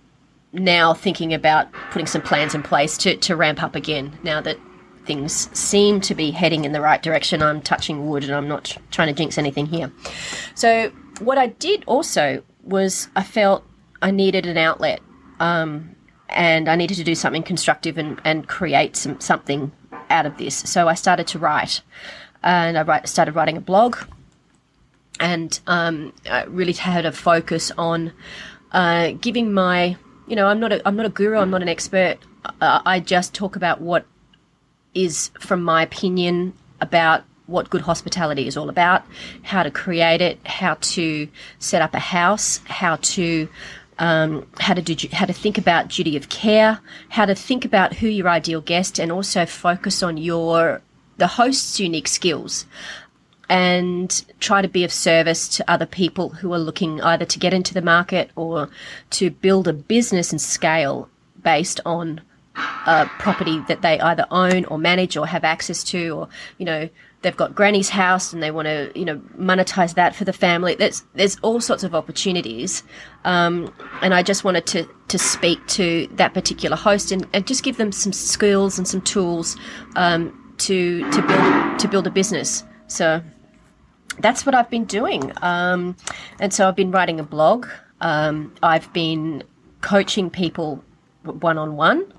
now 0.52 0.96
thinking 0.96 1.32
about 1.32 1.72
putting 1.92 2.08
some 2.08 2.24
plans 2.24 2.56
in 2.56 2.64
place 2.64 2.98
to 2.98 3.18
to 3.18 3.36
ramp 3.36 3.62
up 3.62 3.76
again. 3.76 4.18
Now 4.24 4.42
that 4.42 4.58
things 5.08 5.50
seem 5.58 6.02
to 6.02 6.14
be 6.14 6.32
heading 6.32 6.66
in 6.66 6.74
the 6.74 6.82
right 6.82 7.02
direction. 7.02 7.42
I'm 7.42 7.62
touching 7.62 8.08
wood 8.08 8.24
and 8.24 8.34
I'm 8.34 8.48
not 8.48 8.78
trying 8.92 9.08
to 9.08 9.14
jinx 9.14 9.38
anything 9.38 9.66
here. 9.66 9.92
So, 10.54 10.92
what 11.20 11.38
I 11.38 11.48
did 11.48 11.84
also 11.88 12.44
was 12.64 13.08
I 13.16 13.24
felt 13.24 13.64
I 14.02 14.12
needed 14.12 14.46
an 14.46 14.58
outlet 14.58 15.00
um, 15.40 15.96
and 16.30 16.70
I 16.70 16.76
needed 16.76 16.98
to 16.98 17.04
do 17.04 17.16
something 17.16 17.42
constructive 17.42 17.98
and, 17.98 18.22
and 18.24 18.48
create 18.48 18.96
some, 18.96 19.20
something 19.20 19.72
out 20.10 20.26
of 20.26 20.38
this. 20.38 20.56
So, 20.56 20.88
I 20.88 20.94
started 20.94 21.26
to 21.28 21.40
write 21.40 21.82
and 22.44 22.78
I 22.78 22.84
write, 22.84 23.08
started 23.08 23.34
writing 23.34 23.58
a 23.58 23.62
blog 23.62 23.98
and 25.20 25.60
um, 25.68 26.14
I 26.30 26.44
really 26.44 26.74
had 26.74 27.06
a 27.06 27.12
focus 27.12 27.72
on 27.78 28.14
uh, 28.72 29.12
giving 29.12 29.54
my 29.54 29.98
you 30.28 30.36
know 30.36 30.48
I'm 30.48 30.60
not 30.60 30.72
a, 30.72 30.88
I'm 30.88 30.96
not 30.96 31.06
a 31.06 31.10
guru 31.10 31.38
I'm 31.38 31.50
not 31.50 31.62
an 31.62 31.70
expert 31.70 32.18
uh, 32.62 32.82
I 32.86 33.00
just 33.00 33.34
talk 33.34 33.56
about 33.56 33.82
what 33.82 34.06
is, 35.06 35.30
from 35.40 35.62
my 35.64 35.82
opinion, 35.84 36.54
about 36.82 37.24
what 37.48 37.70
good 37.70 37.82
hospitality 37.82 38.48
is 38.48 38.58
all 38.58 38.70
about, 38.70 39.04
how 39.44 39.64
to 39.64 39.72
create 39.72 40.22
it, 40.22 40.40
how 40.46 40.76
to 40.82 41.28
set 41.60 41.82
up 41.82 41.94
a 41.94 42.00
house, 42.00 42.60
how 42.66 42.98
to 42.98 43.48
um, 44.00 44.46
how 44.60 44.76
to 44.76 44.82
do 44.82 45.08
how 45.12 45.26
to 45.26 45.34
think 45.34 45.58
about 45.58 45.88
duty 45.88 46.16
of 46.18 46.30
care, 46.30 46.80
how 47.10 47.26
to 47.26 47.34
think 47.34 47.66
about 47.66 47.94
who 47.94 48.08
your 48.08 48.30
ideal 48.30 48.62
guest, 48.62 49.00
and 49.00 49.12
also 49.12 49.46
focus 49.46 50.04
on 50.04 50.18
your 50.18 50.82
the 51.18 51.28
host's 51.28 51.80
unique 51.80 52.08
skills, 52.08 52.66
and 53.50 54.24
try 54.40 54.62
to 54.62 54.68
be 54.68 54.84
of 54.84 54.92
service 54.92 55.48
to 55.48 55.72
other 55.72 55.86
people 55.86 56.30
who 56.30 56.54
are 56.54 56.60
looking 56.60 57.02
either 57.02 57.26
to 57.26 57.40
get 57.40 57.54
into 57.54 57.74
the 57.74 57.82
market 57.82 58.30
or 58.36 58.70
to 59.10 59.32
build 59.32 59.68
a 59.68 59.74
business 59.74 60.32
and 60.32 60.42
scale 60.42 61.10
based 61.44 61.80
on 61.86 62.22
a 62.86 63.06
property 63.20 63.60
that 63.68 63.82
they 63.82 64.00
either 64.00 64.26
own 64.32 64.66
or 64.66 64.78
manage 64.78 65.18
or 65.18 65.28
have 65.28 65.44
access 65.44 65.84
to, 65.86 66.10
or 66.12 66.30
you 66.58 66.66
know 66.66 66.90
they've 67.22 67.36
got 67.36 67.56
granny's 67.56 67.90
house 67.90 68.32
and 68.32 68.42
they 68.42 68.52
want 68.52 68.68
to 68.68 68.92
you 68.96 69.04
know 69.06 69.18
monetize 69.38 69.96
that 69.96 70.16
for 70.16 70.26
the 70.26 70.34
family. 70.34 70.76
There's 70.76 71.04
there's 71.14 71.38
all 71.42 71.60
sorts 71.62 71.84
of 71.84 71.94
opportunities, 71.94 72.84
um, 73.26 73.74
and 74.02 74.14
I 74.14 74.24
just 74.24 74.44
wanted 74.44 74.66
to 74.68 74.88
to 75.10 75.20
speak 75.20 75.66
to 75.68 76.08
that 76.14 76.34
particular 76.34 76.78
host 76.78 77.12
and, 77.12 77.28
and 77.34 77.46
just 77.46 77.64
give 77.64 77.78
them 77.78 77.92
some 77.92 78.14
skills 78.14 78.78
and 78.78 78.88
some 78.88 79.02
tools 79.02 79.56
um, 79.96 80.56
to 80.60 81.10
to 81.12 81.22
build 81.22 81.80
to 81.80 81.88
build 81.88 82.08
a 82.08 82.12
business. 82.12 82.64
So 82.88 83.22
that's 84.20 84.46
what 84.46 84.56
I've 84.56 84.70
been 84.70 84.86
doing, 84.86 85.32
um, 85.42 85.96
and 86.40 86.54
so 86.54 86.68
I've 86.68 86.76
been 86.76 86.92
writing 86.92 87.20
a 87.20 87.24
blog. 87.24 87.68
Um, 88.00 88.54
I've 88.62 88.92
been 88.94 89.44
coaching 89.82 90.30
people 90.30 90.84
one 91.24 91.58
on 91.58 91.76
one 91.76 92.12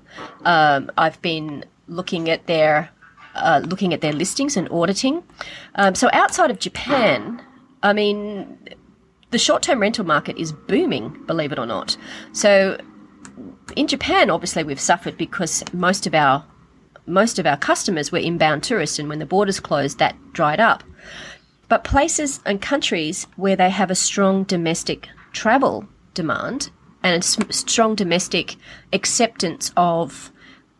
Um, 0.45 0.91
I've 0.97 1.21
been 1.21 1.65
looking 1.87 2.29
at 2.29 2.47
their 2.47 2.89
uh, 3.35 3.61
looking 3.65 3.93
at 3.93 4.01
their 4.01 4.13
listings 4.13 4.57
and 4.57 4.69
auditing. 4.69 5.23
Um, 5.75 5.95
so 5.95 6.09
outside 6.13 6.51
of 6.51 6.59
Japan, 6.59 7.41
I 7.83 7.93
mean, 7.93 8.57
the 9.31 9.37
short-term 9.37 9.79
rental 9.79 10.05
market 10.05 10.37
is 10.37 10.51
booming, 10.51 11.09
believe 11.25 11.51
it 11.51 11.59
or 11.59 11.65
not. 11.65 11.95
So 12.33 12.77
in 13.75 13.87
Japan, 13.87 14.29
obviously, 14.29 14.63
we've 14.63 14.79
suffered 14.79 15.17
because 15.17 15.63
most 15.73 16.07
of 16.07 16.13
our 16.13 16.43
most 17.05 17.39
of 17.39 17.47
our 17.47 17.57
customers 17.57 18.11
were 18.11 18.19
inbound 18.19 18.63
tourists, 18.63 18.99
and 18.99 19.09
when 19.09 19.19
the 19.19 19.25
borders 19.25 19.59
closed, 19.59 19.97
that 19.97 20.15
dried 20.33 20.59
up. 20.59 20.83
But 21.67 21.83
places 21.83 22.39
and 22.45 22.61
countries 22.61 23.25
where 23.35 23.55
they 23.55 23.69
have 23.69 23.89
a 23.89 23.95
strong 23.95 24.43
domestic 24.43 25.09
travel 25.31 25.87
demand 26.13 26.69
and 27.03 27.23
a 27.23 27.53
strong 27.53 27.95
domestic 27.95 28.55
acceptance 28.93 29.71
of 29.77 30.31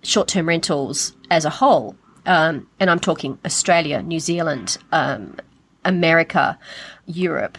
short-term 0.03 0.47
rentals 0.47 1.13
as 1.30 1.45
a 1.45 1.49
whole, 1.49 1.95
um, 2.26 2.67
and 2.80 2.89
I'm 2.89 2.99
talking 2.99 3.38
Australia, 3.45 4.01
New 4.01 4.20
Zealand, 4.20 4.78
um, 4.91 5.38
America, 5.86 6.57
Europe, 7.05 7.57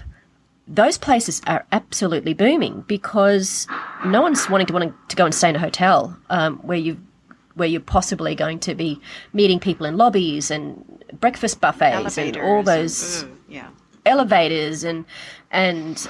those 0.71 0.97
places 0.97 1.43
are 1.49 1.67
absolutely 1.73 2.33
booming 2.33 2.83
because 2.87 3.67
no 4.07 4.23
one's 4.23 4.49
wanting 4.49 4.69
to 4.69 4.73
want 4.73 5.09
to 5.09 5.17
go 5.17 5.25
and 5.25 5.35
stay 5.35 5.49
in 5.49 5.57
a 5.57 5.59
hotel 5.59 6.17
um, 6.31 6.59
where 6.59 6.79
you 6.79 6.99
where 7.55 7.69
you're 7.69 7.81
possibly 7.81 8.37
going 8.37 8.61
to 8.61 8.75
be 8.75 9.01
meeting 9.33 9.59
people 9.59 9.85
in 9.85 9.97
lobbies 9.97 10.51
and 10.51 11.05
breakfast 11.19 11.61
buffets 11.61 12.17
Elevators 12.17 12.37
and 12.37 12.37
all 12.37 12.63
those 12.63 13.23
and, 13.23 13.39
yeah. 13.49 13.69
elevators 14.07 14.85
and 14.85 15.05
and 15.51 16.09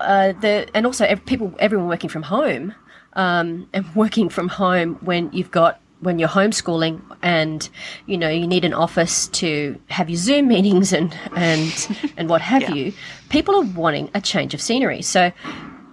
uh, 0.00 0.32
the 0.40 0.68
and 0.74 0.86
also 0.86 1.04
ev- 1.04 1.24
people 1.26 1.54
everyone 1.58 1.88
working 1.88 2.10
from 2.10 2.22
home 2.24 2.74
um, 3.14 3.68
and 3.72 3.84
working 3.94 4.28
from 4.28 4.48
home 4.48 4.96
when 5.02 5.30
you've 5.32 5.50
got 5.50 5.80
when 6.00 6.18
you're 6.18 6.28
homeschooling 6.28 7.00
and 7.22 7.70
you 8.06 8.18
know 8.18 8.28
you 8.28 8.46
need 8.46 8.64
an 8.64 8.74
office 8.74 9.28
to 9.28 9.80
have 9.88 10.10
your 10.10 10.18
Zoom 10.18 10.48
meetings 10.54 10.92
and 10.92 11.16
and 11.36 11.88
and 12.16 12.28
what 12.28 12.40
have 12.42 12.62
Yeah. 12.62 12.74
you, 12.74 12.92
people 13.30 13.54
are 13.54 13.64
wanting 13.74 14.10
a 14.14 14.20
change 14.20 14.52
of 14.54 14.60
scenery. 14.60 15.00
So 15.02 15.32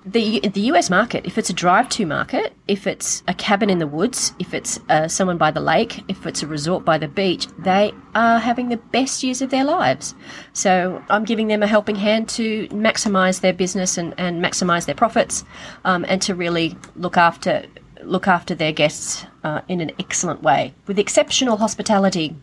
the 0.05 0.39
the 0.39 0.61
US 0.61 0.89
market, 0.89 1.25
if 1.25 1.37
it's 1.37 1.49
a 1.49 1.53
drive-to 1.53 2.05
market, 2.05 2.53
if 2.67 2.87
it's 2.87 3.21
a 3.27 3.33
cabin 3.33 3.69
in 3.69 3.79
the 3.79 3.87
woods, 3.87 4.33
if 4.39 4.53
it's 4.53 4.79
uh, 4.89 5.07
someone 5.07 5.37
by 5.37 5.51
the 5.51 5.59
lake, 5.59 6.03
if 6.07 6.25
it's 6.25 6.41
a 6.41 6.47
resort 6.47 6.83
by 6.83 6.97
the 6.97 7.07
beach, 7.07 7.47
they 7.59 7.93
are 8.15 8.39
having 8.39 8.69
the 8.69 8.77
best 8.77 9.23
years 9.23 9.41
of 9.41 9.51
their 9.51 9.63
lives. 9.63 10.15
So 10.53 11.03
I'm 11.09 11.23
giving 11.23 11.47
them 11.47 11.61
a 11.61 11.67
helping 11.67 11.95
hand 11.95 12.29
to 12.29 12.67
maximize 12.69 13.41
their 13.41 13.53
business 13.53 13.97
and, 13.97 14.13
and 14.17 14.43
maximize 14.43 14.85
their 14.85 14.95
profits, 14.95 15.43
um, 15.85 16.05
and 16.07 16.21
to 16.23 16.33
really 16.35 16.75
look 16.95 17.17
after 17.17 17.65
look 18.03 18.27
after 18.27 18.55
their 18.55 18.71
guests 18.71 19.25
uh, 19.43 19.61
in 19.67 19.79
an 19.79 19.91
excellent 19.99 20.41
way 20.41 20.73
with 20.87 20.97
exceptional 20.97 21.57
hospitality. 21.57 22.35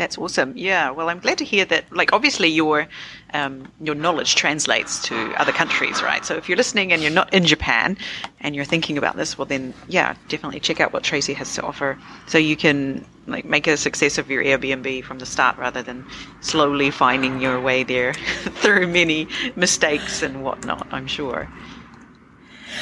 That's 0.00 0.16
awesome. 0.16 0.56
Yeah. 0.56 0.88
Well, 0.92 1.10
I'm 1.10 1.18
glad 1.18 1.36
to 1.38 1.44
hear 1.44 1.66
that. 1.66 1.84
Like, 1.92 2.14
obviously, 2.14 2.48
your 2.48 2.88
um, 3.34 3.70
your 3.82 3.94
knowledge 3.94 4.34
translates 4.34 4.98
to 5.08 5.14
other 5.38 5.52
countries, 5.52 6.02
right? 6.02 6.24
So, 6.24 6.36
if 6.36 6.48
you're 6.48 6.56
listening 6.56 6.90
and 6.90 7.02
you're 7.02 7.12
not 7.12 7.34
in 7.34 7.44
Japan 7.44 7.98
and 8.40 8.56
you're 8.56 8.64
thinking 8.64 8.96
about 8.96 9.16
this, 9.16 9.36
well, 9.36 9.44
then 9.44 9.74
yeah, 9.88 10.14
definitely 10.28 10.58
check 10.58 10.80
out 10.80 10.94
what 10.94 11.02
Tracy 11.02 11.34
has 11.34 11.54
to 11.56 11.62
offer, 11.62 11.98
so 12.26 12.38
you 12.38 12.56
can 12.56 13.04
like 13.26 13.44
make 13.44 13.66
a 13.66 13.76
success 13.76 14.16
of 14.16 14.30
your 14.30 14.42
Airbnb 14.42 15.04
from 15.04 15.18
the 15.18 15.26
start, 15.26 15.58
rather 15.58 15.82
than 15.82 16.06
slowly 16.40 16.90
finding 16.90 17.38
your 17.38 17.60
way 17.60 17.84
there 17.84 18.14
through 18.62 18.86
many 18.86 19.28
mistakes 19.54 20.22
and 20.22 20.42
whatnot. 20.42 20.86
I'm 20.92 21.06
sure. 21.06 21.46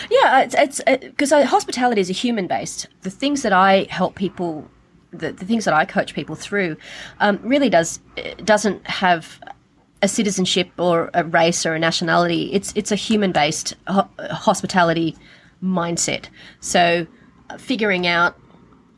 Yeah, 0.08 0.42
it's 0.42 0.54
it's 0.56 0.80
because 1.00 1.32
uh, 1.32 1.44
hospitality 1.46 2.00
is 2.00 2.10
a 2.10 2.12
human 2.24 2.46
based. 2.46 2.86
The 3.02 3.10
things 3.10 3.42
that 3.42 3.52
I 3.52 3.88
help 3.90 4.14
people, 4.14 4.70
the, 5.10 5.32
the 5.32 5.44
things 5.44 5.64
that 5.64 5.74
I 5.74 5.84
coach 5.84 6.14
people 6.14 6.34
through, 6.34 6.76
um, 7.20 7.40
really 7.42 7.70
does 7.70 8.00
doesn't 8.44 8.86
have 8.86 9.40
a 10.02 10.08
citizenship 10.08 10.70
or 10.78 11.10
a 11.14 11.24
race 11.24 11.66
or 11.66 11.74
a 11.74 11.78
nationality. 11.78 12.52
It's 12.52 12.72
it's 12.76 12.92
a 12.92 12.96
human 12.96 13.32
based 13.32 13.74
ho- 13.86 14.08
hospitality 14.18 15.16
mindset. 15.62 16.26
So, 16.60 17.06
uh, 17.50 17.58
figuring 17.58 18.06
out 18.06 18.38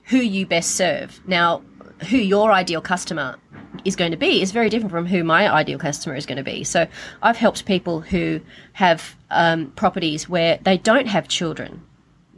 who 0.05 0.19
you 0.19 0.47
best 0.47 0.73
serve. 0.73 1.21
Now, 1.27 1.63
who 2.09 2.17
your 2.17 2.53
ideal 2.53 2.81
customer 2.81 3.37
is 3.85 3.97
going 3.97 4.11
to 4.11 4.17
be 4.17 4.43
is 4.43 4.53
very 4.53 4.69
different 4.69 4.91
from 4.91 5.07
who 5.07 5.25
my 5.25 5.53
ideal 5.53 5.79
customer 5.79 6.15
is 6.15 6.27
going 6.27 6.37
to 6.39 6.45
be. 6.45 6.65
So 6.65 6.87
I've 7.23 7.37
helped 7.37 7.65
people 7.67 8.01
who 8.01 8.41
have 8.75 9.17
um, 9.31 9.71
properties 9.73 10.29
where 10.29 10.59
they 10.63 10.79
don't 10.79 11.07
have 11.07 11.29
children, 11.29 11.83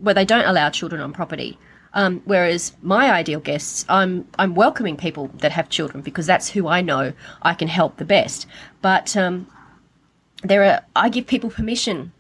where 0.01 0.15
they 0.15 0.25
don't 0.25 0.45
allow 0.45 0.71
children 0.71 1.01
on 1.01 1.13
property. 1.13 1.59
Um, 1.95 2.23
whereas 2.25 2.73
my 2.83 3.13
ideal 3.13 3.41
guests, 3.41 3.85
I'm 3.89 4.27
I'm 4.39 4.55
welcoming 4.55 4.97
people 4.97 5.29
that 5.39 5.53
have 5.53 5.69
children 5.69 6.03
because 6.03 6.27
that's 6.27 6.51
who 6.51 6.69
I 6.69 6.81
know 6.81 7.13
I 7.43 7.55
can 7.55 7.69
help 7.69 7.97
the 7.97 8.05
best. 8.05 8.47
But 8.81 9.17
um, 9.17 9.47
there 10.43 10.65
are 10.65 10.83
I 10.97 11.09
give 11.09 11.27
people 11.27 11.51
permission 11.51 12.13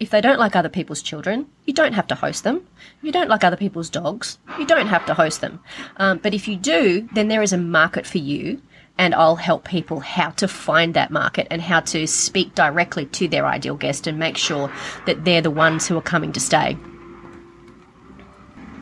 if 0.00 0.08
they 0.08 0.22
don't 0.22 0.38
like 0.38 0.56
other 0.56 0.70
people's 0.70 1.02
children, 1.02 1.46
you 1.66 1.74
don't 1.74 1.92
have 1.92 2.06
to 2.06 2.14
host 2.14 2.42
them. 2.42 2.66
If 2.98 3.04
you 3.04 3.12
don't 3.12 3.28
like 3.28 3.44
other 3.44 3.56
people's 3.56 3.90
dogs, 3.90 4.38
you 4.58 4.66
don't 4.66 4.86
have 4.86 5.04
to 5.06 5.14
host 5.14 5.42
them. 5.42 5.60
Um, 5.98 6.18
but 6.18 6.32
if 6.32 6.48
you 6.48 6.56
do, 6.56 7.06
then 7.12 7.28
there 7.28 7.42
is 7.42 7.52
a 7.52 7.58
market 7.58 8.06
for 8.06 8.16
you, 8.16 8.62
and 8.96 9.14
I'll 9.14 9.36
help 9.36 9.66
people 9.66 10.00
how 10.00 10.30
to 10.30 10.48
find 10.48 10.94
that 10.94 11.10
market 11.10 11.46
and 11.50 11.60
how 11.60 11.80
to 11.80 12.06
speak 12.06 12.54
directly 12.54 13.06
to 13.06 13.28
their 13.28 13.46
ideal 13.46 13.76
guest 13.76 14.06
and 14.06 14.18
make 14.18 14.38
sure 14.38 14.72
that 15.04 15.26
they're 15.26 15.42
the 15.42 15.50
ones 15.50 15.86
who 15.86 15.98
are 15.98 16.02
coming 16.02 16.32
to 16.32 16.40
stay. 16.40 16.78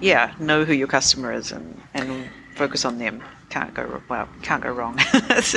Yeah, 0.00 0.34
know 0.38 0.64
who 0.64 0.72
your 0.72 0.88
customer 0.88 1.32
is 1.32 1.52
and 1.52 1.80
and 1.94 2.28
focus 2.54 2.84
on 2.84 2.98
them. 2.98 3.22
Can't 3.50 3.72
go 3.74 4.02
well. 4.08 4.28
Can't 4.42 4.62
go 4.62 4.70
wrong. 4.70 4.96
it's 5.30 5.54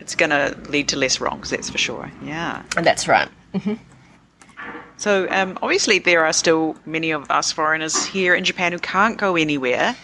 it's 0.00 0.14
going 0.14 0.30
to 0.30 0.56
lead 0.68 0.88
to 0.88 0.96
less 0.96 1.20
wrongs. 1.20 1.50
That's 1.50 1.70
for 1.70 1.78
sure. 1.78 2.10
Yeah. 2.22 2.62
And 2.76 2.84
that's 2.84 3.06
right. 3.06 3.28
So 4.96 5.26
um, 5.30 5.58
obviously 5.62 5.98
there 5.98 6.26
are 6.26 6.32
still 6.32 6.76
many 6.84 7.10
of 7.10 7.30
us 7.30 7.52
foreigners 7.52 8.04
here 8.04 8.34
in 8.34 8.44
Japan 8.44 8.72
who 8.72 8.78
can't 8.78 9.16
go 9.16 9.36
anywhere, 9.36 9.96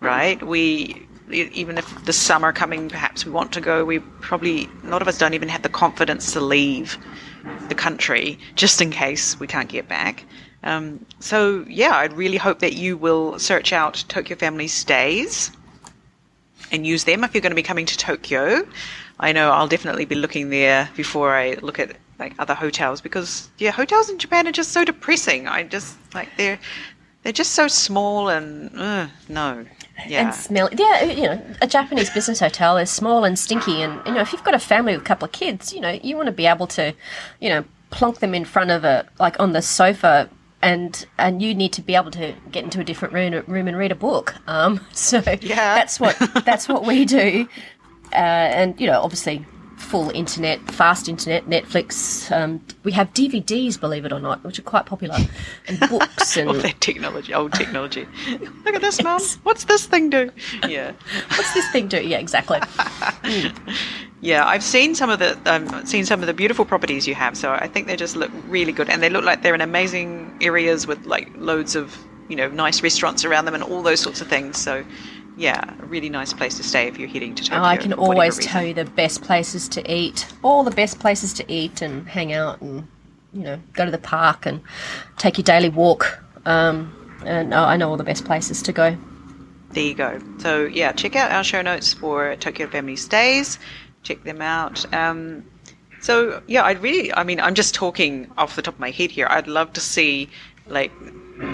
right? 0.00 0.42
We 0.44 1.06
even 1.30 1.78
if 1.78 2.04
the 2.04 2.12
summer 2.12 2.52
coming, 2.52 2.88
perhaps 2.88 3.24
we 3.24 3.30
want 3.30 3.52
to 3.52 3.60
go. 3.60 3.84
We 3.84 4.00
probably 4.00 4.68
a 4.82 4.88
lot 4.88 5.02
of 5.02 5.08
us 5.08 5.18
don't 5.18 5.34
even 5.34 5.48
have 5.48 5.62
the 5.62 5.68
confidence 5.68 6.32
to 6.32 6.40
leave 6.40 6.98
the 7.68 7.74
country 7.74 8.38
just 8.54 8.80
in 8.80 8.90
case 8.90 9.38
we 9.38 9.46
can't 9.46 9.68
get 9.68 9.88
back. 9.88 10.24
Um, 10.62 11.04
so 11.20 11.64
yeah, 11.68 11.96
I'd 11.96 12.12
really 12.12 12.36
hope 12.36 12.58
that 12.60 12.74
you 12.74 12.96
will 12.96 13.38
search 13.38 13.72
out 13.72 14.04
Tokyo 14.08 14.36
Family 14.36 14.68
Stays 14.68 15.50
and 16.70 16.86
use 16.86 17.04
them 17.04 17.24
if 17.24 17.34
you're 17.34 17.42
going 17.42 17.50
to 17.50 17.56
be 17.56 17.62
coming 17.62 17.86
to 17.86 17.96
Tokyo. 17.96 18.66
I 19.18 19.32
know 19.32 19.50
I'll 19.50 19.68
definitely 19.68 20.04
be 20.04 20.14
looking 20.14 20.50
there 20.50 20.88
before 20.96 21.34
I 21.34 21.54
look 21.54 21.78
at 21.78 21.96
like 22.18 22.34
other 22.38 22.54
hotels 22.54 23.00
because 23.00 23.50
yeah, 23.58 23.70
hotels 23.70 24.10
in 24.10 24.18
Japan 24.18 24.46
are 24.46 24.52
just 24.52 24.72
so 24.72 24.84
depressing. 24.84 25.48
I 25.48 25.62
just 25.62 25.96
like 26.14 26.28
they're 26.36 26.58
they're 27.22 27.32
just 27.32 27.52
so 27.52 27.68
small 27.68 28.28
and 28.28 28.70
uh, 28.78 29.06
no, 29.28 29.66
yeah, 30.06 30.26
And 30.26 30.34
smell. 30.34 30.68
Yeah, 30.72 31.04
you 31.04 31.22
know, 31.24 31.42
a 31.60 31.66
Japanese 31.66 32.10
business 32.10 32.40
hotel 32.40 32.78
is 32.78 32.90
small 32.90 33.24
and 33.24 33.38
stinky, 33.38 33.82
and 33.82 34.00
you 34.06 34.12
know, 34.12 34.20
if 34.20 34.32
you've 34.32 34.44
got 34.44 34.54
a 34.54 34.58
family 34.58 34.92
with 34.94 35.02
a 35.02 35.04
couple 35.04 35.26
of 35.26 35.32
kids, 35.32 35.72
you 35.72 35.80
know, 35.80 35.90
you 36.02 36.16
want 36.16 36.26
to 36.26 36.32
be 36.32 36.46
able 36.46 36.66
to, 36.68 36.94
you 37.40 37.48
know, 37.50 37.64
plonk 37.90 38.20
them 38.20 38.34
in 38.34 38.44
front 38.44 38.70
of 38.70 38.84
a 38.84 39.06
like 39.18 39.38
on 39.40 39.52
the 39.52 39.62
sofa. 39.62 40.28
And 40.62 41.06
and 41.18 41.40
you 41.40 41.54
need 41.54 41.72
to 41.72 41.80
be 41.82 41.94
able 41.94 42.10
to 42.10 42.34
get 42.52 42.64
into 42.64 42.80
a 42.80 42.84
different 42.84 43.14
room, 43.14 43.42
room 43.46 43.66
and 43.66 43.78
read 43.78 43.92
a 43.92 43.94
book. 43.94 44.34
Um, 44.46 44.80
so 44.92 45.22
Yeah. 45.40 45.74
that's 45.74 45.98
what 45.98 46.18
that's 46.44 46.68
what 46.68 46.84
we 46.84 47.06
do. 47.06 47.48
Uh, 48.12 48.16
and 48.16 48.78
you 48.78 48.86
know, 48.86 49.00
obviously, 49.00 49.46
full 49.80 50.10
internet, 50.10 50.60
fast 50.70 51.08
internet, 51.08 51.46
Netflix. 51.46 52.30
Um, 52.30 52.64
we 52.84 52.92
have 52.92 53.12
DVDs, 53.14 53.80
believe 53.80 54.04
it 54.04 54.12
or 54.12 54.20
not, 54.20 54.44
which 54.44 54.58
are 54.58 54.62
quite 54.62 54.86
popular, 54.86 55.16
and 55.66 55.80
books 55.90 56.36
and 56.36 56.48
all 56.48 56.54
that 56.54 56.80
technology, 56.80 57.34
old 57.34 57.52
technology. 57.52 58.06
Look 58.64 58.74
at 58.74 58.80
this, 58.80 59.02
mum. 59.02 59.20
What's 59.42 59.64
this 59.64 59.86
thing 59.86 60.10
do? 60.10 60.30
Yeah. 60.68 60.92
what's 61.36 61.52
this 61.54 61.68
thing 61.70 61.88
do? 61.88 62.00
Yeah, 62.00 62.18
exactly. 62.18 62.60
Yeah, 64.20 64.46
I've 64.46 64.62
seen 64.62 64.94
some 64.94 65.08
of 65.08 65.18
the 65.18 65.38
um, 65.46 65.86
seen 65.86 66.04
some 66.04 66.20
of 66.20 66.26
the 66.26 66.34
beautiful 66.34 66.64
properties 66.64 67.08
you 67.08 67.14
have. 67.14 67.36
So 67.36 67.52
I 67.52 67.66
think 67.66 67.86
they 67.86 67.96
just 67.96 68.16
look 68.16 68.30
really 68.48 68.72
good, 68.72 68.90
and 68.90 69.02
they 69.02 69.08
look 69.08 69.24
like 69.24 69.42
they're 69.42 69.54
in 69.54 69.62
amazing 69.62 70.36
areas 70.40 70.86
with 70.86 71.06
like 71.06 71.30
loads 71.36 71.74
of 71.74 71.96
you 72.28 72.36
know 72.36 72.48
nice 72.48 72.82
restaurants 72.82 73.24
around 73.24 73.46
them 73.46 73.54
and 73.54 73.62
all 73.62 73.82
those 73.82 74.00
sorts 74.00 74.20
of 74.20 74.28
things. 74.28 74.58
So 74.58 74.84
yeah, 75.40 75.74
a 75.80 75.86
really 75.86 76.10
nice 76.10 76.34
place 76.34 76.58
to 76.58 76.62
stay 76.62 76.86
if 76.86 76.98
you're 76.98 77.08
heading 77.08 77.34
to 77.34 77.42
Tokyo. 77.42 77.60
Oh, 77.60 77.64
I 77.64 77.78
can 77.78 77.94
always 77.94 78.38
tell 78.38 78.62
you 78.62 78.74
the 78.74 78.84
best 78.84 79.22
places 79.22 79.70
to 79.70 79.92
eat, 79.92 80.26
all 80.42 80.62
the 80.64 80.70
best 80.70 80.98
places 80.98 81.32
to 81.34 81.50
eat 81.50 81.80
and 81.80 82.06
hang 82.06 82.34
out 82.34 82.60
and, 82.60 82.86
you 83.32 83.42
know, 83.42 83.58
go 83.72 83.86
to 83.86 83.90
the 83.90 83.96
park 83.96 84.44
and 84.44 84.60
take 85.16 85.38
your 85.38 85.44
daily 85.44 85.70
walk. 85.70 86.22
Um, 86.44 86.94
and 87.24 87.54
I 87.54 87.78
know 87.78 87.88
all 87.88 87.96
the 87.96 88.04
best 88.04 88.26
places 88.26 88.60
to 88.62 88.72
go. 88.72 88.94
There 89.70 89.82
you 89.82 89.94
go. 89.94 90.20
So 90.38 90.66
yeah, 90.66 90.92
check 90.92 91.16
out 91.16 91.32
our 91.32 91.42
show 91.42 91.62
notes 91.62 91.94
for 91.94 92.36
Tokyo 92.36 92.66
Family 92.66 92.96
Stays. 92.96 93.58
Check 94.02 94.22
them 94.24 94.42
out. 94.42 94.92
Um, 94.92 95.42
so 96.02 96.42
yeah, 96.48 96.64
I'd 96.64 96.82
really, 96.82 97.14
I 97.14 97.24
mean, 97.24 97.40
I'm 97.40 97.54
just 97.54 97.74
talking 97.74 98.30
off 98.36 98.56
the 98.56 98.62
top 98.62 98.74
of 98.74 98.80
my 98.80 98.90
head 98.90 99.10
here. 99.10 99.26
I'd 99.30 99.48
love 99.48 99.72
to 99.72 99.80
see 99.80 100.28
like 100.66 100.92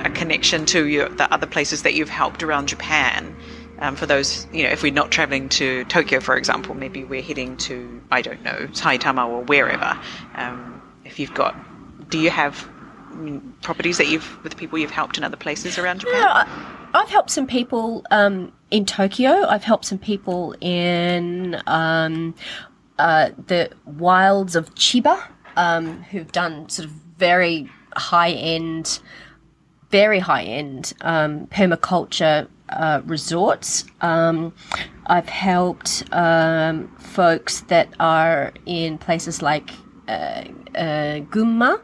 a 0.03 0.11
connection 0.11 0.67
to 0.67 0.89
your, 0.89 1.09
the 1.09 1.33
other 1.33 1.47
places 1.47 1.83
that 1.83 1.95
you've 1.95 2.09
helped 2.09 2.43
around 2.43 2.67
Japan. 2.67 3.37
Um, 3.79 3.97
for 3.97 4.07
those, 4.07 4.47
you 4.53 4.65
know, 4.65 4.71
if 4.71 4.83
we're 4.83 4.93
not 4.93 5.11
traveling 5.11 5.49
to 5.51 5.85
Tokyo, 5.85 6.21
for 6.21 6.37
example, 6.37 6.75
maybe 6.75 7.05
we're 7.05 7.23
heading 7.23 7.57
to, 7.59 8.01
I 8.11 8.23
don't 8.23 8.43
know, 8.43 8.69
Saitama 8.73 9.27
or 9.29 9.43
wherever. 9.45 9.99
Um, 10.35 10.81
if 11.05 11.19
you've 11.19 11.35
got, 11.35 11.55
do 12.11 12.19
you 12.19 12.31
have 12.31 12.69
properties 13.63 13.99
that 13.99 14.09
you've, 14.09 14.43
with 14.43 14.57
people 14.57 14.79
you've 14.79 14.91
helped 14.91 15.19
in 15.19 15.25
other 15.25 15.37
places 15.37 15.79
around 15.79 16.01
Japan? 16.01 16.21
Yeah, 16.21 16.89
I've 16.95 17.09
helped 17.09 17.31
some 17.31 17.47
people 17.47 18.05
um, 18.11 18.53
in 18.71 18.87
Tokyo. 18.87 19.47
I've 19.47 19.65
helped 19.65 19.85
some 19.85 19.99
people 19.99 20.55
in 20.61 21.61
um, 21.67 22.35
uh, 22.99 23.31
the 23.47 23.71
wilds 23.85 24.57
of 24.57 24.75
Chiba 24.75 25.23
um, 25.57 26.03
who've 26.05 26.33
done 26.33 26.69
sort 26.69 26.87
of 26.87 26.93
very 27.19 27.71
high 27.95 28.31
end, 28.31 29.01
very 29.91 30.19
high 30.19 30.45
end 30.45 30.95
um, 31.03 31.47
permaculture 31.49 32.49
uh, 32.69 33.03
resorts. 33.05 33.85
Um, 34.01 34.53
I've 35.07 35.29
helped 35.29 36.05
um, 36.13 36.89
folks 36.99 37.61
that 37.63 37.89
are 38.01 38.53
in 38.67 38.99
places 38.99 39.43
like 39.43 39.71
uh, 40.09 40.45
uh, 40.75 41.21
Gunma, 41.31 41.81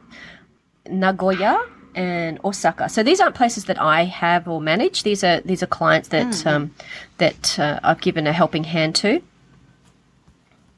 Nagoya, 0.89 1.65
and 1.95 2.39
Osaka. 2.45 2.89
So 2.89 3.03
these 3.03 3.21
aren't 3.21 3.35
places 3.35 3.67
that 3.67 3.81
I 3.81 4.05
have 4.05 4.49
or 4.49 4.61
manage. 4.61 5.03
These 5.03 5.23
are 5.25 5.41
these 5.41 5.63
are 5.63 5.67
clients 5.67 6.09
that 6.09 6.29
mm. 6.29 6.47
um, 6.47 6.75
that 7.19 7.59
uh, 7.59 7.81
I've 7.83 8.01
given 8.01 8.27
a 8.27 8.33
helping 8.33 8.65
hand 8.65 8.95
to. 8.97 9.23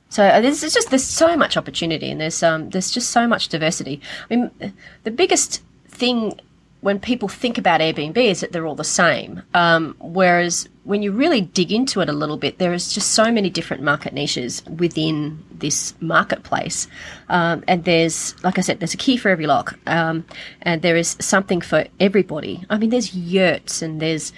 So 0.09 0.25
uh, 0.25 0.41
there's 0.41 0.61
just 0.61 0.91
there's 0.91 1.05
so 1.05 1.37
much 1.37 1.57
opportunity 1.57 2.11
and 2.11 2.21
there's 2.21 2.43
um 2.43 2.71
there's 2.71 2.91
just 2.91 3.11
so 3.11 3.27
much 3.27 3.49
diversity. 3.49 4.01
I 4.31 4.37
mean, 4.37 4.51
the 5.05 5.11
biggest 5.11 5.63
thing 5.89 6.39
when 6.85 7.01
people 7.01 7.29
think 7.29 7.57
about 7.57 7.81
Airbnb 7.81 8.19
is 8.19 8.41
that 8.41 8.53
they're 8.53 8.67
all 8.67 8.75
the 8.75 8.85
same. 8.85 9.41
Um, 9.55 9.97
whereas 10.01 10.69
when 10.83 11.03
you 11.03 11.13
really 11.13 11.41
dig 11.41 11.73
into 11.73 12.03
it 12.03 12.11
a 12.11 12.13
little 12.13 12.37
bit, 12.37 12.59
there 12.59 12.75
is 12.75 12.93
just 12.93 13.13
so 13.13 13.33
many 13.33 13.49
different 13.49 13.83
market 13.83 14.13
niches 14.13 14.63
within 14.67 15.43
this 15.51 15.95
marketplace. 16.01 16.87
Um, 17.31 17.65
and 17.67 17.85
there's, 17.85 18.35
like 18.45 18.59
I 18.59 18.61
said, 18.61 18.81
there's 18.81 18.93
a 18.93 18.99
key 18.99 19.17
for 19.17 19.31
every 19.31 19.47
lock. 19.47 19.79
Um, 19.87 20.27
and 20.61 20.83
there 20.83 20.95
is 20.95 21.17
something 21.21 21.63
for 21.63 21.87
everybody. 22.01 22.67
I 22.69 22.77
mean, 22.77 22.91
there's 22.91 23.15
yurts 23.15 23.81
and 23.81 23.99
there's 23.99 24.35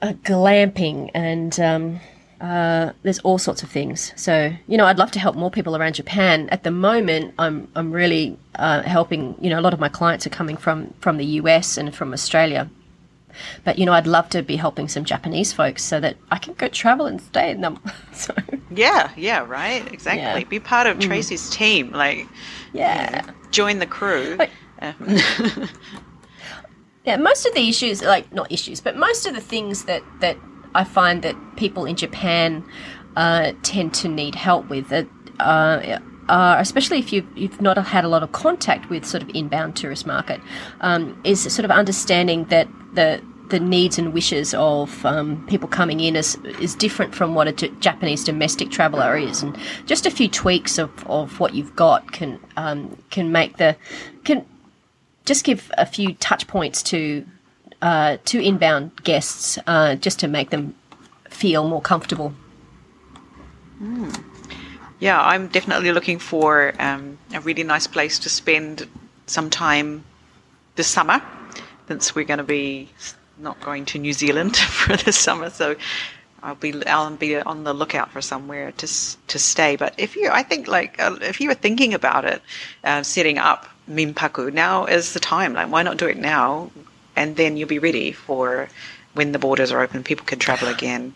uh, 0.00 0.12
glamping 0.22 1.10
and, 1.12 1.58
um, 1.58 2.00
uh, 2.40 2.92
there's 3.02 3.18
all 3.20 3.38
sorts 3.38 3.62
of 3.62 3.70
things. 3.70 4.12
So, 4.16 4.52
you 4.68 4.76
know, 4.76 4.86
I'd 4.86 4.98
love 4.98 5.10
to 5.12 5.18
help 5.18 5.34
more 5.34 5.50
people 5.50 5.76
around 5.76 5.94
Japan. 5.94 6.48
At 6.50 6.62
the 6.62 6.70
moment, 6.70 7.34
I'm 7.38 7.68
I'm 7.74 7.90
really 7.90 8.38
uh, 8.54 8.82
helping. 8.82 9.34
You 9.40 9.50
know, 9.50 9.58
a 9.58 9.62
lot 9.62 9.74
of 9.74 9.80
my 9.80 9.88
clients 9.88 10.26
are 10.26 10.30
coming 10.30 10.56
from 10.56 10.94
from 11.00 11.16
the 11.16 11.24
US 11.24 11.76
and 11.76 11.94
from 11.94 12.12
Australia. 12.12 12.70
But 13.64 13.78
you 13.78 13.86
know, 13.86 13.92
I'd 13.92 14.06
love 14.06 14.28
to 14.30 14.42
be 14.42 14.56
helping 14.56 14.88
some 14.88 15.04
Japanese 15.04 15.52
folks 15.52 15.82
so 15.82 16.00
that 16.00 16.16
I 16.30 16.38
can 16.38 16.54
go 16.54 16.68
travel 16.68 17.06
and 17.06 17.20
stay 17.20 17.50
in 17.50 17.60
them. 17.60 17.80
so 18.12 18.34
yeah, 18.70 19.10
yeah, 19.16 19.44
right, 19.44 19.90
exactly. 19.92 20.42
Yeah. 20.42 20.48
Be 20.48 20.60
part 20.60 20.86
of 20.86 20.98
mm. 20.98 21.02
Tracy's 21.02 21.50
mm. 21.50 21.52
team, 21.52 21.90
like 21.92 22.26
yeah, 22.72 23.20
you 23.20 23.26
know, 23.26 23.34
join 23.50 23.78
the 23.80 23.86
crew. 23.86 24.36
But, 24.36 24.50
yeah, 27.04 27.16
most 27.16 27.46
of 27.46 27.54
the 27.54 27.68
issues, 27.68 28.02
like 28.02 28.32
not 28.32 28.50
issues, 28.52 28.80
but 28.80 28.96
most 28.96 29.26
of 29.26 29.34
the 29.34 29.40
things 29.40 29.84
that 29.84 30.02
that 30.20 30.36
I 30.74 30.84
find 30.84 31.22
that 31.22 31.36
people 31.56 31.84
in 31.84 31.96
Japan 31.96 32.64
uh, 33.16 33.52
tend 33.62 33.94
to 33.94 34.08
need 34.08 34.34
help 34.34 34.68
with 34.68 34.92
it. 34.92 35.08
Uh, 35.40 35.98
uh, 36.28 36.56
especially 36.58 36.98
if 36.98 37.12
you've, 37.12 37.26
you've, 37.36 37.60
not 37.60 37.78
had 37.78 38.04
a 38.04 38.08
lot 38.08 38.22
of 38.22 38.32
contact 38.32 38.90
with 38.90 39.04
sort 39.06 39.22
of 39.22 39.30
inbound 39.30 39.74
tourist 39.76 40.06
market, 40.06 40.40
um, 40.82 41.18
is 41.24 41.40
sort 41.40 41.64
of 41.64 41.70
understanding 41.70 42.44
that 42.46 42.68
the 42.94 43.22
the 43.48 43.58
needs 43.58 43.98
and 43.98 44.12
wishes 44.12 44.52
of 44.54 45.04
um, 45.06 45.46
people 45.46 45.68
coming 45.68 46.00
in 46.00 46.16
is 46.16 46.36
is 46.60 46.74
different 46.74 47.14
from 47.14 47.34
what 47.34 47.48
a 47.48 47.52
J- 47.52 47.72
Japanese 47.80 48.24
domestic 48.24 48.70
traveller 48.70 49.16
is, 49.16 49.42
and 49.42 49.56
just 49.86 50.06
a 50.06 50.10
few 50.10 50.28
tweaks 50.28 50.78
of, 50.78 50.90
of 51.06 51.40
what 51.40 51.54
you've 51.54 51.74
got 51.74 52.12
can 52.12 52.38
um, 52.56 52.96
can 53.10 53.32
make 53.32 53.56
the 53.56 53.76
can 54.24 54.44
just 55.24 55.44
give 55.44 55.70
a 55.78 55.86
few 55.86 56.14
touch 56.14 56.46
points 56.46 56.82
to 56.82 57.24
uh, 57.82 58.16
to 58.24 58.40
inbound 58.40 59.02
guests 59.04 59.58
uh, 59.66 59.94
just 59.96 60.18
to 60.20 60.28
make 60.28 60.50
them 60.50 60.74
feel 61.28 61.68
more 61.68 61.80
comfortable. 61.80 62.34
Mm. 63.80 64.24
Yeah, 65.00 65.20
I'm 65.20 65.48
definitely 65.48 65.92
looking 65.92 66.18
for 66.18 66.74
um, 66.80 67.18
a 67.32 67.40
really 67.40 67.62
nice 67.62 67.86
place 67.86 68.18
to 68.20 68.28
spend 68.28 68.88
some 69.26 69.50
time 69.50 70.04
this 70.74 70.88
summer, 70.88 71.22
since 71.86 72.14
we're 72.14 72.24
going 72.24 72.38
to 72.38 72.44
be 72.44 72.88
not 73.38 73.60
going 73.60 73.84
to 73.86 73.98
New 73.98 74.12
Zealand 74.12 74.56
for 74.78 74.96
the 74.96 75.12
summer. 75.12 75.50
So 75.50 75.76
I'll 76.42 76.56
be 76.56 76.84
I'll 76.86 77.14
be 77.16 77.36
on 77.36 77.64
the 77.64 77.72
lookout 77.72 78.10
for 78.10 78.20
somewhere 78.20 78.72
to 78.72 78.86
to 78.86 79.38
stay. 79.38 79.76
But 79.76 79.94
if 79.98 80.16
you, 80.16 80.30
I 80.30 80.42
think 80.42 80.66
like 80.66 81.00
uh, 81.00 81.16
if 81.20 81.40
you 81.40 81.48
were 81.48 81.54
thinking 81.54 81.94
about 81.94 82.24
it, 82.24 82.42
uh, 82.82 83.02
setting 83.02 83.38
up 83.38 83.68
Minpaku, 83.88 84.52
now 84.52 84.86
is 84.86 85.12
the 85.12 85.20
time. 85.20 85.52
Like, 85.54 85.70
why 85.70 85.82
not 85.82 85.96
do 85.96 86.06
it 86.06 86.16
now? 86.16 86.70
And 87.18 87.34
then 87.34 87.56
you'll 87.56 87.68
be 87.68 87.80
ready 87.80 88.12
for 88.12 88.68
when 89.14 89.32
the 89.32 89.40
borders 89.40 89.72
are 89.72 89.80
open, 89.80 90.04
people 90.04 90.24
can 90.24 90.38
travel 90.38 90.68
again. 90.68 91.14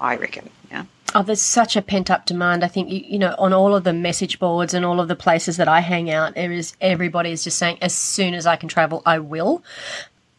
I 0.00 0.16
reckon. 0.16 0.50
Yeah. 0.68 0.86
Oh, 1.14 1.22
there's 1.22 1.40
such 1.40 1.76
a 1.76 1.82
pent 1.82 2.10
up 2.10 2.26
demand. 2.26 2.64
I 2.64 2.68
think 2.68 2.90
you, 2.90 3.04
you 3.06 3.18
know 3.20 3.36
on 3.38 3.52
all 3.52 3.74
of 3.76 3.84
the 3.84 3.92
message 3.92 4.40
boards 4.40 4.74
and 4.74 4.84
all 4.84 5.00
of 5.00 5.06
the 5.06 5.14
places 5.14 5.56
that 5.58 5.68
I 5.68 5.78
hang 5.78 6.10
out, 6.10 6.34
there 6.34 6.50
is 6.50 6.74
everybody 6.80 7.30
is 7.30 7.44
just 7.44 7.56
saying, 7.56 7.78
as 7.80 7.94
soon 7.94 8.34
as 8.34 8.46
I 8.46 8.56
can 8.56 8.68
travel, 8.68 9.00
I 9.06 9.20
will. 9.20 9.62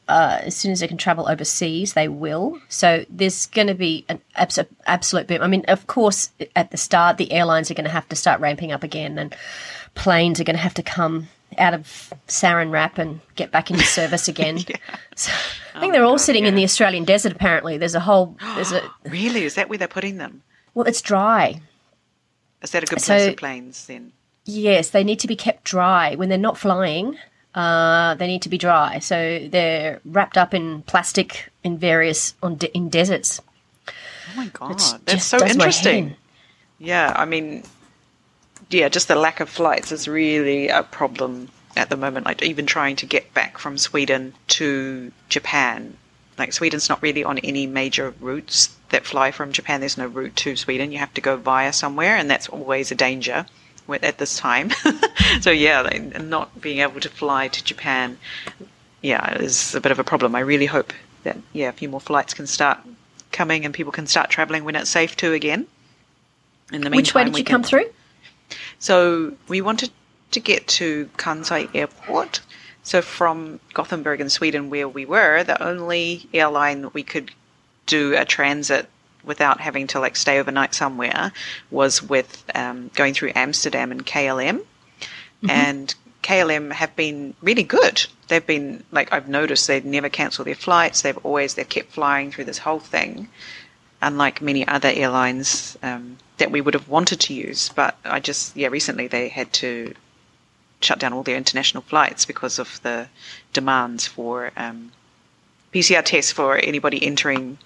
Uh, 0.07 0.39
as 0.43 0.55
soon 0.55 0.71
as 0.71 0.81
they 0.81 0.87
can 0.87 0.97
travel 0.97 1.27
overseas, 1.27 1.93
they 1.93 2.07
will. 2.07 2.59
So 2.69 3.05
there's 3.09 3.47
going 3.47 3.67
to 3.67 3.73
be 3.73 4.05
an 4.07 4.21
abs- 4.35 4.59
absolute 4.85 5.27
boom. 5.27 5.41
I 5.41 5.47
mean, 5.47 5.65
of 5.67 5.87
course, 5.87 6.29
at 6.55 6.69
the 6.69 6.77
start, 6.77 7.17
the 7.17 7.31
airlines 7.31 7.71
are 7.71 7.73
going 7.73 7.85
to 7.85 7.91
have 7.91 8.07
to 8.09 8.15
start 8.15 8.39
ramping 8.39 8.71
up 8.71 8.83
again, 8.83 9.17
and 9.17 9.35
planes 9.95 10.39
are 10.39 10.43
going 10.43 10.57
to 10.57 10.61
have 10.61 10.75
to 10.75 10.83
come 10.83 11.29
out 11.57 11.73
of 11.73 12.13
saran 12.27 12.71
wrap 12.71 12.97
and 12.97 13.19
get 13.35 13.51
back 13.51 13.71
into 13.71 13.83
service 13.83 14.27
again. 14.33 14.57
yeah. 14.67 14.77
so, 15.15 15.31
I 15.73 15.79
think 15.79 15.91
oh 15.91 15.93
they're 15.93 16.05
all 16.05 16.13
God, 16.13 16.21
sitting 16.21 16.43
yeah. 16.43 16.49
in 16.49 16.55
the 16.55 16.63
Australian 16.63 17.03
desert. 17.05 17.31
Apparently, 17.31 17.77
there's 17.77 17.95
a 17.95 17.99
whole. 17.99 18.37
There's 18.55 18.71
a 18.71 18.81
really 19.05 19.43
is 19.43 19.55
that 19.55 19.69
where 19.69 19.77
they're 19.77 19.87
putting 19.87 20.17
them? 20.17 20.43
Well, 20.73 20.87
it's 20.87 21.01
dry. 21.01 21.61
Is 22.61 22.71
that 22.71 22.83
a 22.83 22.85
good 22.85 22.97
place 22.99 23.05
so, 23.05 23.29
for 23.29 23.35
planes 23.35 23.85
then? 23.85 24.11
Yes, 24.45 24.89
they 24.89 25.03
need 25.03 25.19
to 25.19 25.27
be 25.27 25.35
kept 25.35 25.63
dry 25.63 26.15
when 26.15 26.29
they're 26.29 26.37
not 26.37 26.57
flying. 26.57 27.17
Uh, 27.53 28.15
they 28.15 28.27
need 28.27 28.41
to 28.41 28.49
be 28.49 28.57
dry, 28.57 28.99
so 28.99 29.47
they're 29.49 30.01
wrapped 30.03 30.37
up 30.37 30.53
in 30.53 30.81
plastic 30.83 31.49
in 31.63 31.77
various 31.77 32.35
on 32.43 32.55
de- 32.55 32.75
in 32.75 32.89
deserts. 32.89 33.41
Oh 33.87 33.91
my 34.35 34.47
god, 34.47 34.71
it's 34.73 34.93
that's 35.05 35.25
so 35.25 35.45
interesting. 35.45 36.15
Yeah, 36.77 37.13
I 37.15 37.23
mean, 37.23 37.63
yeah, 38.69 38.89
just 38.89 39.07
the 39.07 39.15
lack 39.15 39.39
of 39.39 39.49
flights 39.49 39.91
is 39.91 40.07
really 40.07 40.69
a 40.69 40.83
problem 40.83 41.49
at 41.75 41.89
the 41.89 41.97
moment. 41.97 42.25
Like 42.25 42.43
even 42.43 42.65
trying 42.65 42.95
to 42.97 43.05
get 43.05 43.33
back 43.33 43.57
from 43.57 43.77
Sweden 43.77 44.33
to 44.47 45.11
Japan. 45.29 45.97
Like 46.37 46.53
Sweden's 46.53 46.89
not 46.89 47.01
really 47.01 47.23
on 47.23 47.37
any 47.39 47.65
major 47.65 48.13
routes 48.19 48.75
that 48.89 49.05
fly 49.05 49.31
from 49.31 49.51
Japan. 49.51 49.79
There's 49.79 49.97
no 49.97 50.07
route 50.07 50.35
to 50.37 50.55
Sweden. 50.55 50.91
You 50.91 50.97
have 50.97 51.13
to 51.13 51.21
go 51.21 51.37
via 51.37 51.71
somewhere, 51.71 52.15
and 52.15 52.29
that's 52.29 52.49
always 52.49 52.91
a 52.91 52.95
danger 52.95 53.45
at 54.01 54.17
this 54.17 54.37
time. 54.37 54.71
so 55.41 55.51
yeah, 55.51 55.87
not 56.21 56.59
being 56.59 56.79
able 56.79 56.99
to 56.99 57.09
fly 57.09 57.47
to 57.47 57.63
Japan, 57.63 58.17
yeah, 59.01 59.37
is 59.37 59.75
a 59.75 59.81
bit 59.81 59.91
of 59.91 59.99
a 59.99 60.03
problem. 60.03 60.35
I 60.35 60.39
really 60.39 60.65
hope 60.65 60.91
that 61.23 61.37
yeah, 61.53 61.69
a 61.69 61.73
few 61.73 61.89
more 61.89 62.01
flights 62.01 62.33
can 62.33 62.47
start 62.47 62.79
coming 63.31 63.65
and 63.65 63.73
people 63.73 63.91
can 63.91 64.07
start 64.07 64.29
traveling 64.29 64.63
when 64.63 64.75
it's 64.75 64.89
safe 64.89 65.15
to 65.17 65.33
again. 65.33 65.67
In 66.71 66.81
the 66.81 66.89
meantime, 66.89 66.97
which 66.97 67.13
way 67.13 67.23
did 67.25 67.37
you 67.37 67.43
can, 67.43 67.53
come 67.53 67.63
through? 67.63 67.85
So 68.79 69.33
we 69.47 69.61
wanted 69.61 69.91
to 70.31 70.39
get 70.39 70.67
to 70.67 71.09
Kansai 71.17 71.69
Airport. 71.73 72.41
So 72.83 73.01
from 73.01 73.59
Gothenburg 73.73 74.21
in 74.21 74.29
Sweden, 74.29 74.69
where 74.69 74.87
we 74.87 75.05
were, 75.05 75.43
the 75.43 75.61
only 75.61 76.27
airline 76.33 76.81
that 76.81 76.93
we 76.93 77.03
could 77.03 77.31
do 77.85 78.15
a 78.15 78.25
transit 78.25 78.87
without 79.23 79.59
having 79.59 79.87
to 79.87 79.99
like 79.99 80.15
stay 80.15 80.39
overnight 80.39 80.75
somewhere 80.75 81.31
was 81.71 82.03
with 82.03 82.43
um, 82.53 82.91
going 82.93 83.13
through 83.13 83.31
Amsterdam 83.35 83.91
and 83.91 84.05
KLM. 84.05 84.59
Mm-hmm. 84.59 85.49
And 85.49 85.95
KLM 86.21 86.71
have 86.71 86.95
been 86.95 87.35
really 87.41 87.63
good. 87.63 88.05
They've 88.27 88.45
been 88.45 88.83
like 88.91 89.13
I've 89.13 89.29
noticed 89.29 89.67
they've 89.67 89.85
never 89.85 90.09
cancelled 90.09 90.47
their 90.47 90.55
flights. 90.55 91.01
They've 91.01 91.17
always 91.23 91.53
they've 91.53 91.69
kept 91.69 91.91
flying 91.91 92.31
through 92.31 92.45
this 92.45 92.57
whole 92.57 92.79
thing, 92.79 93.29
unlike 94.01 94.41
many 94.41 94.67
other 94.67 94.89
airlines 94.89 95.77
um, 95.83 96.17
that 96.37 96.51
we 96.51 96.61
would 96.61 96.73
have 96.73 96.89
wanted 96.89 97.19
to 97.21 97.33
use. 97.33 97.69
But 97.69 97.97
I 98.03 98.19
just, 98.19 98.55
yeah, 98.55 98.67
recently 98.67 99.07
they 99.07 99.29
had 99.29 99.51
to 99.53 99.93
shut 100.81 100.99
down 100.99 101.13
all 101.13 101.23
their 101.23 101.37
international 101.37 101.83
flights 101.83 102.25
because 102.25 102.59
of 102.59 102.81
the 102.83 103.07
demands 103.53 104.05
for 104.07 104.51
um, 104.57 104.91
PCR 105.73 106.03
tests 106.03 106.31
for 106.31 106.57
anybody 106.57 107.05
entering 107.05 107.57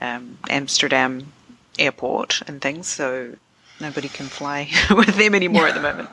um, 0.00 0.38
Amsterdam 0.48 1.32
airport 1.78 2.42
and 2.46 2.60
things. 2.60 2.86
So 2.86 3.34
nobody 3.80 4.08
can 4.08 4.26
fly 4.26 4.68
with 4.90 5.16
them 5.16 5.34
anymore 5.34 5.68
at 5.68 5.74
the 5.74 5.80
moment. 5.80 6.08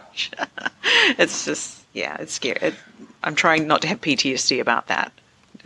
it's 1.18 1.46
just, 1.46 1.84
yeah, 1.94 2.18
it's 2.20 2.34
scary. 2.34 2.60
It, 2.62 2.76
I'm 3.24 3.36
trying 3.36 3.68
not 3.68 3.82
to 3.82 3.88
have 3.88 4.02
PTSD 4.02 4.60
about 4.60 4.88
that. 4.88 5.12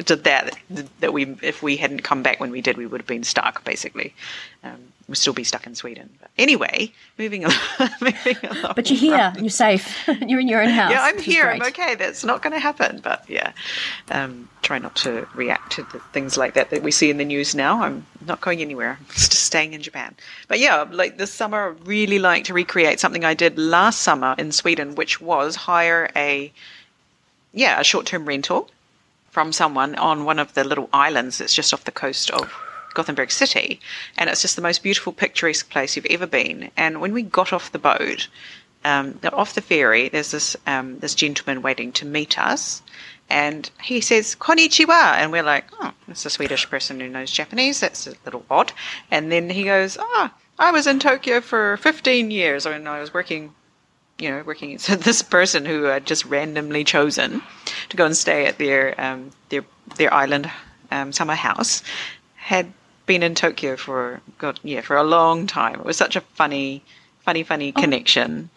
To 0.06 0.16
that 0.16 0.58
that 1.02 1.12
we 1.12 1.36
if 1.42 1.62
we 1.62 1.76
hadn't 1.76 2.04
come 2.04 2.24
back 2.24 2.40
when 2.40 2.52
we 2.52 2.62
did, 2.62 2.78
we 2.78 2.86
would 2.86 3.02
have 3.02 3.08
been 3.08 3.26
stuck 3.26 3.66
basically. 3.66 4.14
Um, 4.64 4.94
we'd 5.10 5.18
still 5.18 5.34
be 5.34 5.44
stuck 5.44 5.66
in 5.66 5.76
Sweden. 5.76 6.10
But 6.22 6.30
anyway, 6.38 6.92
moving 7.18 7.44
along. 7.44 7.58
moving 8.02 8.38
along 8.44 8.74
But 8.76 8.90
you're 8.90 9.00
here. 9.00 9.34
You're 9.40 9.50
safe. 9.50 10.08
you're 10.28 10.40
in 10.40 10.48
your 10.48 10.62
own 10.62 10.70
house. 10.70 10.92
yeah, 10.92 11.02
I'm 11.02 11.18
here. 11.18 11.50
I'm 11.50 11.62
okay. 11.64 11.96
That's 11.96 12.24
not 12.24 12.42
going 12.42 12.54
to 12.54 12.60
happen. 12.60 13.00
But 13.04 13.26
yeah, 13.28 13.52
um, 14.12 14.48
try 14.62 14.78
not 14.78 14.96
to 14.98 15.28
react 15.34 15.74
to 15.74 15.84
the 15.92 16.00
things 16.14 16.38
like 16.38 16.54
that 16.54 16.70
that 16.70 16.84
we 16.84 16.92
see 16.92 17.10
in 17.10 17.18
the 17.18 17.26
news 17.26 17.56
now. 17.56 17.82
I'm 17.82 18.06
not 18.26 18.40
going 18.42 18.62
anywhere. 18.62 18.98
I'm 19.00 19.06
just 19.14 19.34
staying 19.34 19.74
in 19.74 19.82
Japan. 19.82 20.16
But 20.48 20.60
yeah, 20.60 20.86
like 20.90 21.18
this 21.18 21.34
summer, 21.34 21.70
I 21.70 21.84
really 21.86 22.20
like 22.20 22.44
to 22.46 22.54
recreate 22.54 23.00
something 23.00 23.26
I 23.26 23.34
did 23.34 23.58
last 23.58 24.02
summer 24.02 24.36
in 24.38 24.52
Sweden, 24.52 24.96
which 24.96 25.20
was 25.20 25.56
hire 25.56 26.10
a 26.16 26.52
yeah 27.52 27.80
a 27.80 27.84
short 27.84 28.06
term 28.06 28.26
rental 28.26 28.70
from 29.32 29.52
someone 29.52 29.96
on 29.96 30.26
one 30.26 30.38
of 30.40 30.54
the 30.54 30.64
little 30.64 30.90
islands 30.94 31.38
that's 31.40 31.54
just 31.54 31.74
off 31.74 31.86
the 31.86 31.92
coast 31.92 32.30
of 32.32 32.52
Gothenburg 33.00 33.32
City. 33.32 33.80
And 34.18 34.30
it's 34.30 34.42
just 34.42 34.58
the 34.58 34.62
most 34.62 34.84
beautiful, 34.84 35.14
picturesque 35.14 35.70
place 35.70 35.96
you've 35.96 36.06
ever 36.18 36.28
been. 36.28 36.70
And 36.76 37.00
when 37.00 37.14
we 37.14 37.24
got 37.24 37.54
off 37.54 37.72
the 37.72 37.80
boat, 37.80 38.28
um, 38.84 39.18
off 39.32 39.56
the 39.56 39.62
ferry, 39.62 40.10
there's 40.10 40.32
this 40.32 40.58
um, 40.68 41.00
this 41.00 41.16
gentleman 41.16 41.62
waiting 41.62 41.94
to 41.94 42.06
meet 42.06 42.38
us. 42.38 42.82
And 43.30 43.70
he 43.82 44.02
says, 44.02 44.36
Konnichiwa. 44.36 45.14
And 45.14 45.32
we're 45.32 45.44
like, 45.44 45.66
oh, 45.80 45.94
it's 46.10 46.26
a 46.26 46.30
Swedish 46.30 46.70
person 46.70 47.00
who 47.00 47.08
knows 47.08 47.32
Japanese. 47.32 47.80
That's 47.80 48.06
a 48.06 48.16
little 48.26 48.46
odd. 48.50 48.74
And 49.12 49.32
then 49.32 49.50
he 49.50 49.64
goes, 49.64 49.98
ah, 49.98 50.34
I 50.58 50.72
was 50.72 50.86
in 50.86 51.00
Tokyo 51.00 51.40
for 51.40 51.78
15 51.78 52.32
years. 52.32 52.66
And 52.66 52.90
I 52.90 53.00
was 53.00 53.14
working 53.14 53.54
you 54.20 54.30
know, 54.30 54.44
working. 54.46 54.78
So 54.78 54.96
this 55.10 55.22
person 55.22 55.66
who 55.66 55.84
had 55.84 56.06
just 56.06 56.26
randomly 56.26 56.84
chosen 56.84 57.42
to 57.90 57.98
go 57.98 58.06
and 58.06 58.18
stay 58.18 58.46
at 58.46 58.58
their 58.58 59.00
um, 59.00 59.32
their 59.50 59.64
their 59.96 60.14
island 60.14 60.52
um, 60.92 61.12
summer 61.12 61.36
house 61.36 61.82
had 62.36 62.72
been 63.10 63.24
in 63.24 63.34
Tokyo 63.34 63.76
for 63.76 64.22
God, 64.38 64.60
yeah, 64.62 64.82
for 64.82 64.96
a 64.96 65.04
long 65.04 65.48
time. 65.48 65.80
It 65.80 65.86
was 65.86 65.98
such 65.98 66.16
a 66.16 66.22
funny, 66.22 66.84
funny, 67.22 67.42
funny 67.42 67.72
connection. 67.72 68.52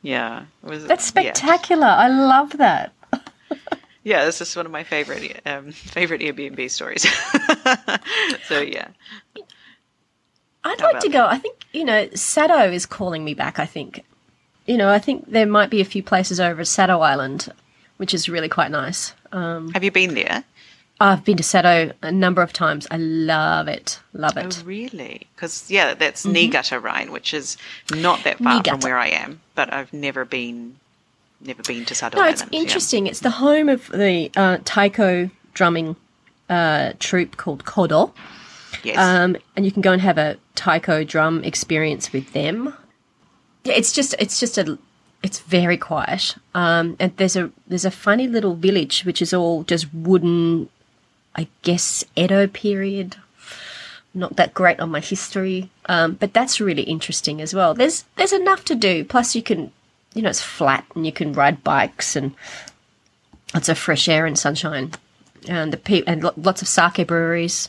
Yeah, 0.00 0.44
it 0.64 0.68
was. 0.70 0.86
That's 0.86 1.04
yeah. 1.14 1.34
spectacular. 1.34 1.86
I 1.86 2.08
love 2.08 2.56
that. 2.56 2.92
Yeah, 4.04 4.24
this 4.24 4.40
is 4.40 4.56
one 4.56 4.64
of 4.64 4.72
my 4.72 4.84
favorite 4.84 5.42
um, 5.44 5.70
favorite 5.70 6.22
Airbnb 6.22 6.70
stories. 6.70 7.02
so 8.46 8.60
yeah, 8.62 8.88
I'd 10.64 10.80
How 10.80 10.92
like 10.92 11.00
to 11.00 11.10
go. 11.10 11.26
I 11.26 11.36
think, 11.36 11.66
you 11.74 11.84
know, 11.84 12.08
Sado 12.14 12.70
is 12.70 12.86
calling 12.86 13.22
me 13.22 13.34
back, 13.34 13.58
I 13.58 13.66
think. 13.66 14.06
You 14.64 14.78
know, 14.78 14.88
I 14.88 14.98
think 14.98 15.30
there 15.30 15.44
might 15.44 15.68
be 15.68 15.82
a 15.82 15.84
few 15.84 16.02
places 16.02 16.40
over 16.40 16.62
at 16.62 16.68
Sado 16.68 17.00
Island, 17.00 17.52
which 17.98 18.14
is 18.14 18.30
really 18.30 18.48
quite 18.48 18.70
nice. 18.70 19.12
Um, 19.30 19.72
have 19.72 19.84
you 19.84 19.90
been 19.90 20.14
there? 20.14 20.42
I've 21.00 21.24
been 21.24 21.36
to 21.36 21.42
Sado 21.44 21.92
a 22.02 22.10
number 22.10 22.42
of 22.42 22.52
times. 22.52 22.86
I 22.90 22.96
love 22.96 23.68
it. 23.68 24.00
Love 24.12 24.36
it. 24.36 24.58
Oh, 24.60 24.64
really? 24.64 25.28
Because 25.34 25.70
yeah, 25.70 25.94
that's 25.94 26.24
Niigata, 26.24 26.80
right? 26.80 27.10
Which 27.10 27.32
is 27.32 27.56
not 27.94 28.24
that 28.24 28.38
far 28.38 28.62
from 28.64 28.80
where 28.80 28.98
I 28.98 29.08
am, 29.08 29.40
but 29.54 29.72
I've 29.72 29.92
never 29.92 30.24
been, 30.24 30.76
never 31.40 31.62
been 31.62 31.84
to 31.84 31.94
Sado 31.94 32.16
No, 32.16 32.22
Island. 32.24 32.40
it's 32.42 32.52
yeah. 32.52 32.60
interesting. 32.60 33.06
It's 33.06 33.20
the 33.20 33.30
home 33.30 33.68
of 33.68 33.86
the 33.88 34.30
uh, 34.36 34.58
taiko 34.64 35.30
drumming 35.54 35.94
uh, 36.48 36.94
troupe 36.98 37.36
called 37.36 37.64
Kodo. 37.64 38.12
Yes. 38.82 38.98
Um, 38.98 39.36
and 39.56 39.64
you 39.64 39.72
can 39.72 39.82
go 39.82 39.92
and 39.92 40.02
have 40.02 40.18
a 40.18 40.36
taiko 40.56 41.04
drum 41.04 41.44
experience 41.44 42.12
with 42.12 42.32
them. 42.32 42.74
Yeah, 43.64 43.74
it's 43.74 43.92
just 43.92 44.14
it's 44.18 44.40
just 44.40 44.58
a 44.58 44.78
it's 45.22 45.40
very 45.40 45.76
quiet. 45.76 46.36
Um, 46.54 46.96
and 46.98 47.16
there's 47.18 47.36
a 47.36 47.50
there's 47.66 47.84
a 47.84 47.90
funny 47.90 48.26
little 48.26 48.54
village 48.56 49.04
which 49.04 49.20
is 49.22 49.32
all 49.32 49.62
just 49.64 49.92
wooden, 49.94 50.68
I 51.38 51.46
guess 51.62 52.02
Edo 52.16 52.48
period. 52.48 53.14
Not 54.12 54.34
that 54.34 54.54
great 54.54 54.80
on 54.80 54.90
my 54.90 54.98
history, 54.98 55.70
um, 55.86 56.14
but 56.14 56.34
that's 56.34 56.60
really 56.60 56.82
interesting 56.82 57.40
as 57.40 57.54
well. 57.54 57.74
There's 57.74 58.04
there's 58.16 58.32
enough 58.32 58.64
to 58.64 58.74
do. 58.74 59.04
Plus, 59.04 59.36
you 59.36 59.42
can 59.44 59.70
you 60.14 60.22
know 60.22 60.30
it's 60.30 60.42
flat 60.42 60.84
and 60.96 61.06
you 61.06 61.12
can 61.12 61.32
ride 61.32 61.62
bikes 61.62 62.16
and 62.16 62.34
lots 63.54 63.68
of 63.68 63.78
fresh 63.78 64.08
air 64.08 64.26
and 64.26 64.36
sunshine, 64.36 64.90
and 65.48 65.72
the 65.72 65.76
pe- 65.76 66.02
and 66.08 66.24
lo- 66.24 66.34
lots 66.36 66.60
of 66.60 66.66
sake 66.66 67.06
breweries. 67.06 67.68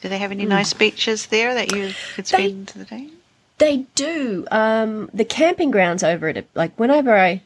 Do 0.00 0.08
they 0.08 0.18
have 0.18 0.32
any 0.32 0.44
nice 0.44 0.72
beaches 0.72 1.26
there 1.26 1.54
that 1.54 1.72
you 1.72 1.92
could 2.16 2.26
spend 2.26 2.68
the 2.68 2.86
day? 2.86 3.08
They 3.58 3.86
do. 3.94 4.48
Um, 4.50 5.10
the 5.14 5.24
camping 5.24 5.70
grounds 5.70 6.02
over 6.02 6.28
it, 6.28 6.48
like 6.54 6.76
whenever 6.76 7.14
I, 7.16 7.42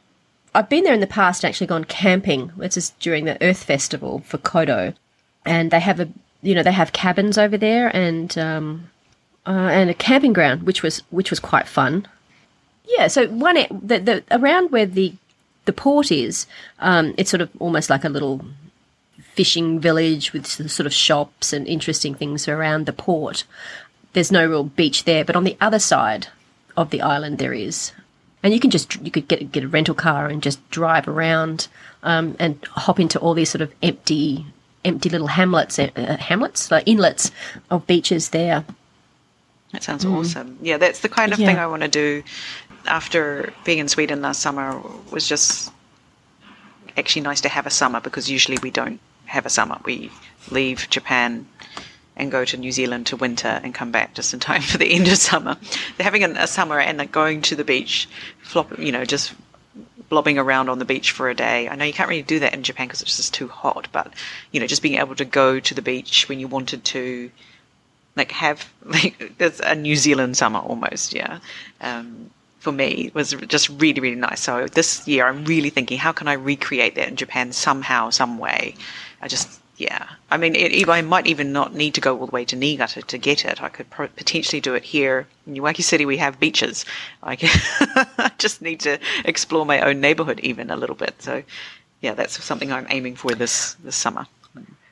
I've 0.55 0.69
been 0.69 0.85
there 0.85 0.93
in 0.93 1.01
the 1.01 1.07
past 1.07 1.43
and 1.43 1.49
actually 1.49 1.67
gone 1.67 1.83
camping. 1.83 2.51
This 2.57 2.77
is 2.77 2.93
during 2.99 3.25
the 3.25 3.39
Earth 3.43 3.63
Festival 3.63 4.23
for 4.25 4.37
Kodo, 4.39 4.95
and 5.45 5.71
they 5.71 5.79
have 5.79 5.99
a, 5.99 6.09
you 6.41 6.55
know, 6.55 6.63
they 6.63 6.71
have 6.71 6.93
cabins 6.93 7.37
over 7.37 7.57
there 7.57 7.95
and 7.95 8.37
um, 8.37 8.89
uh, 9.45 9.69
and 9.71 9.89
a 9.89 9.93
camping 9.93 10.33
ground, 10.33 10.63
which 10.63 10.83
was 10.83 11.03
which 11.09 11.29
was 11.29 11.39
quite 11.39 11.67
fun. 11.67 12.07
Yeah. 12.87 13.07
So 13.07 13.27
one 13.27 13.55
the, 13.55 13.99
the 13.99 14.23
around 14.31 14.71
where 14.71 14.85
the 14.85 15.13
the 15.65 15.73
port 15.73 16.11
is, 16.11 16.45
um, 16.79 17.13
it's 17.17 17.31
sort 17.31 17.41
of 17.41 17.49
almost 17.59 17.89
like 17.89 18.03
a 18.03 18.09
little 18.09 18.45
fishing 19.33 19.79
village 19.79 20.31
with 20.31 20.45
sort 20.47 20.85
of 20.85 20.93
shops 20.93 21.51
and 21.51 21.67
interesting 21.67 22.15
things 22.15 22.47
around 22.47 22.85
the 22.85 22.93
port. 22.93 23.43
There's 24.13 24.31
no 24.31 24.47
real 24.47 24.63
beach 24.63 25.03
there, 25.03 25.25
but 25.25 25.35
on 25.35 25.43
the 25.43 25.57
other 25.59 25.79
side 25.79 26.27
of 26.77 26.89
the 26.89 27.01
island 27.01 27.37
there 27.37 27.53
is, 27.53 27.91
and 28.41 28.53
you 28.53 28.59
can 28.59 28.71
just 28.71 28.95
you 29.03 29.11
could 29.11 29.27
get 29.27 29.51
get 29.51 29.63
a 29.63 29.67
rental 29.67 29.95
car 29.95 30.27
and 30.27 30.41
just 30.41 30.67
drive 30.69 31.07
around 31.07 31.67
um, 32.03 32.35
and 32.39 32.63
hop 32.71 32.99
into 32.99 33.19
all 33.19 33.33
these 33.33 33.49
sort 33.49 33.61
of 33.61 33.73
empty 33.83 34.45
empty 34.85 35.09
little 35.09 35.27
hamlets 35.27 35.79
uh, 35.79 35.89
uh, 35.95 36.17
hamlets 36.17 36.71
like 36.71 36.87
inlets 36.87 37.31
of 37.69 37.85
beaches 37.87 38.29
there. 38.29 38.63
That 39.71 39.83
sounds 39.83 40.05
awesome. 40.05 40.57
Yeah, 40.61 40.77
that's 40.77 41.01
the 41.01 41.09
kind 41.09 41.33
of 41.33 41.37
thing 41.37 41.57
I 41.57 41.67
want 41.67 41.81
to 41.81 41.89
do. 41.89 42.23
After 42.85 43.51
being 43.65 43.79
in 43.79 43.89
Sweden 43.89 44.21
last 44.21 44.41
summer, 44.41 44.79
was 45.11 45.27
just 45.27 45.71
actually 46.95 47.23
nice 47.23 47.41
to 47.41 47.49
have 47.49 47.65
a 47.65 47.69
summer 47.69 47.99
because 47.99 48.29
usually 48.29 48.57
we 48.61 48.71
don't 48.71 48.99
have 49.25 49.45
a 49.45 49.49
summer. 49.49 49.77
We 49.83 50.11
leave 50.49 50.87
Japan 50.89 51.47
and 52.15 52.31
go 52.31 52.45
to 52.45 52.57
New 52.57 52.71
Zealand 52.71 53.07
to 53.07 53.17
winter 53.17 53.59
and 53.63 53.73
come 53.73 53.91
back 53.91 54.13
just 54.13 54.33
in 54.33 54.39
time 54.39 54.61
for 54.71 54.77
the 54.77 54.93
end 54.93 55.07
of 55.07 55.17
summer. 55.17 55.57
They're 55.97 56.05
having 56.05 56.23
a, 56.23 56.29
a 56.43 56.47
summer 56.47 56.79
and 56.79 56.97
like 56.97 57.11
going 57.11 57.41
to 57.43 57.55
the 57.55 57.63
beach, 57.63 58.07
flop, 58.41 58.79
you 58.79 58.91
know, 58.91 59.03
just 59.03 59.33
blobbing 60.09 60.37
around 60.37 60.69
on 60.69 60.79
the 60.79 60.85
beach 60.85 61.11
for 61.11 61.29
a 61.29 61.35
day. 61.35 61.67
I 61.67 61.75
know 61.75 61.85
you 61.85 61.93
can't 61.93 62.09
really 62.09 62.21
do 62.21 62.39
that 62.39 62.53
in 62.53 62.63
Japan 62.63 62.87
because 62.87 63.01
it's 63.01 63.17
just 63.17 63.33
too 63.33 63.47
hot, 63.47 63.87
but 63.91 64.13
you 64.51 64.59
know, 64.59 64.67
just 64.67 64.81
being 64.81 64.99
able 64.99 65.15
to 65.15 65.25
go 65.25 65.59
to 65.59 65.73
the 65.73 65.81
beach 65.81 66.29
when 66.29 66.39
you 66.39 66.47
wanted 66.47 66.83
to, 66.85 67.31
like 68.15 68.31
have 68.31 68.71
like 68.85 69.33
a 69.63 69.75
New 69.75 69.95
Zealand 69.95 70.37
summer 70.37 70.59
almost, 70.59 71.13
yeah. 71.13 71.39
Um, 71.81 72.31
for 72.59 72.71
me 72.71 73.11
was 73.13 73.31
just 73.47 73.69
really 73.69 73.99
really 73.99 74.15
nice. 74.15 74.41
So 74.41 74.65
this 74.65 75.07
year 75.07 75.27
I'm 75.27 75.45
really 75.45 75.69
thinking 75.69 75.99
how 75.99 76.11
can 76.11 76.27
I 76.27 76.33
recreate 76.33 76.95
that 76.95 77.07
in 77.07 77.15
Japan 77.15 77.51
somehow 77.51 78.09
some 78.09 78.39
way. 78.39 78.73
I 79.21 79.27
just 79.27 79.61
yeah. 79.77 80.07
I 80.31 80.37
mean, 80.37 80.55
it, 80.55 80.87
I 80.87 81.01
might 81.01 81.27
even 81.27 81.51
not 81.51 81.73
need 81.73 81.93
to 81.95 82.01
go 82.01 82.17
all 82.17 82.25
the 82.25 82.31
way 82.31 82.45
to 82.45 82.55
Niigata 82.55 83.01
to 83.01 83.17
get 83.17 83.45
it. 83.45 83.61
I 83.61 83.69
could 83.69 83.89
pro- 83.89 84.07
potentially 84.07 84.61
do 84.61 84.73
it 84.73 84.83
here 84.83 85.27
in 85.45 85.55
Iwaki 85.55 85.83
City. 85.83 86.05
We 86.05 86.17
have 86.17 86.39
beaches. 86.39 86.85
I, 87.21 87.35
can 87.35 87.49
I 88.17 88.31
just 88.37 88.61
need 88.61 88.79
to 88.81 88.99
explore 89.25 89.65
my 89.65 89.81
own 89.81 89.99
neighborhood 89.99 90.39
even 90.41 90.71
a 90.71 90.77
little 90.77 90.95
bit. 90.95 91.21
So, 91.21 91.43
yeah, 92.01 92.13
that's 92.13 92.41
something 92.43 92.71
I'm 92.71 92.87
aiming 92.89 93.15
for 93.15 93.31
this 93.31 93.73
this 93.83 93.95
summer. 93.95 94.27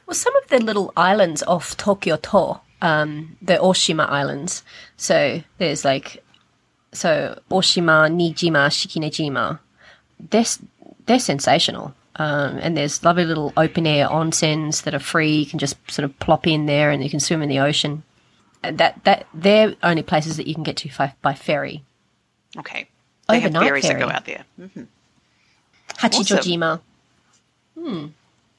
Well, 0.05 0.15
some 0.15 0.35
of 0.35 0.49
the 0.49 0.59
little 0.59 0.91
islands 0.97 1.43
off 1.43 1.77
Tokyo 1.77 2.17
To, 2.17 2.59
um, 2.81 3.37
the 3.41 3.55
Oshima 3.55 4.09
Islands. 4.09 4.63
So 4.97 5.41
there's 5.59 5.85
like, 5.85 6.23
so 6.91 7.39
Oshima, 7.49 8.11
Niijima, 8.11 8.67
Shikinejima. 8.67 9.59
They're, 10.19 10.45
they're 11.05 11.19
sensational. 11.19 11.95
Um, 12.15 12.57
and 12.61 12.77
there's 12.77 13.03
lovely 13.03 13.25
little 13.25 13.51
open 13.57 13.87
air 13.87 14.07
onsens 14.07 14.83
that 14.83 14.93
are 14.93 14.99
free. 14.99 15.35
You 15.37 15.45
can 15.47 15.57
just 15.59 15.75
sort 15.89 16.03
of 16.05 16.17
plop 16.19 16.45
in 16.45 16.67
there 16.67 16.91
and 16.91 17.03
you 17.03 17.09
can 17.09 17.19
swim 17.19 17.41
in 17.41 17.49
the 17.49 17.59
ocean. 17.59 18.03
And 18.61 18.77
That 18.77 19.03
that 19.03 19.25
they're 19.33 19.75
only 19.81 20.03
places 20.03 20.37
that 20.37 20.47
you 20.47 20.53
can 20.53 20.63
get 20.63 20.77
to 20.77 20.89
by, 20.97 21.13
by 21.21 21.33
ferry. 21.33 21.83
Okay, 22.57 22.87
they 23.27 23.39
have 23.39 23.51
Overnight 23.55 23.67
ferry. 23.67 23.81
that 23.81 23.99
go 23.99 24.09
out 24.09 24.25
there. 24.25 24.45
hmm 24.57 24.83
Hachijojima. 25.97 26.81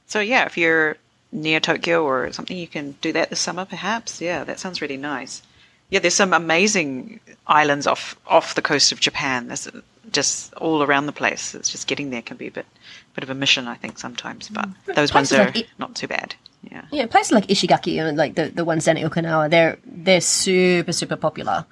So 0.07 0.21
yeah, 0.21 0.45
if 0.47 0.57
you're 0.59 0.97
near 1.33 1.61
Tokyo 1.61 2.05
or 2.05 2.33
something, 2.33 2.57
you 2.57 2.67
can 2.69 2.93
do 3.01 3.13
that 3.13 3.31
this 3.31 3.41
summer, 3.41 3.65
perhaps. 3.65 4.21
Yeah, 4.21 4.45
that 4.45 4.61
sounds 4.61 4.81
really 4.81 4.97
nice. 4.97 5.43
Yeah, 5.91 6.01
there's 6.01 6.15
some 6.15 6.33
amazing 6.33 7.21
islands 7.47 7.87
off 7.87 8.17
off 8.27 8.55
the 8.55 8.63
coast 8.63 8.93
of 8.93 9.01
Japan. 9.01 9.47
There's 9.49 9.69
just 10.13 10.55
all 10.55 10.83
around 10.83 11.07
the 11.07 11.13
place. 11.13 11.55
It's 11.55 11.71
just 11.71 11.87
getting 11.87 12.11
there 12.11 12.23
can 12.23 12.37
be 12.37 12.47
a 12.47 12.51
bit 12.51 12.67
bit 13.15 13.25
of 13.25 13.31
a 13.31 13.35
mission, 13.35 13.69
I 13.69 13.75
think, 13.75 13.99
sometimes. 13.99 14.49
But 14.49 14.69
mm. 14.69 14.95
those 14.95 15.15
ones 15.15 15.33
are 15.33 15.47
like 15.47 15.57
it- 15.57 15.67
not 15.79 15.95
too 15.95 16.09
bad. 16.09 16.35
Yeah. 16.63 16.85
Yeah, 16.91 17.07
places 17.07 17.33
like 17.33 17.47
Ishigaki 17.49 18.01
and 18.01 18.17
like 18.17 18.37
the, 18.37 18.49
the 18.49 18.65
ones 18.65 18.87
down 18.87 18.97
at 18.97 19.11
Okinawa, 19.11 19.51
they're 19.51 19.79
they're 19.85 20.21
super 20.21 20.93
super 20.93 21.17
popular. 21.17 21.67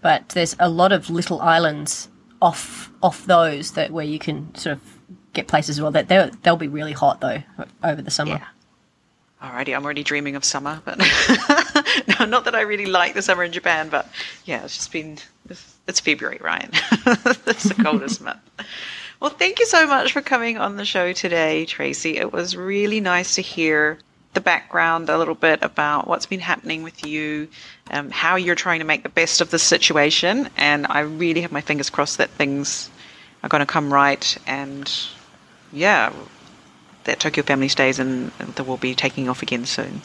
But 0.00 0.30
there's 0.30 0.56
a 0.58 0.68
lot 0.68 0.92
of 0.92 1.10
little 1.10 1.40
islands 1.40 2.08
off 2.40 2.90
off 3.02 3.26
those 3.26 3.72
that 3.72 3.90
where 3.90 4.04
you 4.04 4.18
can 4.18 4.54
sort 4.54 4.76
of 4.76 4.98
get 5.32 5.46
places 5.46 5.76
as 5.76 5.82
well. 5.82 5.90
That 5.90 6.08
they'll 6.08 6.30
they'll 6.42 6.56
be 6.56 6.68
really 6.68 6.92
hot 6.92 7.20
though 7.20 7.42
over 7.84 8.02
the 8.02 8.10
summer. 8.10 8.32
Yeah. 8.32 8.46
Alrighty, 9.42 9.74
I'm 9.74 9.84
already 9.84 10.02
dreaming 10.02 10.36
of 10.36 10.44
summer, 10.44 10.82
but 10.84 10.98
no, 12.18 12.26
not 12.26 12.44
that 12.44 12.54
I 12.54 12.60
really 12.60 12.84
like 12.84 13.14
the 13.14 13.22
summer 13.22 13.42
in 13.42 13.52
Japan, 13.52 13.88
but 13.88 14.06
yeah, 14.44 14.64
it's 14.64 14.76
just 14.76 14.92
been 14.92 15.16
it's 15.48 15.76
February, 15.98 16.38
right? 16.40 16.68
it's 17.46 17.64
the 17.64 17.82
coldest 17.82 18.20
month. 18.20 18.38
Well, 19.18 19.30
thank 19.30 19.58
you 19.58 19.66
so 19.66 19.86
much 19.86 20.12
for 20.12 20.22
coming 20.22 20.56
on 20.56 20.76
the 20.76 20.84
show 20.84 21.12
today, 21.12 21.66
Tracy. 21.66 22.16
It 22.16 22.32
was 22.32 22.56
really 22.56 23.00
nice 23.00 23.34
to 23.34 23.42
hear 23.42 23.98
the 24.32 24.40
background 24.40 25.08
a 25.08 25.18
little 25.18 25.34
bit 25.34 25.58
about 25.62 26.06
what's 26.06 26.26
been 26.26 26.40
happening 26.40 26.82
with 26.82 27.04
you, 27.04 27.48
um, 27.90 28.10
how 28.10 28.36
you're 28.36 28.54
trying 28.54 28.78
to 28.78 28.84
make 28.84 29.02
the 29.02 29.08
best 29.08 29.40
of 29.40 29.50
the 29.50 29.58
situation, 29.58 30.48
and 30.56 30.86
I 30.88 31.00
really 31.00 31.40
have 31.40 31.50
my 31.50 31.60
fingers 31.60 31.90
crossed 31.90 32.18
that 32.18 32.30
things 32.30 32.90
are 33.42 33.48
going 33.48 33.60
to 33.60 33.66
come 33.66 33.92
right 33.92 34.36
and 34.46 34.90
yeah, 35.72 36.12
that 37.04 37.20
Tokyo 37.20 37.42
Family 37.42 37.68
stays 37.68 37.98
and 37.98 38.30
that 38.38 38.64
we'll 38.64 38.76
be 38.76 38.94
taking 38.94 39.28
off 39.28 39.42
again 39.42 39.66
soon. 39.66 40.02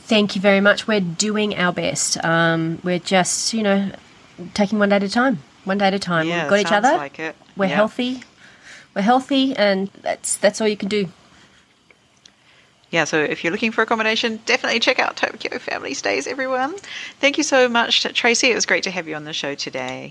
Thank 0.00 0.36
you 0.36 0.40
very 0.40 0.60
much. 0.60 0.86
We're 0.86 1.00
doing 1.00 1.56
our 1.56 1.72
best. 1.72 2.22
Um, 2.24 2.78
we're 2.84 3.00
just, 3.00 3.52
you 3.52 3.62
know, 3.62 3.90
taking 4.54 4.78
one 4.78 4.88
day 4.88 4.96
at 4.96 5.02
a 5.02 5.08
time. 5.08 5.38
One 5.64 5.78
day 5.78 5.86
at 5.86 5.94
a 5.94 5.98
time. 5.98 6.28
Yeah, 6.28 6.42
We've 6.42 6.50
got 6.50 6.60
each 6.60 6.72
other. 6.72 6.96
Like 6.96 7.18
it. 7.18 7.36
We're 7.56 7.66
healthy. 7.66 8.22
We're 8.94 9.02
healthy, 9.02 9.54
and 9.56 9.90
that's 10.02 10.36
that's 10.36 10.60
all 10.60 10.68
you 10.68 10.76
can 10.76 10.88
do. 10.88 11.08
Yeah, 12.90 13.04
so 13.04 13.20
if 13.20 13.42
you're 13.42 13.50
looking 13.50 13.72
for 13.72 13.82
accommodation, 13.82 14.40
definitely 14.46 14.78
check 14.78 14.98
out 14.98 15.16
Tokyo 15.16 15.58
Family 15.58 15.92
Stays, 15.92 16.26
everyone. 16.26 16.76
Thank 17.20 17.36
you 17.36 17.42
so 17.44 17.68
much, 17.68 18.04
Tracy. 18.14 18.50
It 18.50 18.54
was 18.54 18.64
great 18.64 18.84
to 18.84 18.90
have 18.90 19.08
you 19.08 19.16
on 19.16 19.24
the 19.24 19.32
show 19.32 19.54
today. 19.54 20.10